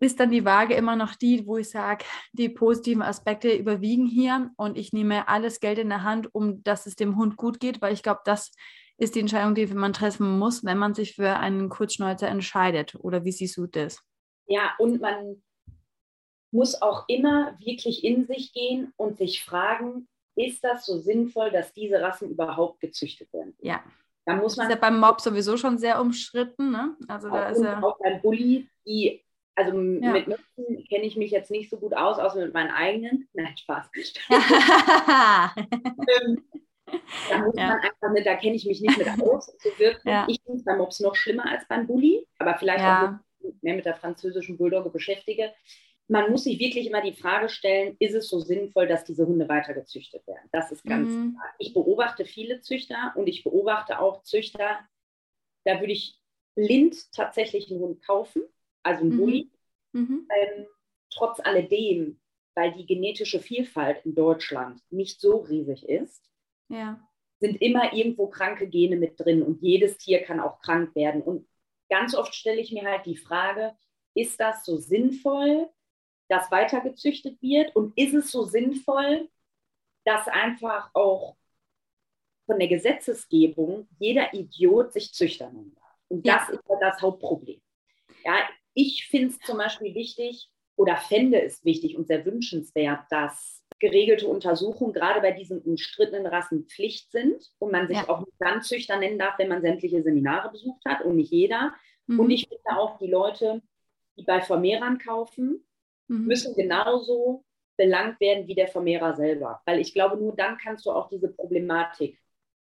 ist 0.01 0.21
dann 0.21 0.31
die 0.31 0.45
Waage 0.45 0.75
immer 0.75 0.97
noch 0.97 1.15
die, 1.15 1.47
wo 1.47 1.57
ich 1.57 1.71
sage, 1.71 2.05
die 2.33 2.49
positiven 2.49 3.03
Aspekte 3.03 3.55
überwiegen 3.55 4.07
hier 4.07 4.51
und 4.57 4.77
ich 4.77 4.93
nehme 4.93 5.29
alles 5.29 5.61
Geld 5.61 5.79
in 5.79 5.89
der 5.89 6.03
Hand, 6.03 6.35
um 6.35 6.63
dass 6.63 6.87
es 6.87 6.97
dem 6.97 7.17
Hund 7.17 7.37
gut 7.37 7.61
geht, 7.61 7.81
weil 7.81 7.95
ich 7.95 8.03
glaube, 8.03 8.21
das 8.25 8.53
ist 8.97 9.15
die 9.15 9.21
Entscheidung, 9.21 9.55
die 9.55 9.67
man 9.67 9.93
treffen 9.93 10.39
muss, 10.39 10.65
wenn 10.65 10.79
man 10.79 10.95
sich 10.95 11.15
für 11.15 11.37
einen 11.37 11.69
Kurzschnäuzer 11.69 12.29
entscheidet. 12.29 12.95
Oder 12.97 13.25
wie 13.25 13.33
siehst 13.33 13.57
du 13.57 13.67
das? 13.67 14.01
Ja, 14.47 14.75
und 14.79 15.01
man 15.01 15.43
muss 16.53 16.81
auch 16.81 17.09
immer 17.09 17.59
wirklich 17.59 18.05
in 18.05 18.25
sich 18.27 18.53
gehen 18.53 18.93
und 18.97 19.19
sich 19.19 19.43
fragen, 19.43 20.09
ist 20.37 20.63
das 20.63 20.87
so 20.87 20.99
sinnvoll, 20.99 21.51
dass 21.51 21.73
diese 21.73 22.01
Rassen 22.01 22.31
überhaupt 22.31 22.81
gezüchtet 22.81 23.33
werden? 23.33 23.57
Ja. 23.61 23.83
Da 24.27 24.37
muss 24.37 24.57
man. 24.57 24.69
Das 24.69 24.77
ist 24.77 24.83
ja 24.83 24.89
beim 24.89 25.01
Mob 25.01 25.21
sowieso 25.21 25.57
schon 25.57 25.79
sehr 25.79 26.01
umstritten, 26.01 26.71
ne? 26.71 26.97
Also 27.09 27.29
da 27.29 27.49
ist 27.49 27.63
ja. 27.63 27.83
Auch 27.83 27.99
beim 27.99 28.23
Bulli, 28.23 28.69
die, 28.87 29.25
also 29.55 29.73
ja. 29.73 30.13
mit 30.13 30.27
Mützen 30.27 30.85
kenne 30.89 31.05
ich 31.05 31.17
mich 31.17 31.31
jetzt 31.31 31.51
nicht 31.51 31.71
so 31.71 31.79
gut 31.79 31.95
aus, 31.95 32.19
außer 32.19 32.41
mit 32.41 32.55
meinen 32.55 32.71
eigenen. 32.71 33.29
Nein, 33.35 33.57
Spaß. 33.57 33.91
ähm, 34.31 34.41
da 37.31 37.39
muss 37.39 37.55
ja. 37.57 37.69
man 37.69 37.81
einfach, 37.81 38.13
ne, 38.13 38.23
da 38.23 38.35
kenne 38.37 38.57
ich 38.57 38.67
mich 38.67 38.81
nicht 38.81 38.99
mit 38.99 39.09
aus. 39.21 39.53
So 39.59 39.71
ja. 40.05 40.27
Ich 40.29 40.41
finde 40.43 40.59
es 40.59 40.65
beim 40.65 40.79
Mops 40.79 41.01
noch 41.01 41.17
schlimmer 41.17 41.51
als 41.51 41.67
beim 41.69 41.87
Bulli, 41.87 42.27
aber 42.39 42.57
vielleicht 42.57 42.85
auch 42.85 43.11
mehr 43.61 43.77
mit 43.77 43.85
der 43.85 43.95
französischen 43.95 44.57
Bulldogge 44.57 44.91
beschäftige 44.91 45.53
man 46.09 46.31
muss 46.31 46.45
sich 46.45 46.59
wirklich 46.59 46.87
immer 46.87 47.01
die 47.01 47.15
Frage 47.15 47.49
stellen, 47.49 47.97
ist 47.99 48.15
es 48.15 48.29
so 48.29 48.39
sinnvoll, 48.39 48.87
dass 48.87 49.05
diese 49.05 49.27
Hunde 49.27 49.49
weiter 49.49 49.73
gezüchtet 49.73 50.27
werden? 50.27 50.49
Das 50.53 50.71
ist 50.71 50.85
ganz 50.85 51.11
mhm. 51.11 51.33
klar. 51.33 51.55
Ich 51.59 51.73
beobachte 51.73 52.25
viele 52.27 52.61
Züchter 52.61 53.15
und 53.17 53.27
ich 53.27 53.43
beobachte 53.43 53.99
auch 54.01 54.23
Züchter, 54.23 54.81
da 55.65 55.81
würde 55.81 55.93
ich 55.93 56.21
blind 56.55 57.13
tatsächlich 57.13 57.71
einen 57.71 57.81
Hund 57.81 58.05
kaufen, 58.05 58.43
also 58.83 59.03
einen 59.03 59.15
mhm. 59.15 59.19
Bulli. 59.19 59.51
Mhm. 59.93 60.29
Ähm, 60.29 60.67
trotz 61.11 61.41
alledem, 61.41 62.21
weil 62.55 62.73
die 62.73 62.87
genetische 62.87 63.41
Vielfalt 63.41 64.05
in 64.05 64.15
Deutschland 64.15 64.81
nicht 64.91 65.21
so 65.21 65.39
riesig 65.39 65.89
ist, 65.89 66.31
ja. 66.69 67.01
sind 67.41 67.63
immer 67.63 67.93
irgendwo 67.93 68.27
kranke 68.27 68.69
Gene 68.69 68.97
mit 68.97 69.19
drin 69.19 69.43
und 69.43 69.63
jedes 69.63 69.97
Tier 69.97 70.23
kann 70.23 70.41
auch 70.41 70.61
krank 70.61 70.95
werden. 70.95 71.23
Und 71.23 71.49
ganz 71.89 72.15
oft 72.15 72.35
stelle 72.35 72.61
ich 72.61 72.73
mir 72.73 72.85
halt 72.85 73.07
die 73.07 73.17
Frage, 73.17 73.75
ist 74.15 74.39
das 74.39 74.65
so 74.65 74.77
sinnvoll, 74.77 75.71
dass 76.29 76.51
weitergezüchtet 76.51 77.41
wird? 77.41 77.75
Und 77.77 77.97
ist 77.97 78.15
es 78.15 78.31
so 78.31 78.45
sinnvoll, 78.45 79.29
dass 80.05 80.29
einfach 80.29 80.91
auch 80.95 81.37
von 82.47 82.59
der 82.59 82.69
Gesetzesgebung 82.69 83.89
jeder 83.99 84.33
Idiot 84.35 84.93
sich 84.93 85.13
Züchter 85.13 85.51
nennen 85.51 85.75
darf? 85.75 85.85
Und 86.09 86.27
das 86.27 86.49
ja. 86.49 86.55
ist 86.55 86.63
das 86.81 87.03
Hauptproblem. 87.03 87.61
Ja, 88.25 88.37
ich 88.75 89.07
finde 89.09 89.29
es 89.29 89.39
zum 89.41 89.59
Beispiel 89.59 89.95
wichtig 89.95 90.51
oder 90.77 90.97
fände 90.97 91.41
es 91.43 91.65
wichtig 91.65 91.97
und 91.97 92.07
sehr 92.07 92.25
wünschenswert, 92.25 93.05
dass 93.11 93.63
geregelte 93.79 94.27
Untersuchungen 94.29 94.93
gerade 94.93 95.21
bei 95.21 95.33
diesen 95.33 95.61
umstrittenen 95.61 96.27
Rassen 96.27 96.67
Pflicht 96.67 97.11
sind 97.11 97.51
und 97.59 97.73
man 97.73 97.87
sich 97.87 97.97
ja. 97.97 98.09
auch 98.09 98.21
nicht 98.21 98.37
dann 98.39 98.63
Züchter 98.63 98.99
nennen 98.99 99.19
darf, 99.19 99.39
wenn 99.39 99.49
man 99.49 99.63
sämtliche 99.63 100.03
Seminare 100.03 100.51
besucht 100.51 100.85
hat 100.87 101.05
und 101.05 101.17
nicht 101.17 101.33
jeder. 101.33 101.75
Mhm. 102.07 102.21
Und 102.21 102.31
ich 102.31 102.49
finde 102.49 102.79
auch 102.79 102.99
die 102.99 103.09
Leute, 103.09 103.63
die 104.17 104.23
bei 104.23 104.41
Vermehrern 104.41 104.99
kaufen, 104.99 105.67
mhm. 106.09 106.27
müssen 106.27 106.55
genauso 106.55 107.45
belangt 107.77 108.21
werden 108.21 108.47
wie 108.47 108.55
der 108.55 108.69
Vermehrer 108.69 109.15
selber. 109.17 109.61
Weil 109.65 109.81
ich 109.81 109.93
glaube, 109.93 110.17
nur 110.17 110.35
dann 110.35 110.59
kannst 110.59 110.87
du 110.87 110.91
auch 110.91 111.09
diese 111.09 111.29
Problematik 111.29 112.19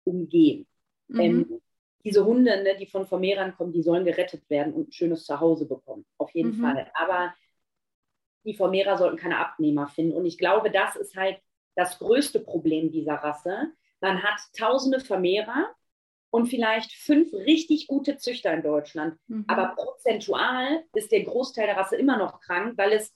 umgehen. 0.04 0.66
Mhm. 1.08 1.20
Ähm, 1.20 1.62
diese 2.04 2.24
Hunde, 2.24 2.62
ne, 2.62 2.76
die 2.76 2.86
von 2.86 3.06
Vermehrern 3.06 3.54
kommen, 3.56 3.72
die 3.72 3.82
sollen 3.82 4.04
gerettet 4.04 4.48
werden 4.48 4.72
und 4.74 4.88
ein 4.88 4.92
schönes 4.92 5.24
Zuhause 5.24 5.66
bekommen. 5.66 6.06
Auf 6.18 6.30
jeden 6.34 6.56
mhm. 6.56 6.60
Fall. 6.60 6.90
Aber 6.94 7.34
die 8.44 8.54
Vermehrer 8.54 8.96
sollten 8.96 9.16
keine 9.16 9.38
Abnehmer 9.38 9.88
finden. 9.88 10.16
Und 10.16 10.24
ich 10.24 10.38
glaube, 10.38 10.70
das 10.70 10.94
ist 10.96 11.16
halt 11.16 11.40
das 11.74 11.98
größte 11.98 12.40
Problem 12.40 12.90
dieser 12.90 13.14
Rasse. 13.14 13.72
Man 14.00 14.22
hat 14.22 14.40
tausende 14.56 15.00
Vermehrer 15.00 15.74
und 16.30 16.46
vielleicht 16.46 16.92
fünf 16.92 17.32
richtig 17.32 17.88
gute 17.88 18.18
Züchter 18.18 18.52
in 18.52 18.62
Deutschland. 18.62 19.18
Mhm. 19.26 19.44
Aber 19.48 19.74
prozentual 19.74 20.84
ist 20.94 21.10
der 21.10 21.24
Großteil 21.24 21.66
der 21.66 21.76
Rasse 21.76 21.96
immer 21.96 22.18
noch 22.18 22.40
krank, 22.40 22.78
weil 22.78 22.92
es 22.92 23.12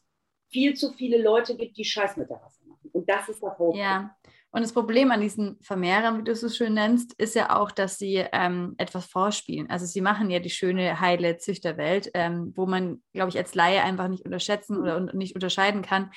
viel 0.51 0.75
zu 0.75 0.93
viele 0.93 1.23
Leute 1.23 1.57
gibt, 1.57 1.77
die 1.77 1.85
Scheiß 1.85 2.17
mit 2.17 2.31
der 2.31 2.37
Rasse 2.39 2.61
machen. 2.67 2.91
Und 2.93 3.09
das 3.09 3.29
ist 3.29 3.43
das 3.43 3.51
Hauptproblem. 3.51 3.83
Ja. 3.83 4.17
Und 4.53 4.63
das 4.63 4.73
Problem 4.73 5.13
an 5.13 5.21
diesen 5.21 5.59
Vermehrern, 5.63 6.19
wie 6.19 6.25
du 6.25 6.33
es 6.33 6.41
so 6.41 6.49
schön 6.49 6.75
nennst, 6.75 7.13
ist 7.15 7.37
ja 7.37 7.57
auch, 7.57 7.71
dass 7.71 7.99
sie 7.99 8.25
ähm, 8.33 8.75
etwas 8.79 9.07
vorspielen. 9.07 9.71
Also 9.71 9.87
sie 9.87 10.01
machen 10.01 10.29
ja 10.29 10.41
die 10.41 10.51
schöne, 10.51 11.01
heile 11.01 11.39
Züchterwelt, 11.39 12.11
ähm, 12.15 12.53
wo 12.57 12.67
man, 12.67 13.01
glaube 13.13 13.29
ich, 13.29 13.39
als 13.39 13.55
Laie 13.55 13.83
einfach 13.85 14.09
nicht 14.09 14.25
unterschätzen 14.25 14.77
oder 14.77 14.97
un 14.97 15.11
nicht 15.15 15.37
unterscheiden 15.37 15.83
kann. 15.83 16.11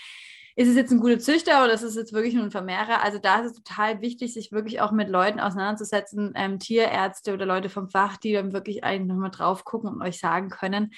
Ist 0.56 0.68
es 0.68 0.76
jetzt 0.76 0.92
ein 0.92 1.00
guter 1.00 1.20
Züchter 1.20 1.64
oder 1.64 1.74
ist 1.74 1.84
es 1.84 1.96
jetzt 1.96 2.14
wirklich 2.14 2.34
nur 2.34 2.44
ein 2.44 2.52
Vermehrer? 2.52 3.04
Also 3.04 3.20
da 3.20 3.42
ist 3.42 3.52
es 3.52 3.64
total 3.64 4.02
wichtig, 4.02 4.34
sich 4.34 4.52
wirklich 4.52 4.82
auch 4.82 4.92
mit 4.92 5.10
Leuten 5.10 5.40
auseinanderzusetzen, 5.40 6.34
ähm, 6.36 6.58
Tierärzte 6.60 7.34
oder 7.34 7.46
Leute 7.46 7.70
vom 7.70 7.90
Fach, 7.90 8.18
die 8.18 8.34
dann 8.34 8.54
wirklich 8.54 8.84
eigentlich 8.84 9.10
nochmal 9.10 9.32
drauf 9.32 9.64
gucken 9.64 9.90
und 9.90 10.02
euch 10.02 10.20
sagen 10.20 10.50
können, 10.50 10.92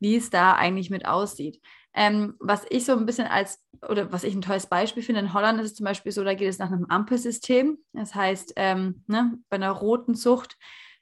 wie 0.00 0.16
es 0.16 0.28
da 0.28 0.54
eigentlich 0.54 0.90
mit 0.90 1.06
aussieht. 1.06 1.60
Ähm, 1.94 2.34
was 2.40 2.64
ich 2.70 2.84
so 2.84 2.92
ein 2.92 3.06
bisschen 3.06 3.26
als, 3.26 3.62
oder 3.88 4.12
was 4.12 4.24
ich 4.24 4.34
ein 4.34 4.42
tolles 4.42 4.66
Beispiel 4.66 5.02
finde, 5.02 5.20
in 5.20 5.32
Holland 5.32 5.60
ist 5.60 5.66
es 5.66 5.74
zum 5.74 5.84
Beispiel 5.84 6.12
so, 6.12 6.24
da 6.24 6.34
geht 6.34 6.48
es 6.48 6.58
nach 6.58 6.72
einem 6.72 6.86
Ampelsystem. 6.86 7.78
Das 7.92 8.14
heißt, 8.14 8.54
ähm, 8.56 9.04
ne, 9.06 9.38
bei 9.48 9.56
einer 9.56 9.70
roten 9.70 10.14
Zucht 10.14 10.56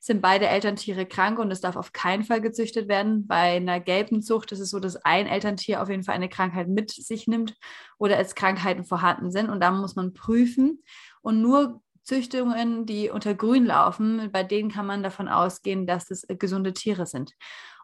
sind 0.05 0.20
beide 0.20 0.48
Elterntiere 0.48 1.07
krank 1.07 1.38
und 1.38 1.52
es 1.52 1.61
darf 1.61 1.76
auf 1.76 1.92
keinen 1.92 2.24
Fall 2.24 2.40
gezüchtet 2.40 2.88
werden. 2.88 3.28
Bei 3.28 3.57
einer 3.57 3.78
gelben 3.78 4.20
Zucht 4.20 4.50
ist 4.50 4.59
es 4.59 4.70
so, 4.70 4.81
dass 4.81 4.96
ein 4.96 5.28
Elterntier 5.28 5.81
auf 5.81 5.88
jeden 5.88 6.02
Fall 6.02 6.16
eine 6.16 6.28
Krankheit 6.28 6.66
mit 6.66 6.90
sich 6.90 7.28
nimmt 7.28 7.55
oder 7.98 8.18
es 8.18 8.35
Krankheiten 8.35 8.85
vorhanden 8.85 9.31
sind. 9.31 9.48
Und 9.48 9.61
da 9.61 9.70
muss 9.70 9.94
man 9.94 10.12
prüfen. 10.12 10.83
Und 11.20 11.40
nur 11.40 11.81
Züchtungen, 12.02 12.86
die 12.86 13.10
unter 13.10 13.34
Grün 13.34 13.64
laufen, 13.64 14.30
bei 14.32 14.42
denen 14.42 14.70
kann 14.70 14.86
man 14.86 15.02
davon 15.02 15.28
ausgehen, 15.28 15.86
dass 15.86 16.10
es 16.10 16.26
gesunde 16.28 16.72
Tiere 16.72 17.06
sind. 17.06 17.32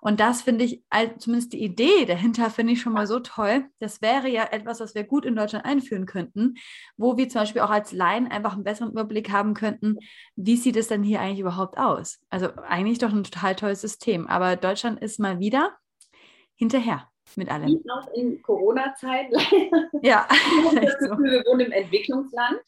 Und 0.01 0.21
das 0.21 0.43
finde 0.43 0.65
ich, 0.65 0.83
zumindest 1.19 1.53
die 1.53 1.63
Idee 1.63 2.05
dahinter 2.05 2.51
finde 2.51 2.73
ich 2.73 2.81
schon 2.81 2.93
mal 2.93 3.07
so 3.07 3.19
toll. 3.21 3.65
Das 3.81 4.01
wäre 4.01 4.29
ja 4.29 4.45
etwas, 4.45 4.81
was 4.81 4.95
wir 4.95 5.05
gut 5.05 5.25
in 5.25 5.35
Deutschland 5.35 5.65
einführen 5.65 6.07
könnten, 6.07 6.55
wo 6.97 7.17
wir 7.17 7.29
zum 7.29 7.43
Beispiel 7.43 7.63
auch 7.63 7.71
als 7.71 7.93
Laien 7.93 8.29
einfach 8.29 8.55
einen 8.55 8.65
besseren 8.65 8.93
Überblick 8.93 9.31
haben 9.31 9.55
könnten, 9.55 9.97
wie 10.37 10.57
sieht 10.57 10.77
es 10.77 10.89
denn 10.89 11.03
hier 11.03 11.21
eigentlich 11.21 11.41
überhaupt 11.41 11.79
aus? 11.79 12.21
Also 12.31 12.49
eigentlich 12.69 12.99
doch 12.99 13.13
ein 13.13 13.25
total 13.25 13.57
tolles 13.57 13.81
System. 13.81 14.27
Aber 14.29 14.57
Deutschland 14.57 15.01
ist 15.01 15.19
mal 15.19 15.41
wieder 15.41 15.77
hinterher 16.55 17.09
mit 17.37 17.51
allem. 17.51 17.69
Wie 17.69 17.91
auch 17.91 18.09
in 18.15 18.41
Corona-Zeiten 18.43 19.33
leider. 19.33 19.89
Ja. 20.03 20.27
wir 20.31 21.45
wohnen 21.45 21.67
im 21.67 21.73
Entwicklungsland 21.73 22.61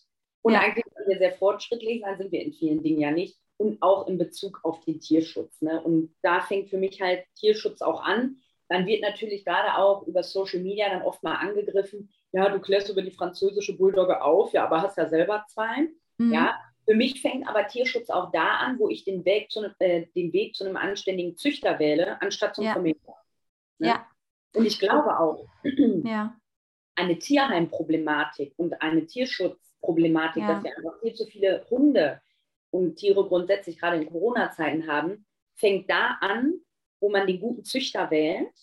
und 0.43 0.55
ja. 0.55 0.61
eigentlich 0.61 0.85
sind 0.85 1.09
wir 1.09 1.19
sehr 1.19 1.33
fortschrittlich, 1.33 2.03
dann 2.03 2.17
sind 2.17 2.33
wir 2.33 2.43
in 2.43 2.53
vielen 2.53 2.83
Dingen 2.83 3.01
ja 3.01 3.11
nicht 3.11 3.39
und 3.57 3.83
auch 3.83 4.07
in 4.07 4.17
Bezug 4.17 4.61
auf 4.63 4.85
den 4.85 5.01
Tierschutz. 5.01 5.61
Ne? 5.61 5.83
Und 5.83 6.15
da 6.23 6.41
fängt 6.41 6.71
für 6.71 6.79
mich 6.79 7.01
halt 7.01 7.25
Tierschutz 7.37 7.83
auch 7.83 8.03
an. 8.03 8.37
Dann 8.69 8.87
wird 8.87 9.03
natürlich 9.03 9.45
gerade 9.45 9.77
auch 9.77 10.07
über 10.07 10.23
Social 10.23 10.61
Media 10.61 10.89
dann 10.89 11.03
oft 11.03 11.23
mal 11.23 11.35
angegriffen, 11.35 12.11
ja, 12.33 12.49
du 12.49 12.61
klärst 12.61 12.89
über 12.89 13.03
die 13.03 13.11
französische 13.11 13.77
Bulldogge 13.77 14.23
auf, 14.23 14.53
ja, 14.53 14.65
aber 14.65 14.83
hast 14.83 14.97
ja 14.97 15.09
selber 15.09 15.45
zwei. 15.49 15.89
Mhm. 16.19 16.33
Ja, 16.33 16.57
für 16.85 16.95
mich 16.95 17.21
fängt 17.21 17.49
aber 17.49 17.67
Tierschutz 17.67 18.09
auch 18.11 18.31
da 18.33 18.57
an, 18.59 18.79
wo 18.79 18.89
ich 18.89 19.05
den 19.05 19.25
Weg 19.25 19.51
zu, 19.51 19.65
äh, 19.81 20.07
den 20.15 20.33
Weg 20.33 20.55
zu 20.55 20.65
einem 20.65 20.77
anständigen 20.77 21.37
Züchter 21.37 21.79
wähle, 21.79 22.21
anstatt 22.23 22.55
zum 22.55 22.65
ja. 22.65 22.73
Vermieter. 22.73 23.15
Ne? 23.79 23.89
Ja. 23.89 24.07
Und 24.55 24.67
ich 24.67 24.79
glaube 24.79 25.19
auch, 25.19 25.45
ja. 26.05 26.37
eine 26.97 27.19
Tierheimproblematik 27.19 28.55
und 28.57 28.81
eine 28.83 29.07
Tierschutzproblematik, 29.81 30.43
ja. 30.43 30.55
dass 30.55 30.65
wir 30.65 30.77
einfach 30.77 31.01
viel 31.01 31.15
zu 31.15 31.27
viele 31.27 31.67
Hunde 31.71 32.21
und 32.71 32.97
Tiere 32.97 33.27
grundsätzlich 33.27 33.79
gerade 33.79 33.97
in 33.97 34.11
Corona-Zeiten 34.11 34.87
haben, 34.87 35.27
fängt 35.55 35.91
da 35.91 36.19
an, 36.21 36.61
wo 37.01 37.11
man 37.11 37.27
den 37.27 37.41
guten 37.41 37.65
Züchter 37.65 38.11
wählt. 38.11 38.55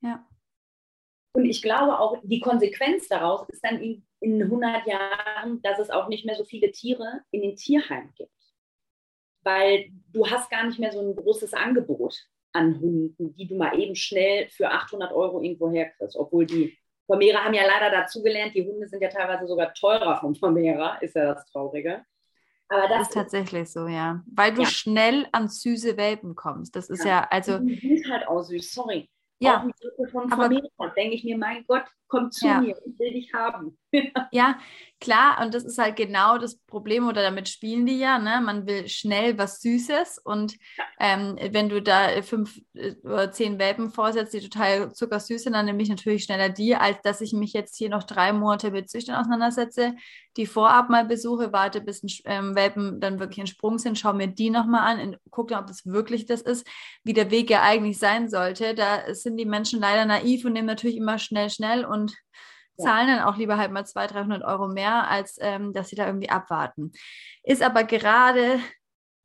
Ja. 0.00 0.26
Und 1.32 1.44
ich 1.44 1.62
glaube 1.62 1.98
auch, 1.98 2.18
die 2.22 2.40
Konsequenz 2.40 3.08
daraus 3.08 3.48
ist 3.48 3.62
dann 3.62 3.80
in, 3.80 4.06
in 4.20 4.42
100 4.42 4.86
Jahren, 4.86 5.62
dass 5.62 5.78
es 5.78 5.90
auch 5.90 6.08
nicht 6.08 6.24
mehr 6.24 6.34
so 6.34 6.44
viele 6.44 6.72
Tiere 6.72 7.20
in 7.30 7.42
den 7.42 7.56
Tierheimen 7.56 8.12
gibt. 8.16 8.32
Weil 9.42 9.90
du 10.12 10.26
hast 10.26 10.50
gar 10.50 10.66
nicht 10.66 10.78
mehr 10.78 10.90
so 10.90 11.00
ein 11.00 11.14
großes 11.14 11.54
Angebot 11.54 12.26
an 12.52 12.80
Hunden, 12.80 13.34
die 13.36 13.46
du 13.46 13.56
mal 13.56 13.78
eben 13.78 13.94
schnell 13.94 14.48
für 14.48 14.70
800 14.70 15.12
Euro 15.12 15.40
irgendwo 15.42 15.70
herkriegst. 15.70 16.16
Obwohl 16.16 16.46
die 16.46 16.76
Vermehrer 17.08 17.42
haben 17.42 17.54
ja 17.54 17.66
leider 17.66 17.90
dazugelernt, 17.90 18.54
die 18.54 18.66
Hunde 18.66 18.86
sind 18.86 19.02
ja 19.02 19.08
teilweise 19.08 19.46
sogar 19.46 19.72
teurer 19.72 20.20
vom 20.20 20.34
Vermehrer, 20.34 21.00
ist 21.00 21.16
ja 21.16 21.34
das 21.34 21.46
Traurige. 21.46 22.04
Aber 22.68 22.82
das, 22.82 22.90
das 22.90 23.08
ist 23.08 23.14
tatsächlich 23.14 23.72
so, 23.72 23.86
ja. 23.86 24.22
Weil 24.30 24.52
du 24.52 24.62
ja. 24.62 24.68
schnell 24.68 25.26
an 25.32 25.48
süße 25.48 25.96
Welpen 25.96 26.34
kommst. 26.34 26.76
Das 26.76 26.90
ist 26.90 27.04
ja, 27.04 27.20
ja 27.22 27.28
also. 27.30 27.58
Die 27.60 27.76
sind 27.78 28.12
halt 28.12 28.28
auch 28.28 28.42
süß, 28.42 28.74
sorry. 28.74 29.08
Ja. 29.38 29.66
Familie 30.28 30.68
denke 30.96 31.14
ich 31.14 31.24
mir, 31.24 31.38
mein 31.38 31.64
Gott, 31.66 31.84
komm 32.08 32.30
zu 32.30 32.46
ja. 32.46 32.60
mir, 32.60 32.76
ich 32.84 32.98
will 32.98 33.12
dich 33.12 33.32
haben. 33.34 33.78
ja, 34.32 34.58
klar, 35.00 35.40
und 35.42 35.54
das 35.54 35.64
ist 35.64 35.78
halt 35.78 35.96
genau 35.96 36.38
das 36.38 36.58
Problem, 36.58 37.06
oder 37.06 37.22
damit 37.22 37.48
spielen 37.48 37.86
die 37.86 37.98
ja, 37.98 38.18
ne? 38.18 38.40
Man 38.44 38.66
will 38.66 38.88
schnell 38.88 39.38
was 39.38 39.60
Süßes 39.60 40.18
und 40.24 40.56
ähm, 41.00 41.38
wenn 41.52 41.68
du 41.68 41.80
da 41.80 42.20
fünf 42.22 42.60
äh, 42.74 42.94
oder 43.02 43.30
zehn 43.32 43.58
Welpen 43.58 43.90
vorsetzt, 43.90 44.34
die 44.34 44.40
total 44.40 44.92
zuckersüß 44.92 45.44
sind, 45.44 45.54
dann 45.54 45.66
nehme 45.66 45.82
ich 45.82 45.88
natürlich 45.88 46.24
schneller 46.24 46.48
die, 46.48 46.74
als 46.74 47.00
dass 47.02 47.20
ich 47.20 47.32
mich 47.32 47.52
jetzt 47.52 47.76
hier 47.76 47.88
noch 47.88 48.02
drei 48.02 48.32
Monate 48.32 48.70
mit 48.70 48.90
Züchtern 48.90 49.16
auseinandersetze, 49.16 49.94
die 50.36 50.46
vorab 50.46 50.88
mal 50.88 51.04
besuche, 51.04 51.52
warte, 51.52 51.80
bis 51.80 52.02
ein 52.02 52.10
ähm, 52.24 52.54
Welpen 52.54 53.00
dann 53.00 53.18
wirklich 53.18 53.38
in 53.38 53.46
Sprung 53.46 53.78
sind, 53.78 53.98
schaue 53.98 54.14
mir 54.14 54.28
die 54.28 54.50
nochmal 54.50 54.82
an, 54.82 55.16
gucke 55.30 55.54
dann, 55.54 55.62
ob 55.62 55.66
das 55.66 55.84
wirklich 55.84 56.26
das 56.26 56.42
ist, 56.42 56.66
wie 57.02 57.12
der 57.12 57.30
Weg 57.30 57.50
ja 57.50 57.62
eigentlich 57.62 57.98
sein 57.98 58.28
sollte. 58.28 58.74
Da 58.74 59.14
sind 59.14 59.36
die 59.36 59.46
Menschen 59.46 59.80
leider 59.80 60.04
naiv 60.04 60.44
und 60.44 60.52
nehmen 60.52 60.66
natürlich 60.66 60.96
immer 60.96 61.18
schnell, 61.18 61.50
schnell 61.50 61.84
und 61.84 61.97
zahlen 62.78 63.08
dann 63.08 63.20
auch 63.20 63.36
lieber 63.36 63.58
halt 63.58 63.72
mal 63.72 63.84
200, 63.84 64.14
300 64.14 64.44
Euro 64.44 64.68
mehr, 64.68 65.08
als 65.08 65.36
ähm, 65.40 65.72
dass 65.72 65.88
sie 65.88 65.96
da 65.96 66.06
irgendwie 66.06 66.30
abwarten. 66.30 66.92
Ist 67.42 67.62
aber 67.62 67.84
gerade 67.84 68.60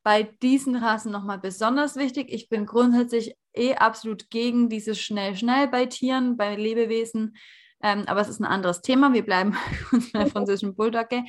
bei 0.02 0.22
diesen 0.22 0.76
Rassen 0.76 1.12
nochmal 1.12 1.38
besonders 1.38 1.96
wichtig. 1.96 2.30
Ich 2.30 2.48
bin 2.48 2.66
grundsätzlich 2.66 3.36
eh 3.54 3.74
absolut 3.74 4.28
gegen 4.28 4.68
dieses 4.68 5.00
schnell, 5.00 5.34
schnell 5.34 5.68
bei 5.68 5.86
Tieren, 5.86 6.36
bei 6.36 6.56
Lebewesen. 6.56 7.36
Ähm, 7.82 8.04
aber 8.06 8.20
es 8.20 8.28
ist 8.28 8.40
ein 8.40 8.46
anderes 8.46 8.82
Thema. 8.82 9.12
Wir 9.12 9.24
bleiben 9.24 9.56
uns 9.92 10.12
bei 10.12 10.20
der 10.20 10.28
französischen 10.28 10.76
Bulldogge. 10.76 11.24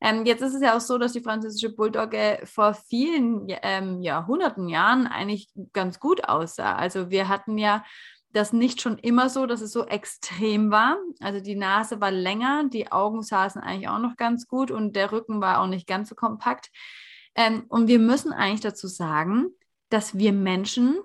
Ähm, 0.00 0.26
jetzt 0.26 0.42
ist 0.42 0.54
es 0.54 0.62
ja 0.62 0.76
auch 0.76 0.80
so, 0.80 0.98
dass 0.98 1.12
die 1.12 1.22
französische 1.22 1.74
Bulldogge 1.74 2.40
vor 2.44 2.74
vielen 2.74 3.46
ähm, 3.62 4.02
Jahrhunderten 4.02 4.68
Jahren 4.68 5.06
eigentlich 5.06 5.48
ganz 5.72 6.00
gut 6.00 6.28
aussah. 6.28 6.74
Also 6.74 7.10
wir 7.10 7.28
hatten 7.28 7.58
ja 7.58 7.84
das 8.36 8.52
nicht 8.52 8.80
schon 8.80 8.98
immer 8.98 9.28
so, 9.28 9.46
dass 9.46 9.60
es 9.60 9.72
so 9.72 9.86
extrem 9.86 10.70
war. 10.70 10.98
Also 11.20 11.40
die 11.40 11.56
Nase 11.56 12.00
war 12.00 12.10
länger, 12.10 12.68
die 12.68 12.92
Augen 12.92 13.22
saßen 13.22 13.62
eigentlich 13.62 13.88
auch 13.88 13.98
noch 13.98 14.16
ganz 14.16 14.46
gut 14.46 14.70
und 14.70 14.94
der 14.94 15.10
Rücken 15.10 15.40
war 15.40 15.60
auch 15.60 15.66
nicht 15.66 15.86
ganz 15.86 16.08
so 16.10 16.14
kompakt. 16.14 16.70
Ähm, 17.34 17.64
und 17.68 17.88
wir 17.88 17.98
müssen 17.98 18.32
eigentlich 18.32 18.60
dazu 18.60 18.86
sagen, 18.86 19.48
dass 19.88 20.18
wir 20.18 20.32
Menschen 20.32 20.98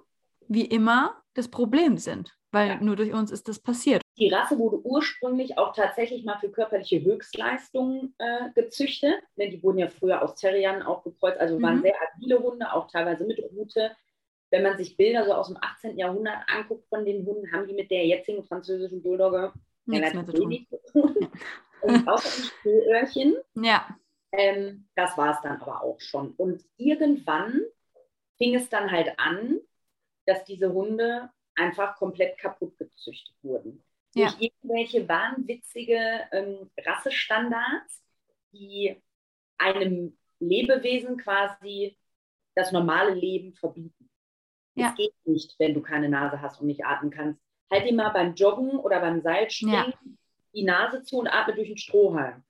wie 0.47 0.65
immer 0.65 1.21
das 1.33 1.47
Problem 1.47 1.97
sind, 1.97 2.35
weil 2.51 2.67
ja. 2.67 2.81
nur 2.81 2.95
durch 2.97 3.13
uns 3.13 3.31
ist 3.31 3.47
das 3.47 3.59
passiert. 3.59 4.01
Die 4.17 4.29
Rasse 4.29 4.59
wurde 4.59 4.81
ursprünglich 4.83 5.57
auch 5.57 5.73
tatsächlich 5.73 6.25
mal 6.25 6.37
für 6.39 6.49
körperliche 6.49 7.01
Höchstleistungen 7.01 8.13
äh, 8.17 8.51
gezüchtet. 8.53 9.15
Die 9.37 9.63
wurden 9.63 9.79
ja 9.79 9.87
früher 9.87 10.21
aus 10.21 10.35
Terriern 10.35 10.83
auch 10.83 11.03
gekreuzt, 11.03 11.39
also 11.39 11.57
mhm. 11.57 11.61
waren 11.63 11.81
sehr 11.81 11.95
agile 12.01 12.39
Hunde, 12.39 12.73
auch 12.73 12.87
teilweise 12.91 13.23
mit 13.23 13.39
Rute 13.55 13.95
wenn 14.51 14.63
man 14.63 14.77
sich 14.77 14.97
Bilder 14.97 15.25
so 15.25 15.33
aus 15.33 15.47
dem 15.47 15.57
18. 15.59 15.97
Jahrhundert 15.97 16.43
anguckt 16.47 16.87
von 16.89 17.05
den 17.05 17.25
Hunden, 17.25 17.51
haben 17.51 17.67
die 17.67 17.73
mit 17.73 17.89
der 17.89 18.05
jetzigen 18.05 18.43
französischen 18.43 19.01
Bulldogge 19.01 19.53
nichts 19.85 20.13
mehr 20.13 20.25
zu 20.25 20.33
tun. 20.33 20.67
Und 21.81 22.07
außer 22.07 22.51
ein. 22.63 23.35
Ja. 23.55 23.97
Ähm, 24.33 24.87
das 24.95 25.17
war 25.17 25.33
es 25.33 25.41
dann 25.41 25.61
aber 25.61 25.81
auch 25.81 25.99
schon. 25.99 26.31
Und 26.35 26.63
irgendwann 26.77 27.61
fing 28.37 28.55
es 28.55 28.69
dann 28.69 28.91
halt 28.91 29.17
an, 29.17 29.59
dass 30.25 30.43
diese 30.43 30.71
Hunde 30.71 31.29
einfach 31.55 31.95
komplett 31.97 32.37
kaputt 32.37 32.77
gezüchtet 32.77 33.35
wurden. 33.41 33.83
Ja. 34.13 34.27
Durch 34.27 34.41
irgendwelche 34.41 35.07
wahnwitzige 35.07 36.21
ähm, 36.31 36.69
Rassestandards, 36.77 38.03
die 38.51 39.01
einem 39.57 40.17
Lebewesen 40.39 41.17
quasi 41.17 41.97
das 42.55 42.71
normale 42.71 43.13
Leben 43.13 43.53
verbieten. 43.53 44.00
Es 44.75 44.83
ja. 44.83 44.93
geht 44.95 45.13
nicht, 45.25 45.55
wenn 45.59 45.73
du 45.73 45.81
keine 45.81 46.09
Nase 46.09 46.41
hast 46.41 46.61
und 46.61 46.67
nicht 46.67 46.85
atmen 46.85 47.11
kannst. 47.11 47.41
Halt 47.69 47.85
dir 47.85 47.95
mal 47.95 48.09
beim 48.09 48.35
Joggen 48.35 48.71
oder 48.71 48.99
beim 48.99 49.21
Seilspringen 49.21 49.73
ja. 49.73 49.93
die 50.53 50.63
Nase 50.63 51.03
zu 51.03 51.19
und 51.19 51.27
atme 51.27 51.53
durch 51.55 51.67
den 51.67 51.77
Strohhalm. 51.77 52.43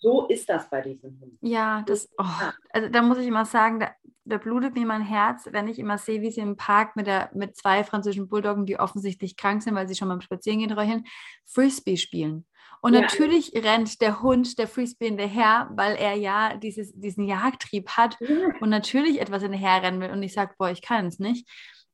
So 0.00 0.26
ist 0.26 0.48
das 0.48 0.70
bei 0.70 0.80
diesen 0.80 1.18
Hunden. 1.20 1.38
Ja, 1.40 1.82
das, 1.82 2.08
oh, 2.18 2.24
also 2.70 2.88
da 2.88 3.02
muss 3.02 3.18
ich 3.18 3.26
immer 3.26 3.44
sagen, 3.44 3.80
da, 3.80 3.90
da, 4.24 4.38
blutet 4.38 4.74
mir 4.74 4.86
mein 4.86 5.02
Herz, 5.02 5.48
wenn 5.50 5.66
ich 5.66 5.80
immer 5.80 5.98
sehe, 5.98 6.20
wie 6.20 6.30
sie 6.30 6.40
im 6.40 6.56
Park 6.56 6.94
mit, 6.94 7.08
der, 7.08 7.30
mit 7.34 7.56
zwei 7.56 7.82
französischen 7.82 8.28
Bulldoggen, 8.28 8.64
die 8.64 8.78
offensichtlich 8.78 9.36
krank 9.36 9.62
sind, 9.62 9.74
weil 9.74 9.88
sie 9.88 9.96
schon 9.96 10.08
beim 10.08 10.20
Spazierengehen 10.20 10.72
räuchern, 10.72 11.04
Frisbee 11.46 11.96
spielen. 11.96 12.46
Und 12.80 12.94
ja. 12.94 13.00
natürlich 13.00 13.52
rennt 13.54 14.00
der 14.00 14.22
Hund 14.22 14.58
der 14.58 14.68
Frisbee 14.68 15.06
hinterher, 15.06 15.68
weil 15.74 15.96
er 15.96 16.14
ja 16.14 16.56
dieses, 16.56 16.92
diesen 16.94 17.26
Jagdtrieb 17.26 17.90
hat 17.90 18.16
ja. 18.20 18.48
und 18.60 18.70
natürlich 18.70 19.20
etwas 19.20 19.42
hinterher 19.42 19.82
rennen 19.82 20.00
will. 20.00 20.10
Und 20.10 20.22
ich 20.22 20.32
sage, 20.32 20.54
boah, 20.58 20.70
ich 20.70 20.82
kann 20.82 21.06
es 21.06 21.18
nicht. 21.18 21.48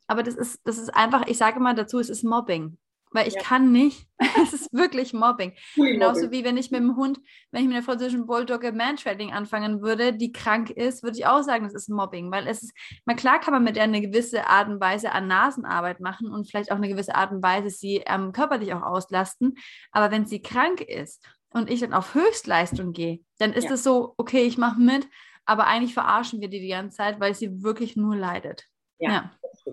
Aber 0.06 0.22
das 0.22 0.34
ist, 0.34 0.60
das 0.64 0.78
ist 0.78 0.94
einfach, 0.94 1.26
ich 1.26 1.38
sage 1.38 1.58
immer 1.58 1.74
dazu, 1.74 1.98
es 1.98 2.10
ist 2.10 2.24
Mobbing 2.24 2.76
weil 3.14 3.28
ich 3.28 3.34
ja. 3.34 3.40
kann 3.40 3.72
nicht. 3.72 4.06
Es 4.42 4.52
ist 4.52 4.72
wirklich 4.72 5.12
Mobbing. 5.12 5.52
Genauso 5.76 6.30
wie 6.30 6.44
wenn 6.44 6.56
ich 6.56 6.70
mit 6.70 6.80
dem 6.80 6.96
Hund, 6.96 7.20
wenn 7.50 7.62
ich 7.62 7.68
mit 7.68 7.76
einer 7.76 7.84
französischen 7.84 8.26
Bulldogge 8.26 8.72
Mantrailing 8.72 9.32
anfangen 9.32 9.80
würde, 9.80 10.12
die 10.12 10.32
krank 10.32 10.70
ist, 10.70 11.02
würde 11.02 11.16
ich 11.16 11.26
auch 11.26 11.42
sagen, 11.42 11.64
das 11.64 11.74
ist 11.74 11.88
Mobbing, 11.88 12.30
weil 12.30 12.46
es 12.46 12.62
ist, 12.62 12.74
mal 13.04 13.16
klar 13.16 13.40
kann 13.40 13.54
man 13.54 13.64
mit 13.64 13.76
der 13.76 13.84
eine 13.84 14.00
gewisse 14.00 14.46
Art 14.46 14.68
und 14.68 14.80
Weise 14.80 15.12
an 15.12 15.28
Nasenarbeit 15.28 16.00
machen 16.00 16.28
und 16.32 16.48
vielleicht 16.48 16.70
auch 16.70 16.76
eine 16.76 16.88
gewisse 16.88 17.14
Art 17.14 17.32
und 17.32 17.42
Weise 17.42 17.70
sie 17.70 18.02
ähm, 18.06 18.32
körperlich 18.32 18.74
auch 18.74 18.82
auslasten, 18.82 19.54
aber 19.92 20.10
wenn 20.10 20.26
sie 20.26 20.42
krank 20.42 20.80
ist 20.80 21.24
und 21.50 21.70
ich 21.70 21.80
dann 21.80 21.94
auf 21.94 22.14
Höchstleistung 22.14 22.92
gehe, 22.92 23.20
dann 23.38 23.52
ist 23.52 23.70
es 23.70 23.84
ja. 23.84 23.92
so, 23.92 24.14
okay, 24.16 24.42
ich 24.44 24.58
mache 24.58 24.80
mit, 24.80 25.06
aber 25.44 25.66
eigentlich 25.66 25.94
verarschen 25.94 26.40
wir 26.40 26.48
die 26.48 26.60
die 26.60 26.68
ganze 26.68 26.96
Zeit, 26.96 27.20
weil 27.20 27.34
sie 27.34 27.62
wirklich 27.62 27.96
nur 27.96 28.16
leidet. 28.16 28.64
Ja, 28.98 29.10
ja. 29.10 29.30
Das. 29.42 29.64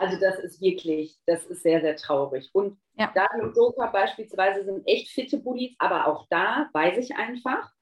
Also 0.00 0.20
das 0.20 0.38
ist 0.40 0.60
wirklich, 0.60 1.18
das 1.26 1.44
ist 1.46 1.62
sehr, 1.62 1.80
sehr 1.80 1.96
traurig. 1.96 2.50
Und 2.52 2.78
ja. 2.94 3.12
Dani 3.14 3.42
und 3.42 3.54
Soka 3.54 3.86
beispielsweise 3.86 4.64
sind 4.64 4.86
echt 4.86 5.10
fitte 5.10 5.38
Bullies, 5.38 5.74
aber 5.78 6.06
auch 6.06 6.26
da 6.30 6.68
weiß 6.72 6.98
ich 6.98 7.16
einfach, 7.16 7.72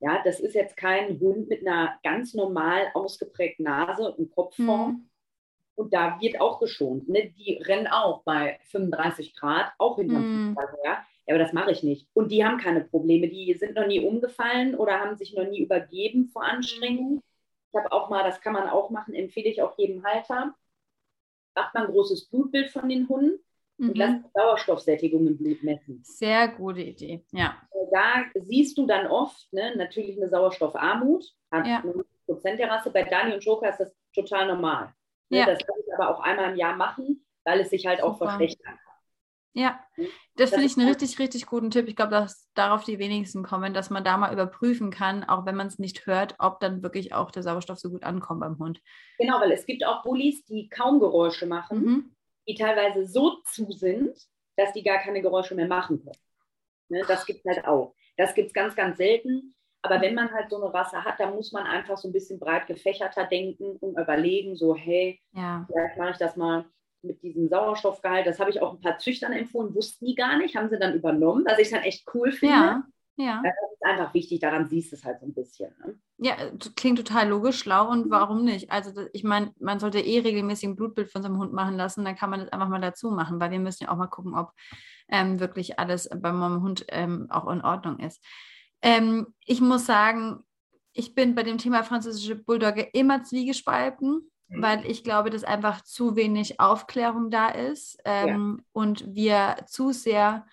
ja, 0.00 0.20
das 0.24 0.40
ist 0.40 0.54
jetzt 0.54 0.76
kein 0.76 1.20
Hund 1.20 1.48
mit 1.48 1.66
einer 1.66 1.98
ganz 2.02 2.34
normal 2.34 2.90
ausgeprägten 2.94 3.64
Nase 3.64 4.12
und 4.12 4.30
Kopfform. 4.34 4.90
Mhm. 4.90 5.08
Und 5.74 5.94
da 5.94 6.20
wird 6.20 6.40
auch 6.40 6.58
geschont. 6.58 7.08
Ne? 7.08 7.32
Die 7.36 7.54
rennen 7.62 7.86
auch 7.86 8.22
bei 8.24 8.58
35 8.70 9.34
Grad, 9.34 9.72
auch 9.78 9.96
hinterm 9.96 10.22
mhm. 10.22 10.54
Fußball 10.54 10.76
her. 10.82 11.04
Ja, 11.26 11.34
aber 11.34 11.38
das 11.38 11.52
mache 11.52 11.70
ich 11.70 11.82
nicht. 11.82 12.08
Und 12.14 12.32
die 12.32 12.44
haben 12.44 12.58
keine 12.58 12.82
Probleme. 12.82 13.28
Die 13.28 13.54
sind 13.54 13.76
noch 13.76 13.86
nie 13.86 14.00
umgefallen 14.00 14.74
oder 14.74 15.00
haben 15.00 15.16
sich 15.16 15.34
noch 15.34 15.48
nie 15.48 15.60
übergeben 15.60 16.28
vor 16.32 16.42
Anstrengung. 16.42 17.22
Ich 17.72 17.78
habe 17.78 17.92
auch 17.92 18.10
mal, 18.10 18.22
das 18.22 18.40
kann 18.40 18.52
man 18.52 18.68
auch 18.68 18.90
machen, 18.90 19.14
empfehle 19.14 19.48
ich 19.48 19.62
auch 19.62 19.76
jedem 19.78 20.04
Halter. 20.04 20.54
Macht 21.54 21.74
man 21.74 21.86
ein 21.86 21.92
großes 21.92 22.28
Blutbild 22.28 22.70
von 22.70 22.88
den 22.88 23.08
Hunden 23.08 23.38
mhm. 23.78 23.88
und 23.88 23.98
lasst 23.98 24.32
Sauerstoffsättigung 24.34 25.26
im 25.26 25.38
Blut 25.38 25.62
messen. 25.62 26.00
Sehr 26.02 26.48
gute 26.48 26.82
Idee, 26.82 27.24
ja. 27.30 27.56
Da 27.90 28.24
siehst 28.34 28.78
du 28.78 28.86
dann 28.86 29.06
oft 29.06 29.52
ne, 29.52 29.74
natürlich 29.76 30.16
eine 30.16 30.28
Sauerstoffarmut, 30.28 31.34
ja. 31.52 31.82
90 32.26 32.56
der 32.56 32.70
Rasse. 32.70 32.90
Bei 32.90 33.02
Dani 33.02 33.34
und 33.34 33.44
Joker 33.44 33.68
ist 33.68 33.80
das 33.80 33.94
total 34.14 34.46
normal. 34.48 34.94
Ne, 35.28 35.38
ja. 35.40 35.46
Das 35.46 35.58
kann 35.58 35.76
ich 35.78 35.94
aber 35.94 36.08
auch 36.10 36.20
einmal 36.20 36.52
im 36.52 36.56
Jahr 36.56 36.76
machen, 36.76 37.24
weil 37.44 37.60
es 37.60 37.70
sich 37.70 37.86
halt 37.86 38.00
Super. 38.00 38.10
auch 38.10 38.18
verschlechtern 38.18 38.78
kann. 38.82 38.91
Ja, 39.54 39.80
hm? 39.94 40.06
das, 40.36 40.50
das 40.50 40.50
finde 40.50 40.66
ich 40.66 40.78
einen 40.78 40.88
richtig, 40.88 41.18
richtig 41.18 41.46
guten 41.46 41.70
Tipp. 41.70 41.86
Ich 41.88 41.96
glaube, 41.96 42.12
dass 42.12 42.50
darauf 42.54 42.84
die 42.84 42.98
wenigsten 42.98 43.42
kommen, 43.42 43.74
dass 43.74 43.90
man 43.90 44.02
da 44.02 44.16
mal 44.16 44.32
überprüfen 44.32 44.90
kann, 44.90 45.24
auch 45.24 45.44
wenn 45.44 45.56
man 45.56 45.66
es 45.66 45.78
nicht 45.78 46.06
hört, 46.06 46.36
ob 46.38 46.60
dann 46.60 46.82
wirklich 46.82 47.12
auch 47.12 47.30
der 47.30 47.42
Sauerstoff 47.42 47.78
so 47.78 47.90
gut 47.90 48.02
ankommt 48.02 48.40
beim 48.40 48.58
Hund. 48.58 48.80
Genau, 49.18 49.40
weil 49.40 49.52
es 49.52 49.66
gibt 49.66 49.84
auch 49.84 50.02
Bullies, 50.02 50.44
die 50.46 50.68
kaum 50.68 51.00
Geräusche 51.00 51.46
machen, 51.46 51.84
mhm. 51.84 52.16
die 52.48 52.54
teilweise 52.54 53.06
so 53.06 53.42
zu 53.44 53.70
sind, 53.72 54.16
dass 54.56 54.72
die 54.72 54.82
gar 54.82 54.98
keine 54.98 55.20
Geräusche 55.20 55.54
mehr 55.54 55.68
machen 55.68 55.98
können. 56.02 56.16
Ne, 56.88 57.02
das 57.06 57.26
gibt 57.26 57.40
es 57.44 57.56
halt 57.56 57.66
auch. 57.66 57.94
Das 58.16 58.34
gibt 58.34 58.48
es 58.48 58.52
ganz, 58.52 58.74
ganz 58.74 58.98
selten. 58.98 59.54
Aber 59.82 60.00
wenn 60.00 60.14
man 60.14 60.32
halt 60.32 60.48
so 60.48 60.62
eine 60.62 60.72
Rasse 60.72 61.04
hat, 61.04 61.18
dann 61.18 61.34
muss 61.34 61.50
man 61.50 61.64
einfach 61.64 61.98
so 61.98 62.08
ein 62.08 62.12
bisschen 62.12 62.38
breit 62.38 62.68
gefächerter 62.68 63.24
denken 63.24 63.76
und 63.78 63.98
überlegen, 63.98 64.54
so, 64.54 64.76
hey, 64.76 65.20
ja. 65.32 65.66
vielleicht 65.66 65.98
mache 65.98 66.10
ich 66.12 66.18
das 66.18 66.36
mal 66.36 66.64
mit 67.02 67.22
diesem 67.22 67.48
Sauerstoffgehalt, 67.48 68.26
das 68.26 68.38
habe 68.38 68.50
ich 68.50 68.60
auch 68.60 68.72
ein 68.72 68.80
paar 68.80 68.98
Züchtern 68.98 69.32
empfohlen, 69.32 69.74
wussten 69.74 70.06
die 70.06 70.14
gar 70.14 70.38
nicht, 70.38 70.56
haben 70.56 70.70
sie 70.70 70.78
dann 70.78 70.94
übernommen, 70.94 71.44
was 71.46 71.58
ich 71.58 71.70
dann 71.70 71.82
echt 71.82 72.06
cool 72.14 72.32
finde. 72.32 72.54
Ja, 72.54 72.82
ja. 73.16 73.42
Das 73.42 73.52
ist 73.72 73.84
einfach 73.84 74.14
wichtig, 74.14 74.40
daran 74.40 74.68
siehst 74.68 74.92
du 74.92 74.96
es 74.96 75.04
halt 75.04 75.20
so 75.20 75.26
ein 75.26 75.34
bisschen. 75.34 75.74
Ne? 75.84 75.98
Ja, 76.18 76.36
klingt 76.76 76.98
total 76.98 77.28
logisch, 77.28 77.58
schlau 77.58 77.90
und 77.90 78.10
warum 78.10 78.44
nicht? 78.44 78.70
Also 78.70 79.06
ich 79.12 79.24
meine, 79.24 79.52
man 79.60 79.80
sollte 79.80 80.00
eh 80.00 80.20
regelmäßig 80.20 80.70
ein 80.70 80.76
Blutbild 80.76 81.10
von 81.10 81.22
so 81.22 81.28
einem 81.28 81.38
Hund 81.38 81.52
machen 81.52 81.76
lassen, 81.76 82.04
dann 82.04 82.16
kann 82.16 82.30
man 82.30 82.40
das 82.40 82.48
einfach 82.50 82.68
mal 82.68 82.80
dazu 82.80 83.10
machen, 83.10 83.40
weil 83.40 83.50
wir 83.50 83.58
müssen 83.58 83.84
ja 83.84 83.90
auch 83.90 83.96
mal 83.96 84.06
gucken, 84.06 84.34
ob 84.34 84.52
ähm, 85.08 85.40
wirklich 85.40 85.78
alles 85.78 86.08
bei 86.08 86.32
meinem 86.32 86.62
Hund 86.62 86.86
ähm, 86.88 87.26
auch 87.30 87.48
in 87.50 87.60
Ordnung 87.60 87.98
ist. 87.98 88.24
Ähm, 88.80 89.34
ich 89.44 89.60
muss 89.60 89.84
sagen, 89.84 90.42
ich 90.94 91.14
bin 91.14 91.34
bei 91.34 91.42
dem 91.42 91.58
Thema 91.58 91.84
französische 91.84 92.36
Bulldogge 92.36 92.88
immer 92.92 93.22
zwiegespalten 93.22 94.30
weil 94.56 94.84
ich 94.86 95.04
glaube, 95.04 95.30
dass 95.30 95.44
einfach 95.44 95.82
zu 95.82 96.16
wenig 96.16 96.60
Aufklärung 96.60 97.30
da 97.30 97.48
ist 97.48 97.98
ähm, 98.04 98.58
ja. 98.58 98.64
und 98.72 99.04
wir 99.14 99.56
zu 99.66 99.92
sehr 99.92 100.46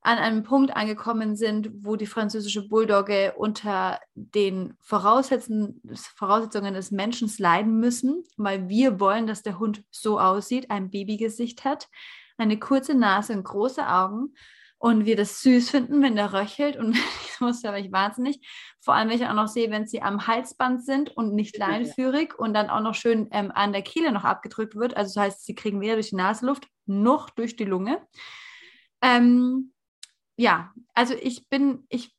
an 0.00 0.18
einem 0.18 0.42
Punkt 0.42 0.74
angekommen 0.76 1.36
sind, 1.36 1.70
wo 1.82 1.96
die 1.96 2.06
französische 2.06 2.66
Bulldogge 2.66 3.34
unter 3.36 4.00
den 4.14 4.74
Voraussetzungen, 4.80 5.82
Voraussetzungen 6.14 6.72
des 6.74 6.90
Menschen 6.90 7.30
leiden 7.38 7.78
müssen, 7.78 8.24
weil 8.36 8.68
wir 8.68 9.00
wollen, 9.00 9.26
dass 9.26 9.42
der 9.42 9.58
Hund 9.58 9.84
so 9.90 10.18
aussieht, 10.18 10.70
ein 10.70 10.90
Babygesicht 10.90 11.64
hat, 11.64 11.88
eine 12.38 12.58
kurze 12.58 12.94
Nase 12.94 13.32
und 13.32 13.44
große 13.44 13.86
Augen 13.86 14.34
und 14.78 15.04
wir 15.04 15.16
das 15.16 15.42
süß 15.42 15.70
finden, 15.70 16.02
wenn 16.02 16.16
der 16.16 16.32
röchelt 16.32 16.76
und 16.76 16.92
ich 17.24 17.40
muss 17.40 17.62
ja 17.62 17.76
ich 17.76 17.92
wahnsinnig. 17.92 18.40
Vor 18.80 18.94
allem, 18.94 19.08
wenn 19.08 19.16
ich 19.16 19.26
auch 19.26 19.34
noch 19.34 19.48
sehe, 19.48 19.70
wenn 19.70 19.86
sie 19.86 20.02
am 20.02 20.26
Halsband 20.26 20.84
sind 20.84 21.16
und 21.16 21.34
nicht 21.34 21.58
leinenführig 21.58 22.38
und 22.38 22.54
dann 22.54 22.70
auch 22.70 22.80
noch 22.80 22.94
schön 22.94 23.28
ähm, 23.32 23.50
an 23.52 23.72
der 23.72 23.82
Kehle 23.82 24.12
noch 24.12 24.24
abgedrückt 24.24 24.76
wird. 24.76 24.96
Also 24.96 25.14
das 25.14 25.24
heißt, 25.24 25.46
sie 25.46 25.54
kriegen 25.54 25.80
weder 25.80 25.94
durch 25.94 26.10
die 26.10 26.16
Nasenluft 26.16 26.68
noch 26.86 27.28
durch 27.30 27.56
die 27.56 27.64
Lunge. 27.64 28.00
Ähm, 29.02 29.72
ja, 30.36 30.72
also 30.94 31.14
ich 31.14 31.48
bin, 31.48 31.84
ich 31.88 32.14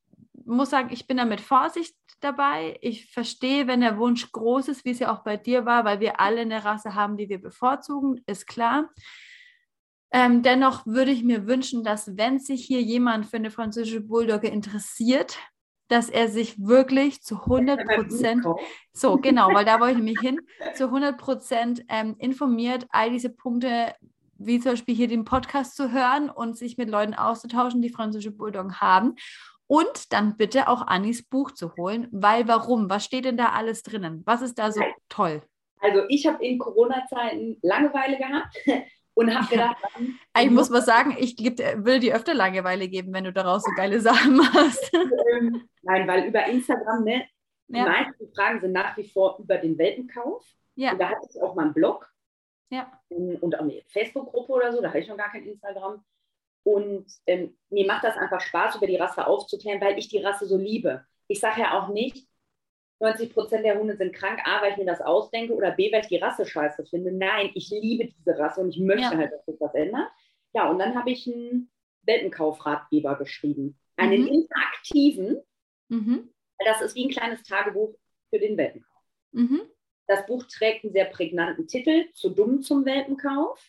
muss 0.45 0.70
sagen, 0.70 0.89
ich 0.91 1.07
bin 1.07 1.18
da 1.18 1.26
mit 1.26 1.41
Vorsicht 1.41 1.95
dabei. 2.20 2.78
Ich 2.82 3.12
verstehe, 3.12 3.68
wenn 3.68 3.82
der 3.82 3.97
Wunsch 3.97 4.30
groß 4.32 4.68
ist, 4.68 4.84
wie 4.84 4.91
es 4.91 4.99
ja 4.99 5.14
auch 5.14 5.24
bei 5.24 5.38
dir 5.38 5.66
war, 5.66 5.86
weil 5.86 6.01
wir 6.01 6.20
alle 6.20 6.41
eine 6.41 6.66
Rasse 6.66 6.95
haben, 6.95 7.16
die 7.16 7.30
wir 7.30 7.41
bevorzugen, 7.41 8.22
ist 8.26 8.45
klar. 8.45 8.89
Ähm, 10.12 10.41
dennoch 10.41 10.86
würde 10.86 11.12
ich 11.12 11.24
mir 11.24 11.45
wünschen, 11.45 11.84
dass 11.84 12.18
wenn 12.18 12.39
sich 12.39 12.66
hier 12.66 12.82
jemand 12.82 13.28
für 13.28 13.38
eine 13.38 13.51
französische 13.51 14.01
Bulldogge 14.01 14.47
interessiert, 14.47 15.38
dass 15.88 16.10
er 16.10 16.28
sich 16.30 16.60
wirklich 16.60 17.22
zu 17.22 17.36
100 17.36 17.86
Prozent, 17.86 18.45
so 18.93 19.18
genau, 19.18 19.49
weil 19.53 19.66
da 19.66 19.80
wollte 19.80 19.93
ich 19.93 19.97
nämlich 19.97 20.20
hin, 20.20 20.39
zu 20.76 20.86
100 20.86 21.18
Prozent 21.18 21.84
ähm, 21.89 22.16
informiert, 22.20 22.86
all 22.89 23.10
diese 23.10 23.30
Punkte, 23.30 23.95
wie 24.38 24.60
zum 24.60 24.74
Beispiel 24.74 24.95
hier 24.95 25.07
den 25.07 25.26
Podcast 25.26 25.76
zu 25.76 25.91
hören 25.91 26.30
und 26.30 26.57
sich 26.57 26.78
mit 26.78 26.89
Leuten 26.89 27.14
auszutauschen, 27.14 27.82
die 27.82 27.89
französische 27.89 28.32
Bulldoggen 28.32 28.80
haben. 28.80 29.16
Und 29.68 30.14
dann 30.14 30.38
bitte 30.38 30.68
auch 30.68 30.88
Annis 30.88 31.24
Buch 31.24 31.51
zu 31.51 31.76
holen, 31.76 32.07
weil 32.12 32.47
warum? 32.47 32.89
Was 32.89 33.05
steht 33.05 33.26
denn 33.26 33.38
da 33.38 33.49
alles 33.49 33.84
drinnen? 33.84 34.24
Was 34.26 34.41
ist 34.41 34.57
da 34.57 34.72
so 34.72 34.82
toll? 35.10 35.43
Also 35.80 36.03
ich 36.10 36.26
habe 36.26 36.43
in 36.43 36.57
Corona-Zeiten 36.57 37.57
Langeweile 37.62 38.18
gehabt 38.18 38.55
und 39.20 39.36
habe 39.36 39.47
gedacht, 39.47 39.76
ja. 39.99 40.41
ich 40.41 40.49
muss 40.49 40.70
mal 40.70 40.82
sagen, 40.82 41.13
ich 41.20 41.38
will 41.38 41.99
dir 41.99 42.15
öfter 42.15 42.34
Langeweile 42.34 42.88
geben, 42.88 43.13
wenn 43.13 43.26
du 43.26 43.34
daraus 43.34 43.63
so 43.63 43.72
geile 43.76 43.99
Sachen 43.99 44.38
machst. 44.38 44.91
Ähm, 45.32 45.70
nein, 45.84 46.07
weil 46.07 46.26
über 46.26 46.45
Instagram, 46.45 47.03
ne, 47.03 47.26
die 47.67 47.78
ja. 47.78 47.86
meisten 47.86 48.32
Fragen 48.34 48.61
sind 48.61 48.72
nach 48.72 48.95
wie 48.97 49.07
vor 49.07 49.38
über 49.39 49.57
den 49.57 49.78
Welpenkauf. 49.78 50.45
Ja. 50.76 50.93
Und 50.93 50.99
da 50.99 51.09
hatte 51.09 51.28
ich 51.30 51.41
auch 51.41 51.55
mal 51.55 51.65
einen 51.65 51.74
Blog. 51.74 52.09
Ja. 52.72 52.91
Und 53.09 53.55
auch 53.55 53.61
eine 53.61 53.82
Facebook-Gruppe 53.88 54.53
oder 54.53 54.72
so, 54.72 54.82
da 54.82 54.89
habe 54.89 54.99
ich 54.99 55.07
noch 55.07 55.17
gar 55.17 55.32
kein 55.32 55.45
Instagram. 55.45 56.03
Und 56.63 57.05
ähm, 57.28 57.57
mir 57.70 57.86
macht 57.86 58.03
das 58.03 58.17
einfach 58.17 58.41
Spaß, 58.41 58.78
über 58.78 58.88
die 58.88 58.97
Rasse 58.97 59.26
aufzuklären, 59.26 59.82
weil 59.82 59.97
ich 59.97 60.07
die 60.07 60.24
Rasse 60.24 60.45
so 60.45 60.57
liebe. 60.57 61.05
Ich 61.28 61.39
sage 61.39 61.61
ja 61.61 61.80
auch 61.80 61.89
nicht, 61.89 62.28
90 62.99 63.33
Prozent 63.33 63.65
der 63.65 63.79
Hunde 63.79 63.95
sind 63.95 64.13
krank, 64.13 64.39
A, 64.45 64.61
weil 64.61 64.71
ich 64.71 64.77
mir 64.77 64.85
das 64.85 65.01
ausdenke 65.01 65.53
oder 65.53 65.71
B, 65.71 65.91
weil 65.91 66.01
ich 66.01 66.07
die 66.07 66.17
Rasse 66.17 66.45
scheiße 66.45 66.85
finde. 66.85 67.11
Nein, 67.11 67.51
ich 67.53 67.69
liebe 67.69 68.07
diese 68.07 68.37
Rasse 68.37 68.61
und 68.61 68.69
ich 68.69 68.79
möchte 68.79 69.13
ja. 69.13 69.17
halt, 69.17 69.31
dass 69.31 69.45
sich 69.45 69.57
das 69.57 69.73
ändert. 69.73 70.09
Ja, 70.53 70.69
und 70.69 70.79
dann 70.79 70.95
habe 70.95 71.11
ich 71.11 71.27
einen 71.27 71.71
Welpenkaufratgeber 72.03 73.17
geschrieben. 73.17 73.79
Einen 73.95 74.23
mhm. 74.23 74.27
interaktiven. 74.27 75.41
Mhm. 75.87 76.29
Das 76.65 76.81
ist 76.81 76.95
wie 76.95 77.05
ein 77.05 77.11
kleines 77.11 77.43
Tagebuch 77.43 77.95
für 78.29 78.39
den 78.39 78.57
Welpenkauf. 78.57 79.03
Mhm. 79.31 79.61
Das 80.07 80.25
Buch 80.25 80.43
trägt 80.45 80.83
einen 80.83 80.93
sehr 80.93 81.05
prägnanten 81.05 81.67
Titel, 81.67 82.11
Zu 82.13 82.31
dumm 82.31 82.61
zum 82.61 82.83
Welpenkauf, 82.83 83.63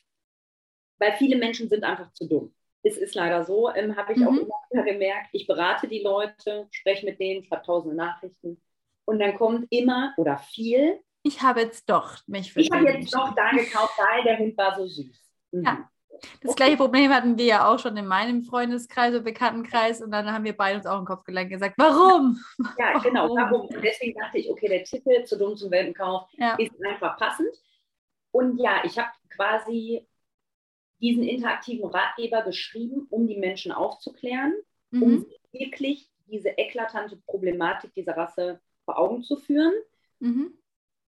weil 0.98 1.12
viele 1.12 1.36
Menschen 1.36 1.68
sind 1.68 1.84
einfach 1.84 2.12
zu 2.12 2.26
dumm. 2.26 2.54
Es 2.82 2.96
ist 2.96 3.14
leider 3.14 3.44
so, 3.44 3.72
ähm, 3.74 3.94
habe 3.94 4.12
ich 4.12 4.18
mhm. 4.18 4.26
auch 4.26 4.32
immer 4.32 4.54
wieder 4.70 4.82
gemerkt. 4.84 5.28
Ich 5.32 5.46
berate 5.46 5.86
die 5.86 6.02
Leute, 6.02 6.66
spreche 6.70 7.04
mit 7.04 7.20
denen, 7.20 7.44
schreibe 7.44 7.62
tausende 7.62 7.94
Nachrichten. 7.94 8.60
Und 9.11 9.18
dann 9.18 9.34
kommt 9.34 9.66
immer 9.70 10.14
oder 10.18 10.38
viel. 10.38 11.00
Ich 11.24 11.42
habe 11.42 11.62
jetzt 11.62 11.90
doch 11.90 12.18
mich 12.28 12.52
für 12.52 12.61
Ich 12.61 12.70
habe 12.70 12.88
jetzt 12.88 13.12
doch 13.12 13.34
da 13.34 13.50
gekauft, 13.50 13.98
weil 13.98 14.22
der 14.22 14.38
Hund 14.38 14.56
war 14.56 14.76
so 14.76 14.86
süß. 14.86 15.20
Mhm. 15.50 15.64
Ja. 15.64 15.90
Das 16.40 16.52
okay. 16.52 16.54
gleiche 16.54 16.76
Problem 16.76 17.12
hatten 17.12 17.36
wir 17.36 17.44
ja 17.44 17.68
auch 17.68 17.80
schon 17.80 17.96
in 17.96 18.06
meinem 18.06 18.44
Freundeskreis 18.44 19.12
oder 19.12 19.24
Bekanntenkreis 19.24 20.00
und 20.00 20.12
dann 20.12 20.32
haben 20.32 20.44
wir 20.44 20.56
beide 20.56 20.76
uns 20.76 20.86
auch 20.86 21.00
im 21.00 21.06
Kopf 21.06 21.24
gelangt 21.24 21.46
und 21.46 21.54
gesagt, 21.54 21.74
warum? 21.76 22.38
Ja, 22.78 23.00
genau, 23.00 23.34
warum? 23.34 23.66
Und 23.66 23.82
deswegen 23.82 24.16
dachte 24.16 24.38
ich, 24.38 24.48
okay, 24.48 24.68
der 24.68 24.84
Titel 24.84 25.24
zu 25.24 25.36
dumm 25.36 25.56
zum 25.56 25.72
Welpenkauf 25.72 26.28
ja. 26.36 26.54
ist 26.54 26.72
einfach 26.86 27.18
passend. 27.18 27.50
Und 28.30 28.61
ja, 28.61 28.80
ich 28.84 28.96
habe 28.96 29.11
quasi 29.30 30.06
diesen 31.00 31.24
interaktiven 31.24 31.90
Ratgeber 31.90 32.42
geschrieben, 32.42 33.08
um 33.11 33.26
die 33.26 33.38
Menschen 33.38 33.72
aufzuklären, 33.72 34.54
mhm. 34.92 35.02
um 35.02 35.26
wirklich 35.50 36.08
diese 36.26 36.50
eklatante 36.50 37.16
Problematik 37.16 37.92
dieser 37.94 38.16
Rasse 38.16 38.61
vor 38.91 38.99
Augen 38.99 39.22
zu 39.22 39.36
führen. 39.36 39.72
Mhm. 40.18 40.55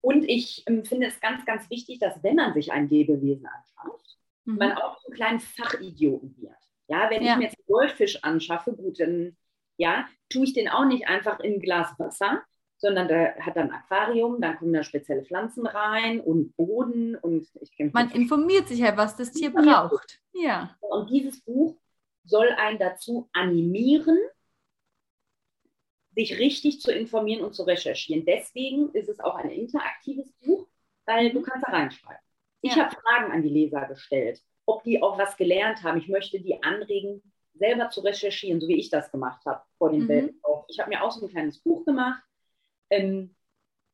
Und 0.00 0.24
ich 0.24 0.64
ähm, 0.66 0.84
finde 0.84 1.06
es 1.06 1.20
ganz, 1.20 1.44
ganz 1.44 1.68
wichtig, 1.70 1.98
dass 1.98 2.22
wenn 2.22 2.36
man 2.36 2.54
sich 2.54 2.72
ein 2.72 2.88
Lebewesen 2.88 3.46
anschafft, 3.46 4.18
mhm. 4.44 4.56
man 4.56 4.72
auch 4.72 4.98
einen 5.04 5.14
kleinen 5.14 5.40
Fachidioten 5.40 6.36
wird. 6.38 6.56
Ja, 6.88 7.08
wenn 7.10 7.22
ja. 7.22 7.32
ich 7.32 7.38
mir 7.38 7.44
jetzt 7.44 7.58
einen 7.58 7.66
Goldfisch 7.66 8.22
anschaffe, 8.22 8.72
gut, 8.72 9.00
dann 9.00 9.36
ja, 9.76 10.06
tue 10.28 10.44
ich 10.44 10.52
den 10.52 10.68
auch 10.68 10.84
nicht 10.84 11.08
einfach 11.08 11.40
in 11.40 11.54
ein 11.54 11.60
Glas 11.60 11.98
Wasser, 11.98 12.42
sondern 12.78 13.08
der 13.08 13.36
hat 13.36 13.56
dann 13.56 13.70
ein 13.70 13.76
Aquarium, 13.76 14.40
dann 14.40 14.58
kommen 14.58 14.72
da 14.72 14.82
spezielle 14.82 15.24
Pflanzen 15.24 15.66
rein 15.66 16.20
und 16.20 16.56
Boden 16.56 17.14
und 17.16 17.48
ich 17.60 17.72
Man 17.92 18.10
informiert 18.10 18.68
sich 18.68 18.80
ja, 18.80 18.96
was 18.96 19.16
das 19.16 19.30
Tier 19.30 19.50
braucht. 19.50 20.20
Ja. 20.34 20.76
Und 20.80 21.10
dieses 21.10 21.40
Buch 21.42 21.76
soll 22.24 22.48
einen 22.48 22.80
dazu 22.80 23.28
animieren, 23.32 24.18
sich 26.14 26.38
richtig 26.38 26.80
zu 26.80 26.92
informieren 26.92 27.44
und 27.44 27.54
zu 27.54 27.62
recherchieren. 27.62 28.24
Deswegen 28.24 28.90
ist 28.92 29.08
es 29.08 29.20
auch 29.20 29.36
ein 29.36 29.50
interaktives 29.50 30.32
Buch, 30.44 30.66
weil 31.06 31.32
du 31.32 31.42
kannst 31.42 31.66
da 31.66 31.72
reinschreiben. 31.72 32.22
Ich 32.60 32.76
ja. 32.76 32.84
habe 32.84 32.96
Fragen 32.96 33.32
an 33.32 33.42
die 33.42 33.48
Leser 33.48 33.86
gestellt, 33.86 34.40
ob 34.66 34.84
die 34.84 35.02
auch 35.02 35.18
was 35.18 35.36
gelernt 35.36 35.82
haben. 35.82 35.98
Ich 35.98 36.08
möchte 36.08 36.40
die 36.40 36.62
anregen, 36.62 37.22
selber 37.54 37.90
zu 37.90 38.00
recherchieren, 38.00 38.60
so 38.60 38.68
wie 38.68 38.78
ich 38.78 38.90
das 38.90 39.10
gemacht 39.10 39.44
habe 39.46 39.62
vor 39.78 39.90
dem 39.90 40.04
mhm. 40.04 40.08
Weltkauf. 40.08 40.64
Ich 40.68 40.78
habe 40.80 40.90
mir 40.90 41.02
auch 41.02 41.10
so 41.10 41.26
ein 41.26 41.30
kleines 41.30 41.60
Buch 41.60 41.84
gemacht, 41.84 42.22
ähm, 42.90 43.34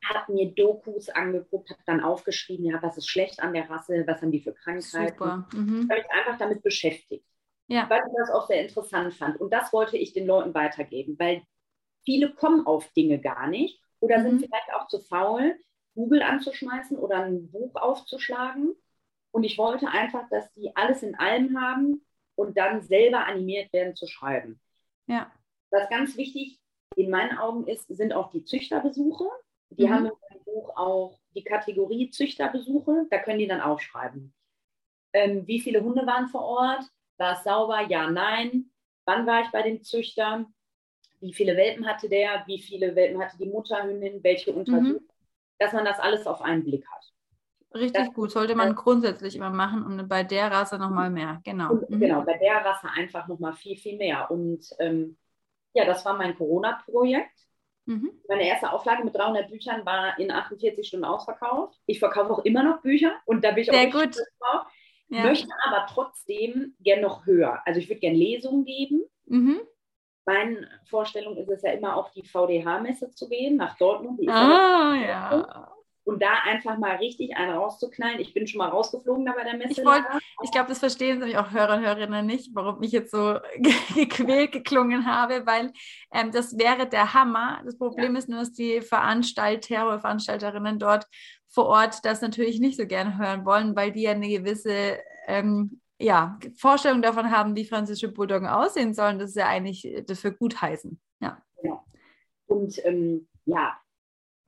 habe 0.04 0.32
mir 0.32 0.54
Dokus 0.54 1.08
angeguckt, 1.08 1.70
habe 1.70 1.82
dann 1.86 2.00
aufgeschrieben, 2.00 2.66
ja, 2.66 2.80
was 2.82 2.96
ist 2.96 3.08
schlecht 3.08 3.40
an 3.40 3.52
der 3.52 3.68
Rasse, 3.68 4.04
was 4.06 4.22
haben 4.22 4.30
die 4.30 4.40
für 4.40 4.54
Krankheiten. 4.54 5.08
Super. 5.08 5.48
Mhm. 5.52 5.88
Habe 5.90 6.00
ich 6.00 6.10
einfach 6.10 6.38
damit 6.38 6.62
beschäftigt, 6.62 7.26
ja. 7.66 7.88
weil 7.90 8.02
ich 8.06 8.14
das 8.16 8.30
auch 8.30 8.46
sehr 8.46 8.62
interessant 8.62 9.14
fand. 9.14 9.40
Und 9.40 9.52
das 9.52 9.72
wollte 9.72 9.96
ich 9.96 10.12
den 10.12 10.26
Leuten 10.26 10.54
weitergeben, 10.54 11.18
weil 11.18 11.42
viele 12.08 12.32
kommen 12.32 12.66
auf 12.66 12.90
Dinge 12.94 13.18
gar 13.18 13.48
nicht 13.48 13.82
oder 14.00 14.18
mhm. 14.18 14.22
sind 14.22 14.38
vielleicht 14.46 14.72
auch 14.72 14.88
zu 14.88 14.98
faul, 14.98 15.54
Google 15.94 16.22
anzuschmeißen 16.22 16.96
oder 16.96 17.24
ein 17.24 17.50
Buch 17.50 17.74
aufzuschlagen. 17.74 18.74
Und 19.30 19.44
ich 19.44 19.58
wollte 19.58 19.88
einfach, 19.88 20.26
dass 20.30 20.50
die 20.54 20.74
alles 20.74 21.02
in 21.02 21.16
allem 21.16 21.60
haben 21.60 22.06
und 22.34 22.56
dann 22.56 22.80
selber 22.80 23.26
animiert 23.26 23.70
werden 23.74 23.94
zu 23.94 24.06
schreiben. 24.06 24.58
Ja. 25.06 25.30
Was 25.70 25.90
ganz 25.90 26.16
wichtig 26.16 26.58
in 26.96 27.10
meinen 27.10 27.36
Augen 27.36 27.66
ist, 27.66 27.88
sind 27.88 28.14
auch 28.14 28.30
die 28.30 28.42
Züchterbesuche. 28.42 29.26
Die 29.68 29.86
mhm. 29.86 29.92
haben 29.92 30.06
im 30.06 30.44
Buch 30.46 30.74
auch 30.76 31.20
die 31.34 31.44
Kategorie 31.44 32.08
Züchterbesuche. 32.08 33.06
Da 33.10 33.18
können 33.18 33.38
die 33.38 33.46
dann 33.46 33.60
aufschreiben. 33.60 34.32
Ähm, 35.12 35.46
wie 35.46 35.60
viele 35.60 35.82
Hunde 35.82 36.06
waren 36.06 36.28
vor 36.28 36.42
Ort? 36.42 36.84
War 37.18 37.34
es 37.34 37.44
sauber? 37.44 37.82
Ja, 37.82 38.10
nein. 38.10 38.70
Wann 39.04 39.26
war 39.26 39.42
ich 39.42 39.50
bei 39.50 39.60
dem 39.60 39.82
Züchter? 39.82 40.46
Wie 41.20 41.32
viele 41.32 41.56
Welpen 41.56 41.86
hatte 41.86 42.08
der, 42.08 42.44
wie 42.46 42.58
viele 42.58 42.94
Welpen 42.94 43.22
hatte 43.22 43.36
die 43.38 43.46
Mutterhündin, 43.46 44.22
welche 44.22 44.52
Untersuchung, 44.52 45.02
mhm. 45.02 45.08
dass 45.58 45.72
man 45.72 45.84
das 45.84 45.98
alles 45.98 46.26
auf 46.26 46.42
einen 46.42 46.64
Blick 46.64 46.86
hat. 46.88 47.12
Richtig 47.74 48.06
das, 48.06 48.14
gut, 48.14 48.30
sollte 48.30 48.54
man 48.54 48.72
äh, 48.72 48.74
grundsätzlich 48.74 49.36
immer 49.36 49.50
machen 49.50 49.84
und 49.84 50.08
bei 50.08 50.22
der 50.22 50.50
Rasse 50.50 50.78
nochmal 50.78 51.10
mehr, 51.10 51.40
genau. 51.44 51.72
Und, 51.72 51.90
mhm. 51.90 52.00
Genau, 52.00 52.22
bei 52.22 52.38
der 52.38 52.64
Rasse 52.64 52.88
einfach 52.94 53.28
nochmal 53.28 53.52
viel, 53.52 53.76
viel 53.76 53.96
mehr. 53.96 54.30
Und 54.30 54.64
ähm, 54.78 55.18
ja, 55.74 55.84
das 55.84 56.04
war 56.04 56.16
mein 56.16 56.36
Corona-Projekt. 56.36 57.38
Mhm. 57.84 58.10
Meine 58.26 58.46
erste 58.46 58.72
Auflage 58.72 59.04
mit 59.04 59.14
300 59.14 59.50
Büchern 59.50 59.84
war 59.84 60.18
in 60.18 60.30
48 60.30 60.86
Stunden 60.86 61.04
ausverkauft. 61.04 61.78
Ich 61.86 61.98
verkaufe 61.98 62.32
auch 62.32 62.44
immer 62.44 62.62
noch 62.62 62.80
Bücher 62.80 63.12
und 63.26 63.44
da 63.44 63.50
bin 63.50 63.64
ich 63.64 63.70
auch 63.70 63.74
Sehr 63.74 63.90
gut. 63.90 64.16
drauf. 64.16 64.66
Ja. 65.10 65.22
Möchte 65.22 65.48
aber 65.66 65.86
trotzdem 65.90 66.74
gern 66.80 67.00
noch 67.00 67.24
höher. 67.24 67.62
Also 67.64 67.80
ich 67.80 67.88
würde 67.88 68.00
gern 68.00 68.14
Lesungen 68.14 68.64
geben. 68.64 69.04
Mhm 69.26 69.60
meine 70.28 70.68
Vorstellung 70.84 71.38
ist 71.38 71.48
es 71.48 71.62
ja 71.62 71.72
immer 71.72 71.96
auf 71.96 72.10
die 72.10 72.22
VDH-Messe 72.22 73.10
zu 73.12 73.30
gehen, 73.30 73.56
nach 73.56 73.78
Dortmund. 73.78 74.20
ah, 74.28 74.94
ja. 74.94 75.72
Und 76.04 76.22
da 76.22 76.28
einfach 76.44 76.78
mal 76.78 76.96
richtig 76.96 77.36
einen 77.36 77.56
rauszuknallen. 77.56 78.20
Ich 78.20 78.34
bin 78.34 78.46
schon 78.46 78.58
mal 78.58 78.68
rausgeflogen 78.68 79.24
da 79.24 79.32
bei 79.32 79.44
der 79.44 79.56
Messe. 79.56 79.82
Ich, 79.82 80.44
ich 80.44 80.50
glaube, 80.50 80.68
das 80.68 80.78
verstehen 80.78 81.18
nämlich 81.18 81.36
auch 81.36 81.50
Hörer 81.50 81.76
und 81.76 81.84
Hörerinnen 81.84 82.26
nicht, 82.26 82.50
warum 82.54 82.82
ich 82.82 82.92
jetzt 82.92 83.10
so 83.10 83.38
gequält 83.94 84.52
geklungen 84.52 85.06
habe, 85.06 85.46
weil 85.46 85.72
ähm, 86.12 86.30
das 86.30 86.58
wäre 86.58 86.86
der 86.86 87.14
Hammer. 87.14 87.60
Das 87.64 87.78
Problem 87.78 88.12
ja. 88.12 88.18
ist 88.18 88.28
nur, 88.28 88.40
dass 88.40 88.52
die 88.52 88.80
Veranstalter 88.82 89.86
oder 89.86 90.00
Veranstalterinnen 90.00 90.78
dort 90.78 91.06
vor 91.48 91.66
Ort 91.66 92.04
das 92.04 92.20
natürlich 92.20 92.60
nicht 92.60 92.78
so 92.78 92.86
gerne 92.86 93.18
hören 93.18 93.46
wollen, 93.46 93.76
weil 93.76 93.92
die 93.92 94.02
ja 94.02 94.12
eine 94.12 94.28
gewisse 94.28 94.98
ähm, 95.26 95.80
ja, 96.00 96.38
Vorstellung 96.56 97.02
davon 97.02 97.30
haben, 97.30 97.56
wie 97.56 97.64
französische 97.64 98.12
Bulldoggen 98.12 98.46
aussehen 98.46 98.94
sollen, 98.94 99.18
das 99.18 99.30
ist 99.30 99.36
ja 99.36 99.48
eigentlich 99.48 100.04
das 100.06 100.20
für 100.20 100.32
gut 100.32 100.60
heißen. 100.60 101.00
Ja. 101.20 101.42
Genau. 101.60 101.84
Und 102.46 102.84
ähm, 102.84 103.28
ja, 103.44 103.76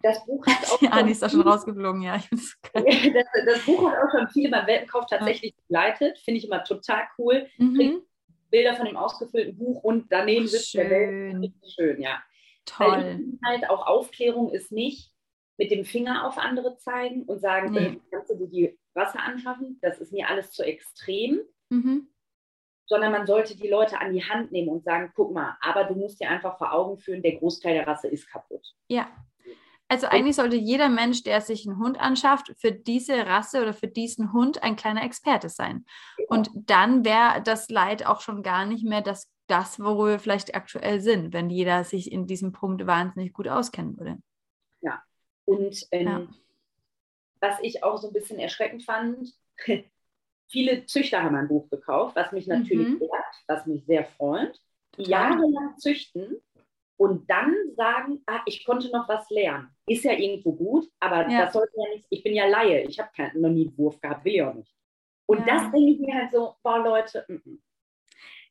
das 0.02 0.24
Buch 0.24 0.46
hat 0.46 0.70
auch. 0.70 0.80
Ja, 0.80 0.90
Anni 0.90 1.12
ist 1.12 1.22
da 1.22 1.28
schon 1.28 1.42
rausgeflogen, 1.42 2.02
ja. 2.02 2.22
das, 2.30 2.56
das, 2.72 3.66
Buch 3.66 3.90
hat 3.90 3.98
auch 3.98 4.10
schon 4.18 4.28
viele 4.28 4.50
beim 4.50 4.66
Welpenkauf 4.66 5.06
tatsächlich 5.06 5.54
begleitet. 5.56 6.18
Finde 6.18 6.38
ich 6.38 6.46
immer 6.46 6.64
total 6.64 7.02
cool. 7.18 7.46
Mhm. 7.58 8.02
Bilder 8.50 8.74
von 8.74 8.86
dem 8.86 8.96
ausgefüllten 8.96 9.56
Buch 9.56 9.82
und 9.84 10.10
daneben 10.10 10.46
sitzt 10.46 10.74
der 10.74 10.90
Welt. 10.90 11.52
Schön, 11.74 12.00
ja. 12.00 12.22
Toll. 12.64 13.20
Halt 13.44 13.70
auch 13.70 13.86
Aufklärung 13.86 14.50
ist 14.50 14.72
nicht 14.72 15.12
mit 15.56 15.70
dem 15.70 15.84
Finger 15.84 16.26
auf 16.26 16.38
andere 16.38 16.76
zeigen 16.78 17.24
und 17.24 17.40
sagen, 17.40 17.72
nee. 17.72 18.00
kannst 18.10 18.30
du 18.30 18.36
dir 18.36 18.48
die 18.48 18.78
Wasser 18.94 19.22
anschaffen, 19.22 19.78
das 19.82 19.98
ist 19.98 20.12
mir 20.12 20.28
alles 20.28 20.52
zu 20.52 20.62
extrem. 20.62 21.40
Mhm. 21.68 22.08
Sondern 22.86 23.12
man 23.12 23.26
sollte 23.26 23.56
die 23.56 23.68
Leute 23.68 24.00
an 24.00 24.12
die 24.12 24.24
Hand 24.24 24.50
nehmen 24.50 24.68
und 24.68 24.82
sagen, 24.82 25.12
guck 25.14 25.32
mal, 25.32 25.56
aber 25.60 25.84
du 25.84 25.94
musst 25.94 26.20
dir 26.20 26.28
einfach 26.28 26.58
vor 26.58 26.72
Augen 26.72 26.98
führen, 26.98 27.22
der 27.22 27.36
Großteil 27.36 27.74
der 27.74 27.86
Rasse 27.86 28.08
ist 28.08 28.28
kaputt. 28.28 28.66
Ja. 28.88 29.08
Also 29.86 30.06
eigentlich 30.06 30.36
sollte 30.36 30.56
jeder 30.56 30.88
Mensch, 30.88 31.22
der 31.24 31.40
sich 31.40 31.66
einen 31.66 31.78
Hund 31.78 32.00
anschafft, 32.00 32.52
für 32.58 32.70
diese 32.70 33.26
Rasse 33.26 33.62
oder 33.62 33.72
für 33.72 33.88
diesen 33.88 34.32
Hund 34.32 34.62
ein 34.62 34.76
kleiner 34.76 35.04
Experte 35.04 35.48
sein. 35.48 35.84
Ja. 36.18 36.24
Und 36.28 36.50
dann 36.54 37.04
wäre 37.04 37.42
das 37.42 37.68
Leid 37.70 38.06
auch 38.06 38.20
schon 38.20 38.42
gar 38.42 38.66
nicht 38.66 38.84
mehr 38.84 39.02
das, 39.02 39.32
das, 39.48 39.80
wo 39.80 40.06
wir 40.06 40.18
vielleicht 40.18 40.54
aktuell 40.54 41.00
sind, 41.00 41.32
wenn 41.32 41.50
jeder 41.50 41.82
sich 41.84 42.10
in 42.10 42.26
diesem 42.26 42.52
Punkt 42.52 42.86
wahnsinnig 42.86 43.32
gut 43.32 43.48
auskennen 43.48 43.96
würde. 43.98 44.18
Ja. 44.80 45.02
Und 45.44 45.86
ähm, 45.90 46.06
ja 46.06 46.28
was 47.40 47.58
ich 47.62 47.82
auch 47.82 47.98
so 47.98 48.08
ein 48.08 48.12
bisschen 48.12 48.38
erschreckend 48.38 48.84
fand, 48.84 49.32
viele 50.48 50.86
Züchter 50.86 51.22
haben 51.22 51.36
ein 51.36 51.48
Buch 51.48 51.68
gekauft, 51.70 52.16
was 52.16 52.32
mich 52.32 52.46
natürlich 52.46 52.88
mhm. 52.88 53.02
ehrt, 53.02 53.44
was 53.46 53.66
mich 53.66 53.84
sehr 53.86 54.04
freut, 54.04 54.60
jahrelang 54.96 55.78
züchten 55.78 56.36
und 56.96 57.30
dann 57.30 57.54
sagen, 57.76 58.22
ah, 58.26 58.40
ich 58.44 58.64
konnte 58.64 58.90
noch 58.90 59.08
was 59.08 59.30
lernen. 59.30 59.74
Ist 59.86 60.04
ja 60.04 60.12
irgendwo 60.12 60.52
gut, 60.52 60.86
aber 61.00 61.28
ja. 61.28 61.44
das 61.44 61.54
sollte 61.54 61.72
ja 61.76 61.94
nicht, 61.94 62.06
ich 62.10 62.22
bin 62.22 62.34
ja 62.34 62.46
Laie, 62.46 62.82
ich 62.82 62.98
habe 62.98 63.10
noch 63.40 63.48
nie 63.48 63.68
einen 63.68 63.78
Wurf 63.78 64.00
gehabt, 64.00 64.24
will 64.24 64.34
ich 64.34 64.42
auch 64.42 64.54
nicht. 64.54 64.74
Und 65.26 65.38
ja. 65.38 65.46
das 65.46 65.72
denke 65.72 65.92
ich 65.92 66.00
mir 66.00 66.14
halt 66.14 66.32
so, 66.32 66.56
boah 66.62 66.78
Leute, 66.78 67.24
m 67.28 67.42
-m. 67.46 67.58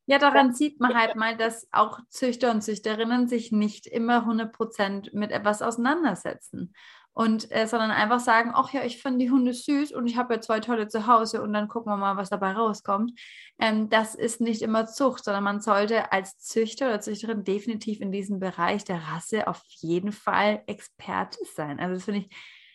Ja, 0.08 0.18
daran 0.18 0.54
sieht 0.54 0.80
man 0.80 0.96
halt 0.96 1.16
mal, 1.16 1.38
dass 1.38 1.68
auch 1.72 2.00
Züchter 2.10 2.50
und 2.50 2.64
Züchterinnen 2.64 3.28
sich 3.28 3.52
nicht 3.52 3.86
immer 3.86 4.26
100% 4.26 5.16
mit 5.16 5.30
etwas 5.30 5.62
auseinandersetzen. 5.62 6.74
Und 7.20 7.52
äh, 7.52 7.68
sondern 7.68 7.92
einfach 7.92 8.22
sagen, 8.22 8.52
ach 8.54 8.72
ja, 8.72 8.86
ich 8.86 9.02
finde 9.02 9.20
die 9.20 9.30
Hunde 9.30 9.54
süß 9.54 9.92
und 9.92 10.08
ich 10.08 10.16
habe 10.16 10.36
ja 10.36 10.40
zwei 10.40 10.62
tolle 10.62 10.88
zu 10.88 11.06
Hause 11.06 11.42
und 11.42 11.52
dann 11.52 11.68
gucken 11.68 11.92
wir 11.92 11.98
mal, 11.98 12.16
was 12.16 12.30
dabei 12.30 12.54
rauskommt. 12.54 13.12
Ähm, 13.60 13.90
das 13.90 14.16
ist 14.16 14.40
nicht 14.40 14.62
immer 14.62 14.88
Zucht, 14.88 15.26
sondern 15.26 15.44
man 15.44 15.60
sollte 15.60 16.14
als 16.14 16.38
Züchter 16.40 16.86
oder 16.86 17.02
Züchterin 17.02 17.44
definitiv 17.44 18.00
in 18.00 18.14
diesem 18.14 18.40
Bereich 18.40 18.86
der 18.86 19.02
Rasse 19.02 19.50
auf 19.50 19.62
jeden 19.66 20.14
Fall 20.14 20.64
Experte 20.68 21.40
sein. 21.56 21.82
Also 21.82 21.96
das 21.96 22.06
finde 22.06 22.22
ich 22.22 22.30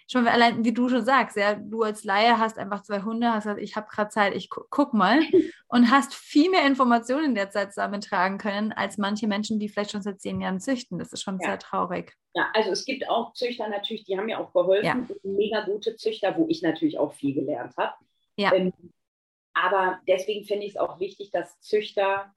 schon 0.06 0.28
allein, 0.28 0.64
wie 0.64 0.72
du 0.72 0.88
schon 0.88 1.04
sagst, 1.04 1.36
ja, 1.36 1.54
du 1.54 1.82
als 1.82 2.04
Laie 2.04 2.38
hast 2.38 2.58
einfach 2.58 2.82
zwei 2.82 3.02
Hunde, 3.02 3.32
hast 3.32 3.44
gesagt, 3.44 3.62
ich 3.62 3.76
habe 3.76 3.88
gerade 3.88 4.10
Zeit, 4.10 4.34
ich 4.34 4.50
gu 4.50 4.62
guck 4.70 4.92
mal 4.92 5.20
und 5.68 5.90
hast 5.90 6.14
viel 6.14 6.50
mehr 6.50 6.66
Informationen 6.66 7.26
in 7.26 7.34
der 7.34 7.50
Zeit 7.50 7.72
zusammentragen 7.72 8.38
können, 8.38 8.72
als 8.72 8.98
manche 8.98 9.26
Menschen, 9.26 9.58
die 9.58 9.68
vielleicht 9.68 9.92
schon 9.92 10.02
seit 10.02 10.20
zehn 10.20 10.40
Jahren 10.40 10.60
züchten. 10.60 10.98
Das 10.98 11.12
ist 11.12 11.22
schon 11.22 11.38
ja. 11.40 11.48
sehr 11.48 11.58
traurig. 11.58 12.14
Ja, 12.34 12.50
also 12.52 12.70
es 12.70 12.84
gibt 12.84 13.08
auch 13.08 13.32
Züchter 13.32 13.68
natürlich, 13.68 14.04
die 14.04 14.18
haben 14.18 14.26
mir 14.26 14.40
auch 14.40 14.52
geholfen, 14.52 14.84
ja. 14.84 15.06
mega 15.22 15.64
gute 15.64 15.96
Züchter, 15.96 16.36
wo 16.36 16.46
ich 16.48 16.62
natürlich 16.62 16.98
auch 16.98 17.14
viel 17.14 17.34
gelernt 17.34 17.74
habe. 17.76 17.94
Ja. 18.36 18.52
Ähm, 18.52 18.72
aber 19.54 20.00
deswegen 20.08 20.44
finde 20.44 20.66
ich 20.66 20.72
es 20.72 20.76
auch 20.76 20.98
wichtig, 20.98 21.30
dass 21.30 21.60
Züchter 21.60 22.34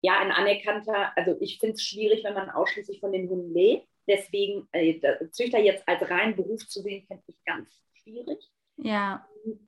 ja 0.00 0.18
ein 0.18 0.30
anerkannter, 0.30 1.16
also 1.16 1.36
ich 1.40 1.58
finde 1.58 1.74
es 1.74 1.82
schwierig, 1.82 2.24
wenn 2.24 2.34
man 2.34 2.48
ausschließlich 2.48 3.00
von 3.00 3.12
den 3.12 3.28
Hunden 3.28 3.52
lebt 3.52 3.91
Deswegen 4.06 4.68
äh, 4.72 5.00
Züchter 5.30 5.58
jetzt 5.58 5.86
als 5.88 6.08
reinen 6.10 6.36
Beruf 6.36 6.66
zu 6.66 6.80
sehen, 6.80 7.04
finde 7.06 7.22
ich 7.26 7.44
ganz 7.44 7.68
schwierig. 7.94 8.50
Ja, 8.76 9.26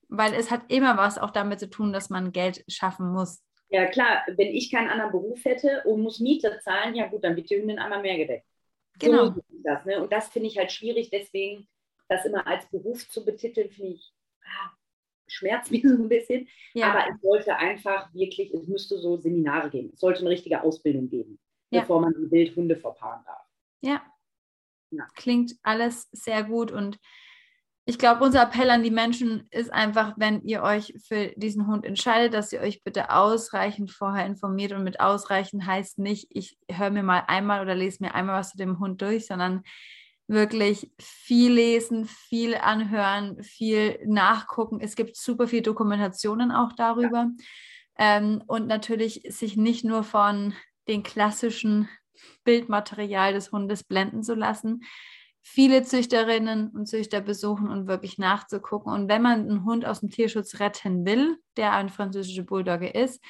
weil 0.09 0.35
es 0.35 0.51
hat 0.51 0.63
immer 0.69 0.97
was 0.97 1.19
auch 1.19 1.31
damit 1.31 1.61
zu 1.61 1.71
tun, 1.71 1.93
dass 1.93 2.11
man 2.11 2.33
Geld 2.33 2.65
schaffen 2.69 3.13
muss. 3.13 3.43
Ja, 3.71 3.87
klar, 3.87 4.23
wenn 4.29 4.49
ich 4.49 4.71
keinen 4.71 4.89
anderen 4.89 5.13
Beruf 5.13 5.45
hätte 5.45 5.83
und 5.85 6.03
muss 6.03 6.21
Miete 6.21 6.59
zahlen, 6.63 6.95
ja 6.95 7.07
gut, 7.07 7.25
dann 7.25 7.37
wird 7.37 7.51
die 7.51 7.57
Hündin 7.57 7.79
einmal 7.79 8.03
mehr 8.03 8.17
gedeckt. 8.17 8.47
Genau. 8.99 9.33
So 9.33 9.43
das, 9.65 9.85
ne? 9.85 10.01
Und 10.01 10.13
das 10.13 10.29
finde 10.29 10.49
ich 10.49 10.59
halt 10.59 10.71
schwierig, 10.71 11.11
deswegen 11.11 11.67
das 12.09 12.25
immer 12.25 12.47
als 12.47 12.67
Beruf 12.67 13.09
zu 13.09 13.25
betiteln, 13.25 13.71
finde 13.71 13.93
ich, 13.93 14.13
ah, 14.45 14.71
schmerzt 15.27 15.71
mich 15.73 15.83
so 15.83 15.95
ein 15.95 16.09
bisschen. 16.09 16.49
Ja. 16.75 16.93
Aber 16.93 17.13
es 17.13 17.21
sollte 17.21 17.57
einfach 17.57 18.13
wirklich, 18.15 18.53
es 18.53 18.69
müsste 18.69 18.99
so 18.99 19.17
Seminare 19.17 19.71
geben. 19.71 19.91
Es 19.93 20.01
sollte 20.01 20.21
eine 20.21 20.31
richtige 20.31 20.63
Ausbildung 20.63 21.09
geben, 21.09 21.41
ja. 21.71 21.81
bevor 21.81 22.01
man 22.01 22.15
die 22.15 22.31
Wildhunde 22.31 22.77
verpaaren 22.77 23.25
darf. 23.25 23.45
Ja, 23.81 24.03
ja. 24.97 25.07
Klingt 25.15 25.55
alles 25.63 26.09
sehr 26.13 26.45
gut 26.45 26.73
und 26.73 26.99
ich 27.87 27.99
glaube, 27.99 28.25
unser 28.25 28.43
Appell 28.43 28.71
an 28.71 28.83
die 28.83 28.91
Menschen 28.91 29.47
ist 29.51 29.71
einfach, 29.71 30.15
wenn 30.17 30.43
ihr 30.43 30.63
euch 30.63 30.95
für 31.07 31.33
diesen 31.37 31.67
Hund 31.67 31.85
entscheidet, 31.85 32.33
dass 32.33 32.51
ihr 32.51 32.61
euch 32.61 32.83
bitte 32.83 33.11
ausreichend 33.11 33.91
vorher 33.91 34.25
informiert. 34.25 34.73
Und 34.73 34.85
mit 34.85 35.01
ausreichend 35.01 35.67
heißt 35.67 35.99
nicht, 35.99 36.29
ich 36.31 36.57
höre 36.71 36.91
mir 36.91 37.03
mal 37.03 37.25
einmal 37.27 37.61
oder 37.61 37.75
lese 37.75 38.03
mir 38.03 38.15
einmal 38.15 38.41
was 38.41 38.53
zu 38.53 38.57
dem 38.57 38.79
Hund 38.79 39.03
durch, 39.03 39.27
sondern 39.27 39.65
wirklich 40.27 40.91
viel 40.99 41.53
lesen, 41.53 42.07
viel 42.07 42.55
anhören, 42.55 43.43
viel 43.43 43.99
nachgucken. 44.07 44.81
Es 44.81 44.97
gibt 44.97 45.17
super 45.17 45.47
viele 45.47 45.63
Dokumentationen 45.63 46.53
auch 46.53 46.73
darüber. 46.73 47.29
Ja. 47.99 48.17
Ähm, 48.17 48.43
und 48.47 48.67
natürlich 48.67 49.23
sich 49.29 49.59
nicht 49.59 49.85
nur 49.85 50.05
von 50.05 50.55
den 50.89 51.03
klassischen 51.03 51.89
Bildmaterial 52.45 53.33
des 53.33 53.53
Hundes 53.53 53.85
blenden 53.85 54.23
zu 54.23 54.35
lassen, 54.35 54.83
viele 55.43 55.83
Züchterinnen 55.83 56.71
und 56.71 56.87
Züchter 56.87 57.21
besuchen 57.21 57.69
und 57.69 57.87
wirklich 57.87 58.19
nachzugucken. 58.19 58.93
Und 58.93 59.09
wenn 59.09 59.23
man 59.23 59.41
einen 59.41 59.65
Hund 59.65 59.85
aus 59.85 60.01
dem 60.01 60.11
Tierschutz 60.11 60.59
retten 60.59 61.05
will, 61.05 61.39
der 61.57 61.73
ein 61.73 61.91
französischer 61.91 62.45
Bulldogge 62.45 62.89
ist, 62.89 63.23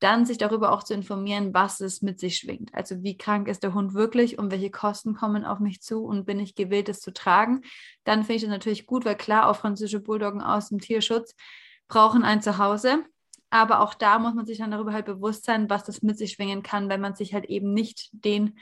dann 0.00 0.24
sich 0.24 0.38
darüber 0.38 0.72
auch 0.72 0.82
zu 0.82 0.94
informieren, 0.94 1.52
was 1.52 1.80
es 1.80 2.02
mit 2.02 2.20
sich 2.20 2.36
schwingt. 2.36 2.72
Also 2.72 3.02
wie 3.02 3.18
krank 3.18 3.48
ist 3.48 3.62
der 3.62 3.74
Hund 3.74 3.94
wirklich 3.94 4.38
und 4.38 4.50
welche 4.50 4.70
Kosten 4.70 5.14
kommen 5.14 5.44
auf 5.44 5.58
mich 5.58 5.82
zu 5.82 6.04
und 6.04 6.24
bin 6.24 6.38
ich 6.38 6.54
gewillt, 6.54 6.88
es 6.88 7.00
zu 7.00 7.12
tragen. 7.12 7.62
Dann 8.04 8.20
finde 8.20 8.34
ich 8.34 8.42
das 8.42 8.50
natürlich 8.50 8.86
gut, 8.86 9.04
weil 9.04 9.16
klar, 9.16 9.48
auch 9.48 9.56
französische 9.56 10.00
Bulldoggen 10.00 10.40
aus 10.40 10.68
dem 10.68 10.78
Tierschutz 10.78 11.34
brauchen 11.88 12.22
ein 12.22 12.42
Zuhause. 12.42 13.04
Aber 13.50 13.80
auch 13.80 13.94
da 13.94 14.18
muss 14.18 14.34
man 14.34 14.46
sich 14.46 14.58
dann 14.58 14.70
darüber 14.70 14.92
halt 14.92 15.06
bewusst 15.06 15.44
sein, 15.44 15.70
was 15.70 15.84
das 15.84 16.02
mit 16.02 16.18
sich 16.18 16.32
schwingen 16.32 16.62
kann, 16.62 16.88
wenn 16.88 17.00
man 17.00 17.14
sich 17.14 17.32
halt 17.32 17.46
eben 17.46 17.72
nicht 17.72 18.10
den 18.12 18.58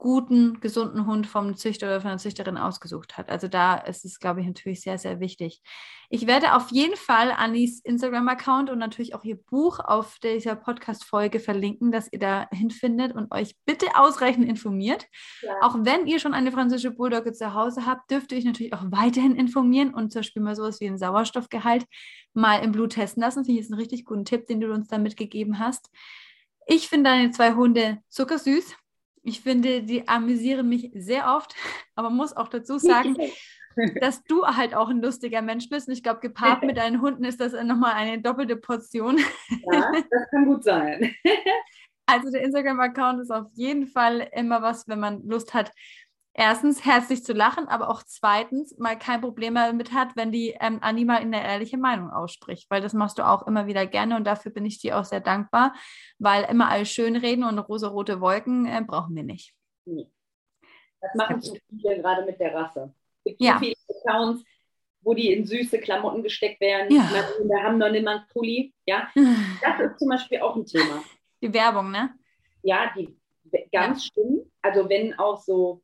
guten, 0.00 0.60
gesunden 0.60 1.06
Hund 1.06 1.26
vom 1.26 1.56
Züchter 1.56 1.86
oder 1.86 2.00
von 2.00 2.10
der 2.10 2.18
Züchterin 2.18 2.56
ausgesucht 2.56 3.18
hat. 3.18 3.28
Also 3.28 3.48
da 3.48 3.76
ist 3.76 4.06
es, 4.06 4.18
glaube 4.18 4.40
ich, 4.40 4.46
natürlich 4.46 4.80
sehr, 4.80 4.96
sehr 4.96 5.20
wichtig. 5.20 5.62
Ich 6.08 6.26
werde 6.26 6.54
auf 6.54 6.70
jeden 6.72 6.96
Fall 6.96 7.30
Annis 7.30 7.80
Instagram-Account 7.80 8.70
und 8.70 8.78
natürlich 8.78 9.14
auch 9.14 9.22
ihr 9.24 9.36
Buch 9.36 9.78
auf 9.78 10.18
dieser 10.18 10.56
Podcast-Folge 10.56 11.38
verlinken, 11.38 11.92
dass 11.92 12.10
ihr 12.10 12.18
da 12.18 12.48
hinfindet 12.50 13.14
und 13.14 13.30
euch 13.30 13.54
bitte 13.66 13.86
ausreichend 13.94 14.48
informiert. 14.48 15.06
Ja. 15.42 15.52
Auch 15.60 15.76
wenn 15.80 16.06
ihr 16.06 16.18
schon 16.18 16.32
eine 16.32 16.50
französische 16.50 16.92
Bulldogge 16.92 17.34
zu 17.34 17.52
Hause 17.52 17.84
habt, 17.84 18.10
dürft 18.10 18.32
ihr 18.32 18.38
euch 18.38 18.46
natürlich 18.46 18.72
auch 18.72 18.84
weiterhin 18.86 19.36
informieren 19.36 19.92
und 19.92 20.12
zum 20.12 20.20
Beispiel 20.20 20.42
mal 20.42 20.56
sowas 20.56 20.80
wie 20.80 20.86
ein 20.86 20.98
Sauerstoffgehalt 20.98 21.84
mal 22.32 22.56
im 22.64 22.72
Blut 22.72 22.94
testen 22.94 23.22
lassen. 23.22 23.44
Finde 23.44 23.60
ich 23.60 23.66
ist 23.66 23.70
ein 23.70 23.78
richtig 23.78 24.06
guten 24.06 24.24
Tipp, 24.24 24.46
den 24.46 24.62
du 24.62 24.72
uns 24.72 24.88
da 24.88 24.96
mitgegeben 24.96 25.58
hast. 25.58 25.90
Ich 26.66 26.88
finde 26.88 27.10
deine 27.10 27.30
zwei 27.32 27.52
Hunde 27.52 27.98
zuckersüß. 28.08 28.74
Ich 29.22 29.40
finde, 29.40 29.82
die 29.82 30.08
amüsieren 30.08 30.68
mich 30.68 30.90
sehr 30.94 31.34
oft, 31.34 31.54
aber 31.94 32.10
muss 32.10 32.36
auch 32.36 32.48
dazu 32.48 32.78
sagen, 32.78 33.16
dass 34.00 34.22
du 34.24 34.46
halt 34.46 34.74
auch 34.74 34.88
ein 34.88 35.00
lustiger 35.00 35.42
Mensch 35.42 35.68
bist. 35.68 35.88
Und 35.88 35.94
ich 35.94 36.02
glaube, 36.02 36.20
gepaart 36.20 36.62
mit 36.62 36.76
deinen 36.76 37.00
Hunden 37.00 37.24
ist 37.24 37.40
das 37.40 37.52
nochmal 37.52 37.94
eine 37.94 38.20
doppelte 38.20 38.56
Portion. 38.56 39.18
Ja, 39.72 39.92
das 39.92 40.30
kann 40.30 40.46
gut 40.46 40.64
sein. 40.64 41.14
Also 42.12 42.28
der 42.28 42.42
Instagram-Account 42.42 43.20
ist 43.20 43.30
auf 43.30 43.46
jeden 43.52 43.86
Fall 43.86 44.28
immer 44.32 44.62
was, 44.62 44.88
wenn 44.88 44.98
man 44.98 45.22
Lust 45.28 45.54
hat, 45.54 45.70
erstens 46.34 46.84
herzlich 46.84 47.24
zu 47.24 47.32
lachen, 47.32 47.68
aber 47.68 47.88
auch 47.90 48.02
zweitens 48.04 48.76
mal 48.78 48.98
kein 48.98 49.20
Problem 49.20 49.54
damit 49.54 49.92
hat, 49.92 50.16
wenn 50.16 50.32
die 50.32 50.56
ähm, 50.60 50.80
mal 50.80 51.18
eine 51.18 51.44
ehrliche 51.44 51.78
Meinung 51.78 52.10
ausspricht, 52.10 52.70
weil 52.70 52.80
das 52.80 52.92
machst 52.92 53.18
du 53.18 53.26
auch 53.26 53.46
immer 53.46 53.66
wieder 53.66 53.86
gerne 53.86 54.16
und 54.16 54.24
dafür 54.24 54.52
bin 54.52 54.64
ich 54.64 54.80
dir 54.80 54.98
auch 54.98 55.04
sehr 55.04 55.20
dankbar, 55.20 55.74
weil 56.18 56.44
immer 56.44 56.68
alles 56.68 56.90
schön 56.90 57.16
reden 57.16 57.44
und 57.44 57.58
rosa-rote 57.58 58.20
Wolken 58.20 58.66
äh, 58.66 58.82
brauchen 58.86 59.14
wir 59.16 59.24
nicht. 59.24 59.54
Nee. 59.84 60.06
Das 61.00 61.14
machen 61.14 61.40
zu 61.40 61.56
viele 61.68 62.00
gerade 62.00 62.24
mit 62.24 62.38
der 62.38 62.54
Rasse. 62.54 62.94
Es 63.24 63.36
gibt 63.36 63.42
ja. 63.42 63.58
viele 63.58 63.74
Accounts, 63.88 64.44
wo 65.02 65.14
die 65.14 65.32
in 65.32 65.46
süße 65.46 65.78
Klamotten 65.78 66.22
gesteckt 66.22 66.60
werden. 66.60 66.94
Ja. 66.94 67.10
Wir 67.42 67.62
haben 67.62 67.78
noch 67.78 67.90
niemand 67.90 68.28
Pulli. 68.28 68.74
Ja? 68.86 69.08
Das 69.62 69.80
ist 69.80 69.98
zum 69.98 70.08
Beispiel 70.08 70.40
auch 70.40 70.56
ein 70.56 70.66
Thema. 70.66 71.02
Die 71.42 71.52
Werbung, 71.52 71.90
ne? 71.90 72.14
Ja, 72.62 72.92
die 72.94 73.16
ganz 73.72 74.06
ja. 74.06 74.12
schlimm. 74.12 74.50
Also 74.62 74.88
wenn 74.88 75.18
auch 75.18 75.40
so 75.40 75.82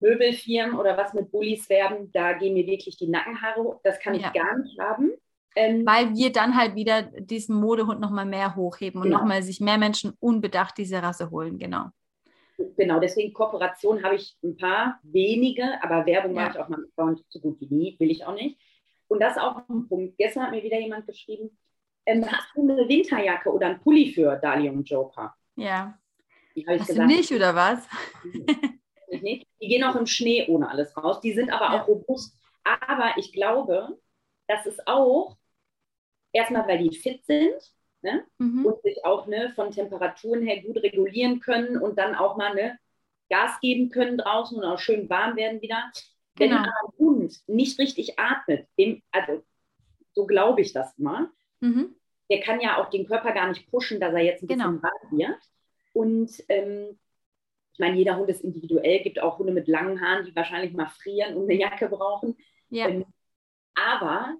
Möbelfirmen 0.00 0.78
oder 0.78 0.96
was 0.96 1.14
mit 1.14 1.30
Bullies 1.30 1.68
werben, 1.68 2.10
da 2.12 2.32
gehen 2.34 2.54
mir 2.54 2.66
wirklich 2.66 2.96
die 2.96 3.08
Nackenhaare 3.08 3.62
hoch. 3.62 3.80
Das 3.82 3.98
kann 3.98 4.14
ich 4.14 4.22
ja. 4.22 4.30
gar 4.30 4.58
nicht 4.58 4.78
haben. 4.78 5.12
Ähm, 5.56 5.84
Weil 5.84 6.14
wir 6.14 6.30
dann 6.30 6.56
halt 6.56 6.74
wieder 6.76 7.02
diesen 7.02 7.56
Modehund 7.56 8.00
nochmal 8.00 8.26
mehr 8.26 8.54
hochheben 8.54 9.00
und 9.00 9.08
genau. 9.08 9.18
nochmal 9.18 9.42
sich 9.42 9.60
mehr 9.60 9.78
Menschen 9.78 10.12
unbedacht 10.20 10.78
diese 10.78 11.02
Rasse 11.02 11.30
holen, 11.30 11.58
genau. 11.58 11.86
Genau, 12.76 13.00
deswegen 13.00 13.32
Kooperation 13.32 14.02
habe 14.02 14.16
ich 14.16 14.36
ein 14.42 14.56
paar, 14.56 14.98
wenige, 15.02 15.64
aber 15.82 16.06
Werbung 16.06 16.34
ja. 16.34 16.42
mache 16.42 16.52
ich 16.52 16.64
auch 16.64 16.68
mal 16.68 16.84
Account 16.96 17.24
so 17.28 17.40
gut 17.40 17.60
wie 17.60 17.72
nie, 17.72 17.96
will 17.98 18.10
ich 18.10 18.24
auch 18.24 18.34
nicht. 18.34 18.58
Und 19.08 19.20
das 19.20 19.36
ist 19.36 19.42
auch 19.42 19.68
ein 19.68 19.88
Punkt. 19.88 20.18
Gestern 20.18 20.44
hat 20.44 20.50
mir 20.50 20.62
wieder 20.62 20.78
jemand 20.78 21.06
geschrieben, 21.06 21.56
ähm, 22.04 22.24
hast 22.30 22.48
du 22.54 22.62
eine 22.62 22.88
Winterjacke 22.88 23.50
oder 23.50 23.66
einen 23.66 23.80
Pulli 23.80 24.12
für 24.12 24.36
Dali 24.36 24.68
und 24.68 24.88
Joker? 24.88 25.34
Ja. 25.56 25.98
Hast 26.66 26.88
gesagt, 26.88 26.98
du 26.98 27.06
nicht, 27.06 27.32
oder 27.32 27.54
was? 27.54 27.86
nicht. 29.22 29.46
Die 29.60 29.68
gehen 29.68 29.84
auch 29.84 29.96
im 29.96 30.06
Schnee 30.06 30.46
ohne 30.48 30.70
alles 30.70 30.96
raus. 30.96 31.20
Die 31.20 31.32
sind 31.32 31.50
aber 31.50 31.74
ja. 31.74 31.82
auch 31.82 31.88
robust. 31.88 32.34
Aber 32.64 33.14
ich 33.16 33.32
glaube, 33.32 33.98
das 34.46 34.66
ist 34.66 34.86
auch 34.86 35.36
erstmal, 36.32 36.66
weil 36.66 36.78
die 36.78 36.96
fit 36.96 37.24
sind 37.24 37.54
ne? 38.02 38.24
Mhm. 38.38 38.66
und 38.66 38.82
sich 38.82 39.04
auch 39.04 39.26
ne, 39.26 39.52
von 39.54 39.70
Temperaturen 39.70 40.42
her 40.42 40.62
gut 40.62 40.78
regulieren 40.82 41.40
können 41.40 41.76
und 41.76 41.98
dann 41.98 42.14
auch 42.14 42.36
mal 42.36 42.54
ne, 42.54 42.78
Gas 43.28 43.60
geben 43.60 43.90
können 43.90 44.18
draußen 44.18 44.56
und 44.56 44.64
auch 44.64 44.78
schön 44.78 45.08
warm 45.08 45.36
werden 45.36 45.60
wieder. 45.60 45.90
Wenn 46.36 46.50
genau. 46.50 46.62
ein 46.62 46.98
Hund 46.98 47.40
nicht 47.46 47.78
richtig 47.78 48.18
atmet, 48.18 48.66
dem, 48.78 49.02
also 49.10 49.42
so 50.12 50.26
glaube 50.26 50.60
ich 50.60 50.72
das 50.72 50.96
mal, 50.98 51.28
mhm. 51.60 51.94
der 52.30 52.40
kann 52.40 52.60
ja 52.60 52.78
auch 52.78 52.90
den 52.90 53.06
Körper 53.06 53.32
gar 53.32 53.48
nicht 53.48 53.70
pushen, 53.70 54.00
dass 54.00 54.14
er 54.14 54.20
jetzt 54.20 54.42
ein 54.42 54.46
bisschen 54.46 54.80
genau. 54.80 54.82
warm 54.82 55.18
wird. 55.18 55.38
Und 55.92 56.30
ähm, 56.48 56.98
ich 57.78 57.80
meine, 57.80 57.96
jeder 57.96 58.16
Hund 58.16 58.28
ist 58.28 58.42
individuell, 58.42 59.04
gibt 59.04 59.22
auch 59.22 59.38
Hunde 59.38 59.52
mit 59.52 59.68
langen 59.68 60.00
Haaren, 60.00 60.26
die 60.26 60.34
wahrscheinlich 60.34 60.72
mal 60.72 60.88
frieren 60.88 61.36
und 61.36 61.44
eine 61.44 61.54
Jacke 61.54 61.88
brauchen. 61.88 62.36
Ja. 62.70 62.88
Ähm, 62.88 63.04
aber 63.76 64.34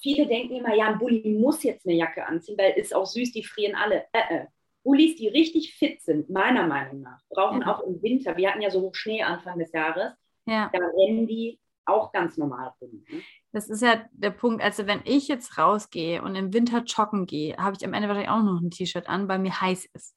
viele 0.00 0.26
denken 0.26 0.56
immer, 0.56 0.74
ja, 0.74 0.88
ein 0.88 0.98
Bulli 0.98 1.28
muss 1.38 1.62
jetzt 1.62 1.86
eine 1.86 1.96
Jacke 1.96 2.26
anziehen, 2.26 2.56
weil 2.56 2.72
es 2.78 2.94
auch 2.94 3.04
süß, 3.04 3.32
die 3.32 3.44
frieren 3.44 3.74
alle. 3.74 4.06
Äh, 4.12 4.36
äh. 4.36 4.46
Bullis, 4.82 5.16
die 5.16 5.28
richtig 5.28 5.74
fit 5.74 6.00
sind, 6.00 6.30
meiner 6.30 6.66
Meinung 6.66 7.02
nach, 7.02 7.20
brauchen 7.28 7.60
ja. 7.60 7.74
auch 7.74 7.82
im 7.82 8.02
Winter, 8.02 8.36
wir 8.38 8.50
hatten 8.50 8.62
ja 8.62 8.70
so 8.70 8.90
Schnee 8.94 9.22
Anfang 9.22 9.58
des 9.58 9.72
Jahres, 9.72 10.12
ja. 10.46 10.70
da 10.72 10.78
rennen 10.78 11.26
die 11.26 11.58
auch 11.84 12.10
ganz 12.10 12.38
normal 12.38 12.72
rum. 12.80 13.04
Ne? 13.10 13.22
Das 13.54 13.68
ist 13.68 13.82
ja 13.82 14.02
der 14.10 14.30
Punkt. 14.30 14.64
Also, 14.64 14.88
wenn 14.88 15.00
ich 15.04 15.28
jetzt 15.28 15.56
rausgehe 15.58 16.22
und 16.22 16.34
im 16.34 16.52
Winter 16.52 16.82
joggen 16.82 17.24
gehe, 17.24 17.56
habe 17.56 17.76
ich 17.78 17.86
am 17.86 17.94
Ende 17.94 18.08
wahrscheinlich 18.08 18.30
auch 18.30 18.42
noch 18.42 18.60
ein 18.60 18.72
T-Shirt 18.72 19.08
an, 19.08 19.28
weil 19.28 19.38
mir 19.38 19.60
heiß 19.60 19.86
ist. 19.94 20.16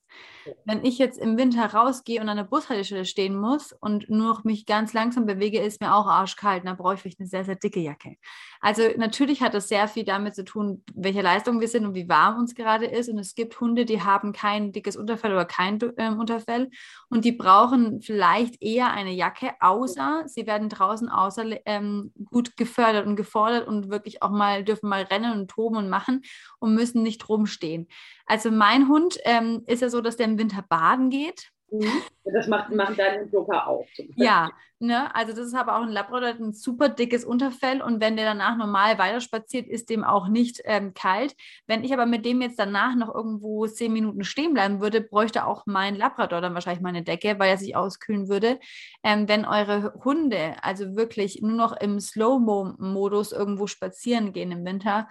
Wenn 0.65 0.85
ich 0.85 0.97
jetzt 0.97 1.19
im 1.19 1.37
Winter 1.37 1.65
rausgehe 1.73 2.21
und 2.21 2.29
an 2.29 2.37
der 2.37 2.45
Bushaltestelle 2.45 3.05
stehen 3.05 3.35
muss 3.35 3.73
und 3.73 4.09
nur 4.09 4.27
noch 4.27 4.43
mich 4.43 4.65
ganz 4.65 4.93
langsam 4.93 5.25
bewege, 5.25 5.59
ist 5.59 5.81
mir 5.81 5.93
auch 5.93 6.07
arschkalt. 6.07 6.65
Dann 6.65 6.77
brauche 6.77 6.95
ich 6.95 7.01
vielleicht 7.01 7.19
eine 7.19 7.27
sehr, 7.27 7.43
sehr 7.43 7.55
dicke 7.55 7.81
Jacke. 7.81 8.15
Also 8.61 8.83
natürlich 8.97 9.41
hat 9.41 9.53
das 9.53 9.67
sehr 9.67 9.87
viel 9.87 10.05
damit 10.05 10.35
zu 10.35 10.45
tun, 10.45 10.83
welche 10.95 11.21
Leistung 11.21 11.59
wir 11.59 11.67
sind 11.67 11.85
und 11.85 11.95
wie 11.95 12.07
warm 12.07 12.39
uns 12.39 12.55
gerade 12.55 12.85
ist. 12.85 13.09
Und 13.09 13.19
es 13.19 13.35
gibt 13.35 13.59
Hunde, 13.59 13.85
die 13.85 14.01
haben 14.01 14.31
kein 14.31 14.71
dickes 14.71 14.95
Unterfell 14.95 15.33
oder 15.33 15.45
kein 15.45 15.79
ähm, 15.97 16.19
Unterfell 16.19 16.69
und 17.09 17.25
die 17.25 17.33
brauchen 17.33 18.01
vielleicht 18.01 18.61
eher 18.61 18.91
eine 18.91 19.11
Jacke, 19.11 19.51
außer 19.59 20.23
sie 20.27 20.47
werden 20.47 20.69
draußen 20.69 21.09
außer 21.09 21.45
ähm, 21.65 22.13
gut 22.31 22.55
gefördert 22.57 23.05
und 23.05 23.15
gefordert 23.27 23.67
und 23.67 23.89
wirklich 23.89 24.23
auch 24.23 24.31
mal 24.31 24.63
dürfen 24.63 24.89
mal 24.89 25.03
rennen 25.03 25.33
und 25.33 25.49
toben 25.49 25.75
und 25.77 25.89
machen 25.89 26.23
und 26.59 26.73
müssen 26.73 27.03
nicht 27.03 27.27
rumstehen. 27.27 27.87
Also 28.25 28.49
mein 28.49 28.87
Hund 28.87 29.19
ähm, 29.25 29.63
ist 29.67 29.81
ja 29.81 29.89
so, 29.89 30.01
dass 30.01 30.15
der 30.15 30.27
im 30.27 30.39
Winter 30.39 30.63
baden 30.67 31.09
geht. 31.09 31.51
Mhm. 31.69 32.01
Das 32.23 32.47
macht, 32.47 32.71
machen 32.71 32.95
deine 32.95 33.23
Joker 33.23 33.67
auch. 33.67 33.85
Ja, 34.15 34.49
ne? 34.79 35.13
also 35.15 35.33
das 35.33 35.47
ist 35.47 35.55
aber 35.55 35.77
auch 35.77 35.83
ein 35.83 35.91
Labrador, 35.91 36.29
ein 36.29 36.53
super 36.53 36.89
dickes 36.89 37.23
Unterfell 37.23 37.81
und 37.81 38.01
wenn 38.01 38.17
der 38.17 38.25
danach 38.25 38.57
normal 38.57 38.97
weiterspaziert, 38.97 39.67
ist 39.67 39.89
dem 39.89 40.03
auch 40.03 40.27
nicht 40.27 40.61
ähm, 40.65 40.93
kalt. 40.93 41.35
Wenn 41.67 41.83
ich 41.83 41.93
aber 41.93 42.05
mit 42.05 42.25
dem 42.25 42.41
jetzt 42.41 42.59
danach 42.59 42.95
noch 42.95 43.13
irgendwo 43.13 43.65
zehn 43.67 43.93
Minuten 43.93 44.23
stehen 44.23 44.53
bleiben 44.53 44.81
würde, 44.81 45.01
bräuchte 45.01 45.45
auch 45.45 45.63
mein 45.65 45.95
Labrador 45.95 46.41
dann 46.41 46.53
wahrscheinlich 46.53 46.83
meine 46.83 47.03
Decke, 47.03 47.39
weil 47.39 47.49
er 47.49 47.57
sich 47.57 47.75
auskühlen 47.75 48.27
würde. 48.27 48.59
Ähm, 49.03 49.27
wenn 49.27 49.45
eure 49.45 49.93
Hunde 50.03 50.55
also 50.61 50.95
wirklich 50.95 51.41
nur 51.41 51.55
noch 51.55 51.75
im 51.77 51.99
Slow-Mo-Modus 51.99 53.31
irgendwo 53.31 53.67
spazieren 53.67 54.33
gehen 54.33 54.51
im 54.51 54.65
Winter, 54.65 55.07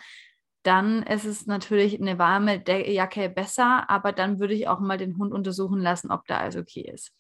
dann 0.67 1.03
ist 1.05 1.25
es 1.25 1.47
natürlich 1.47 2.01
eine 2.01 2.19
warme 2.19 2.63
Jacke 2.67 3.29
besser, 3.29 3.89
aber 3.89 4.13
dann 4.13 4.41
würde 4.41 4.55
ich 4.55 4.69
auch 4.69 4.81
mal 4.81 4.99
den 4.99 5.17
Hund 5.19 5.33
untersuchen 5.33 5.81
lassen, 5.81 6.11
ob 6.11 6.27
da 6.27 6.39
alles 6.39 6.57
okay 6.57 6.91
ist. 6.93 7.13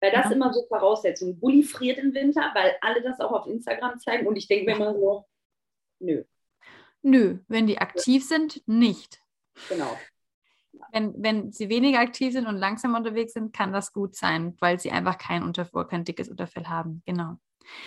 Weil 0.00 0.12
das 0.12 0.26
ja. 0.26 0.32
immer 0.32 0.52
so 0.52 0.64
Voraussetzung. 0.68 1.38
Bulli 1.38 1.62
friert 1.62 1.98
im 1.98 2.14
Winter, 2.14 2.50
weil 2.54 2.76
alle 2.80 3.02
das 3.02 3.20
auch 3.20 3.32
auf 3.32 3.46
Instagram 3.46 3.98
zeigen 3.98 4.26
und 4.26 4.36
ich 4.36 4.48
denke 4.48 4.66
mir 4.66 4.76
immer 4.76 4.94
so, 4.94 5.26
nö. 5.98 6.24
Nö, 7.02 7.38
wenn 7.48 7.66
die 7.66 7.78
aktiv 7.78 8.26
sind, 8.26 8.62
nicht. 8.66 9.22
Genau. 9.68 9.96
Wenn, 10.92 11.14
wenn 11.22 11.52
sie 11.52 11.68
weniger 11.68 11.98
aktiv 12.00 12.32
sind 12.32 12.46
und 12.46 12.56
langsam 12.56 12.94
unterwegs 12.94 13.32
sind, 13.32 13.54
kann 13.54 13.72
das 13.72 13.92
gut 13.92 14.14
sein, 14.14 14.56
weil 14.60 14.78
sie 14.78 14.90
einfach 14.90 15.18
kein 15.18 15.42
Unterfell, 15.42 15.86
kein 15.86 16.04
dickes 16.04 16.28
Unterfell 16.28 16.66
haben. 16.66 17.02
Genau. 17.06 17.36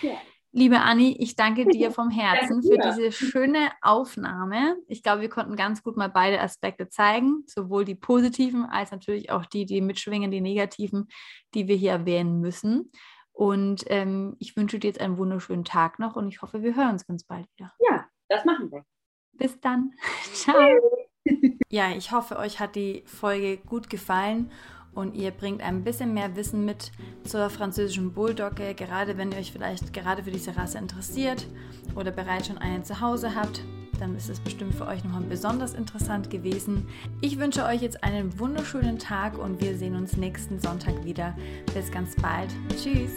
Ja. 0.02 0.20
Liebe 0.56 0.82
Anni, 0.82 1.16
ich 1.18 1.34
danke 1.34 1.66
dir 1.66 1.90
vom 1.90 2.10
Herzen 2.10 2.62
für 2.62 2.78
diese 2.78 3.10
schöne 3.10 3.72
Aufnahme. 3.82 4.76
Ich 4.86 5.02
glaube, 5.02 5.22
wir 5.22 5.28
konnten 5.28 5.56
ganz 5.56 5.82
gut 5.82 5.96
mal 5.96 6.08
beide 6.08 6.40
Aspekte 6.40 6.88
zeigen, 6.88 7.42
sowohl 7.46 7.84
die 7.84 7.96
positiven 7.96 8.64
als 8.64 8.92
natürlich 8.92 9.32
auch 9.32 9.46
die, 9.46 9.66
die 9.66 9.80
mitschwingen, 9.80 10.30
die 10.30 10.40
negativen, 10.40 11.08
die 11.54 11.66
wir 11.66 11.74
hier 11.74 11.90
erwähnen 11.90 12.40
müssen. 12.40 12.92
Und 13.32 13.82
ähm, 13.88 14.36
ich 14.38 14.56
wünsche 14.56 14.78
dir 14.78 14.86
jetzt 14.86 15.00
einen 15.00 15.18
wunderschönen 15.18 15.64
Tag 15.64 15.98
noch 15.98 16.14
und 16.14 16.28
ich 16.28 16.40
hoffe, 16.40 16.62
wir 16.62 16.76
hören 16.76 16.90
uns 16.90 17.04
ganz 17.04 17.24
bald 17.24 17.48
wieder. 17.56 17.72
Ja, 17.90 18.06
das 18.28 18.44
machen 18.44 18.70
wir. 18.70 18.84
Bis 19.32 19.58
dann. 19.58 19.90
Ciao. 20.32 20.70
Ja, 21.68 21.90
ich 21.96 22.12
hoffe, 22.12 22.38
euch 22.38 22.60
hat 22.60 22.76
die 22.76 23.02
Folge 23.06 23.56
gut 23.56 23.90
gefallen 23.90 24.52
und 24.94 25.14
ihr 25.14 25.30
bringt 25.30 25.62
ein 25.62 25.84
bisschen 25.84 26.14
mehr 26.14 26.36
Wissen 26.36 26.64
mit 26.64 26.92
zur 27.24 27.50
französischen 27.50 28.12
Bulldogge, 28.12 28.74
gerade 28.74 29.16
wenn 29.18 29.32
ihr 29.32 29.38
euch 29.38 29.52
vielleicht 29.52 29.92
gerade 29.92 30.22
für 30.22 30.30
diese 30.30 30.56
Rasse 30.56 30.78
interessiert 30.78 31.46
oder 31.94 32.10
bereits 32.10 32.46
schon 32.46 32.58
einen 32.58 32.84
zu 32.84 33.00
Hause 33.00 33.34
habt, 33.34 33.62
dann 33.98 34.16
ist 34.16 34.28
es 34.28 34.40
bestimmt 34.40 34.74
für 34.74 34.86
euch 34.86 35.04
nochmal 35.04 35.22
besonders 35.22 35.74
interessant 35.74 36.30
gewesen. 36.30 36.88
Ich 37.20 37.38
wünsche 37.38 37.64
euch 37.64 37.82
jetzt 37.82 38.02
einen 38.02 38.38
wunderschönen 38.38 38.98
Tag 38.98 39.38
und 39.38 39.60
wir 39.60 39.76
sehen 39.76 39.94
uns 39.96 40.16
nächsten 40.16 40.58
Sonntag 40.58 41.04
wieder. 41.04 41.36
Bis 41.74 41.90
ganz 41.90 42.14
bald. 42.16 42.50
Tschüss. 42.70 43.12